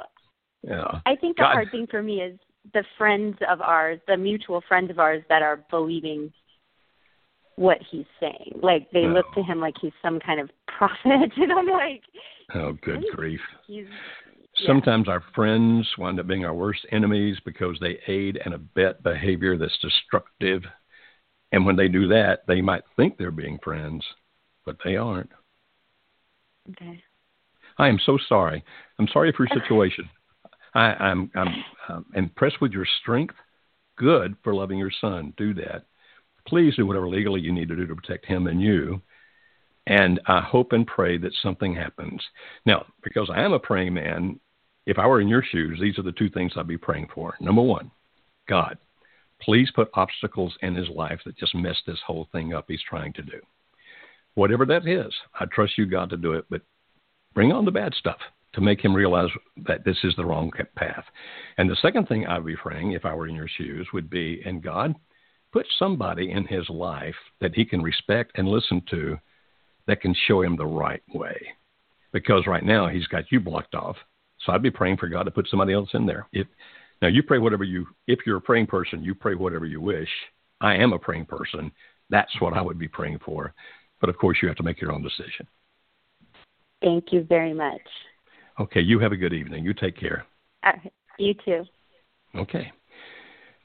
Yeah. 0.62 1.00
I 1.06 1.16
think 1.16 1.36
the 1.36 1.42
God- 1.42 1.52
hard 1.52 1.70
thing 1.70 1.86
for 1.90 2.02
me 2.02 2.20
is 2.20 2.38
the 2.72 2.84
friends 2.96 3.36
of 3.48 3.60
ours, 3.60 3.98
the 4.06 4.16
mutual 4.16 4.62
friends 4.68 4.90
of 4.90 4.98
ours 4.98 5.22
that 5.28 5.42
are 5.42 5.64
believing 5.70 6.32
what 7.56 7.78
he's 7.90 8.06
saying. 8.20 8.60
Like 8.62 8.90
they 8.92 9.06
look 9.06 9.26
to 9.34 9.42
him 9.42 9.60
like 9.60 9.74
he's 9.80 9.92
some 10.02 10.20
kind 10.20 10.40
of 10.40 10.50
prophet, 10.66 11.32
and 11.36 11.52
I'm 11.52 11.66
like, 11.68 12.02
Oh, 12.54 12.72
good 12.82 13.04
grief. 13.14 13.40
he's 13.66 13.86
Sometimes 14.66 15.08
our 15.08 15.22
friends 15.34 15.88
wind 15.96 16.20
up 16.20 16.26
being 16.26 16.44
our 16.44 16.52
worst 16.54 16.86
enemies 16.92 17.38
because 17.44 17.78
they 17.80 17.98
aid 18.06 18.38
and 18.44 18.52
abet 18.54 19.02
behavior 19.02 19.56
that's 19.56 19.78
destructive. 19.80 20.62
And 21.52 21.64
when 21.64 21.74
they 21.76 21.88
do 21.88 22.06
that, 22.08 22.40
they 22.46 22.60
might 22.60 22.82
think 22.94 23.16
they're 23.16 23.30
being 23.30 23.58
friends, 23.64 24.04
but 24.66 24.76
they 24.84 24.96
aren't. 24.96 25.30
okay. 26.70 27.02
I 27.78 27.88
am 27.88 27.98
so 28.04 28.18
sorry. 28.28 28.62
I'm 28.98 29.08
sorry 29.08 29.32
for 29.34 29.46
your 29.48 29.58
situation. 29.62 30.08
I, 30.74 30.80
I'm, 30.80 31.30
I'm 31.34 31.64
um, 31.88 32.06
impressed 32.14 32.60
with 32.60 32.72
your 32.72 32.86
strength. 33.02 33.34
Good 33.96 34.36
for 34.42 34.54
loving 34.54 34.78
your 34.78 34.92
son. 35.00 35.34
Do 35.36 35.54
that. 35.54 35.84
Please 36.46 36.74
do 36.76 36.86
whatever 36.86 37.08
legally 37.08 37.40
you 37.40 37.52
need 37.52 37.68
to 37.68 37.76
do 37.76 37.86
to 37.86 37.94
protect 37.94 38.26
him 38.26 38.46
and 38.46 38.60
you. 38.60 39.00
And 39.86 40.20
I 40.26 40.40
hope 40.40 40.72
and 40.72 40.86
pray 40.86 41.18
that 41.18 41.34
something 41.42 41.74
happens. 41.74 42.22
Now, 42.64 42.86
because 43.02 43.30
I 43.32 43.42
am 43.42 43.52
a 43.52 43.58
praying 43.58 43.94
man, 43.94 44.38
if 44.86 44.98
I 44.98 45.06
were 45.06 45.20
in 45.20 45.28
your 45.28 45.42
shoes, 45.42 45.78
these 45.80 45.98
are 45.98 46.02
the 46.02 46.12
two 46.12 46.30
things 46.30 46.52
I'd 46.56 46.66
be 46.66 46.78
praying 46.78 47.08
for. 47.14 47.34
Number 47.40 47.62
one, 47.62 47.90
God, 48.48 48.78
please 49.40 49.70
put 49.74 49.90
obstacles 49.94 50.56
in 50.62 50.74
his 50.74 50.88
life 50.88 51.20
that 51.24 51.36
just 51.36 51.54
mess 51.54 51.76
this 51.86 51.98
whole 52.06 52.28
thing 52.32 52.54
up 52.54 52.66
he's 52.68 52.82
trying 52.88 53.12
to 53.14 53.22
do. 53.22 53.40
Whatever 54.34 54.64
that 54.66 54.86
is, 54.86 55.12
I 55.38 55.46
trust 55.46 55.76
you, 55.76 55.86
God, 55.86 56.10
to 56.10 56.16
do 56.16 56.32
it, 56.32 56.46
but 56.48 56.62
bring 57.34 57.52
on 57.52 57.64
the 57.64 57.70
bad 57.70 57.92
stuff 57.94 58.18
to 58.54 58.60
make 58.60 58.80
him 58.80 58.94
realize 58.94 59.30
that 59.66 59.84
this 59.84 59.96
is 60.04 60.14
the 60.16 60.24
wrong 60.24 60.50
path. 60.76 61.04
And 61.58 61.70
the 61.70 61.76
second 61.80 62.06
thing 62.06 62.26
I'd 62.26 62.44
be 62.44 62.56
praying, 62.56 62.92
if 62.92 63.04
I 63.04 63.14
were 63.14 63.28
in 63.28 63.34
your 63.34 63.48
shoes, 63.48 63.88
would 63.92 64.10
be, 64.10 64.42
and 64.44 64.62
God, 64.62 64.94
put 65.52 65.66
somebody 65.78 66.30
in 66.30 66.46
his 66.46 66.68
life 66.68 67.14
that 67.40 67.54
he 67.54 67.64
can 67.64 67.82
respect 67.82 68.32
and 68.34 68.48
listen 68.48 68.82
to 68.90 69.18
that 69.86 70.00
can 70.00 70.14
show 70.26 70.42
him 70.42 70.56
the 70.56 70.66
right 70.66 71.02
way. 71.14 71.36
Because 72.12 72.46
right 72.46 72.64
now 72.64 72.88
he's 72.88 73.06
got 73.06 73.30
you 73.30 73.40
blocked 73.40 73.74
off. 73.74 73.96
So 74.40 74.52
I'd 74.52 74.62
be 74.62 74.70
praying 74.70 74.98
for 74.98 75.08
God 75.08 75.24
to 75.24 75.30
put 75.30 75.48
somebody 75.48 75.72
else 75.72 75.90
in 75.94 76.06
there. 76.06 76.26
If 76.32 76.46
now 77.00 77.08
you 77.08 77.22
pray 77.22 77.38
whatever 77.38 77.64
you 77.64 77.86
if 78.06 78.20
you're 78.26 78.36
a 78.36 78.40
praying 78.40 78.66
person, 78.66 79.02
you 79.02 79.14
pray 79.14 79.34
whatever 79.34 79.66
you 79.66 79.80
wish. 79.80 80.08
I 80.60 80.74
am 80.74 80.92
a 80.92 80.98
praying 80.98 81.26
person. 81.26 81.72
That's 82.10 82.40
what 82.40 82.52
I 82.52 82.60
would 82.60 82.78
be 82.78 82.88
praying 82.88 83.20
for. 83.24 83.54
But 84.00 84.10
of 84.10 84.18
course 84.18 84.38
you 84.42 84.48
have 84.48 84.56
to 84.58 84.62
make 84.62 84.80
your 84.80 84.92
own 84.92 85.02
decision. 85.02 85.46
Thank 86.82 87.12
you 87.12 87.22
very 87.22 87.54
much. 87.54 87.80
Okay, 88.60 88.80
you 88.80 88.98
have 88.98 89.12
a 89.12 89.16
good 89.16 89.32
evening. 89.32 89.64
You 89.64 89.74
take 89.74 89.98
care. 89.98 90.24
Right. 90.64 90.92
You 91.18 91.34
too. 91.44 91.64
Okay. 92.36 92.70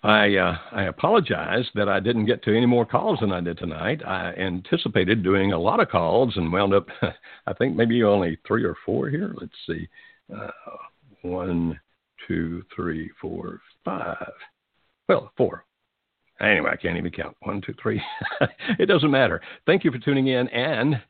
I 0.03 0.35
uh, 0.35 0.57
I 0.71 0.83
apologize 0.83 1.65
that 1.73 1.89
I 1.89 1.99
didn't 1.99 2.27
get 2.27 2.43
to 2.43 2.55
any 2.55 2.65
more 2.65 2.85
calls 2.85 3.19
than 3.19 3.31
I 3.31 3.41
did 3.41 3.57
tonight. 3.57 4.01
I 4.05 4.31
anticipated 4.33 5.23
doing 5.23 5.53
a 5.53 5.59
lot 5.59 5.79
of 5.79 5.89
calls 5.89 6.37
and 6.37 6.53
wound 6.53 6.73
up, 6.73 6.87
I 7.47 7.53
think 7.53 7.75
maybe 7.75 8.03
only 8.03 8.37
three 8.47 8.63
or 8.63 8.75
four 8.85 9.09
here. 9.09 9.33
Let's 9.39 9.51
see, 9.65 9.87
uh, 10.33 10.51
one, 11.23 11.79
two, 12.27 12.63
three, 12.75 13.09
four, 13.19 13.59
five. 13.83 14.31
Well, 15.09 15.31
four. 15.35 15.65
Anyway, 16.39 16.69
I 16.71 16.75
can't 16.75 16.97
even 16.97 17.11
count. 17.11 17.35
One, 17.41 17.61
two, 17.65 17.73
three. 17.81 18.01
it 18.79 18.85
doesn't 18.85 19.09
matter. 19.09 19.41
Thank 19.65 19.83
you 19.83 19.91
for 19.91 19.97
tuning 19.97 20.27
in, 20.27 20.47
and 20.49 21.01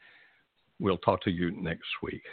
we'll 0.80 0.98
talk 1.00 1.22
to 1.24 1.32
you 1.32 1.52
next 1.52 1.88
week. 2.02 2.24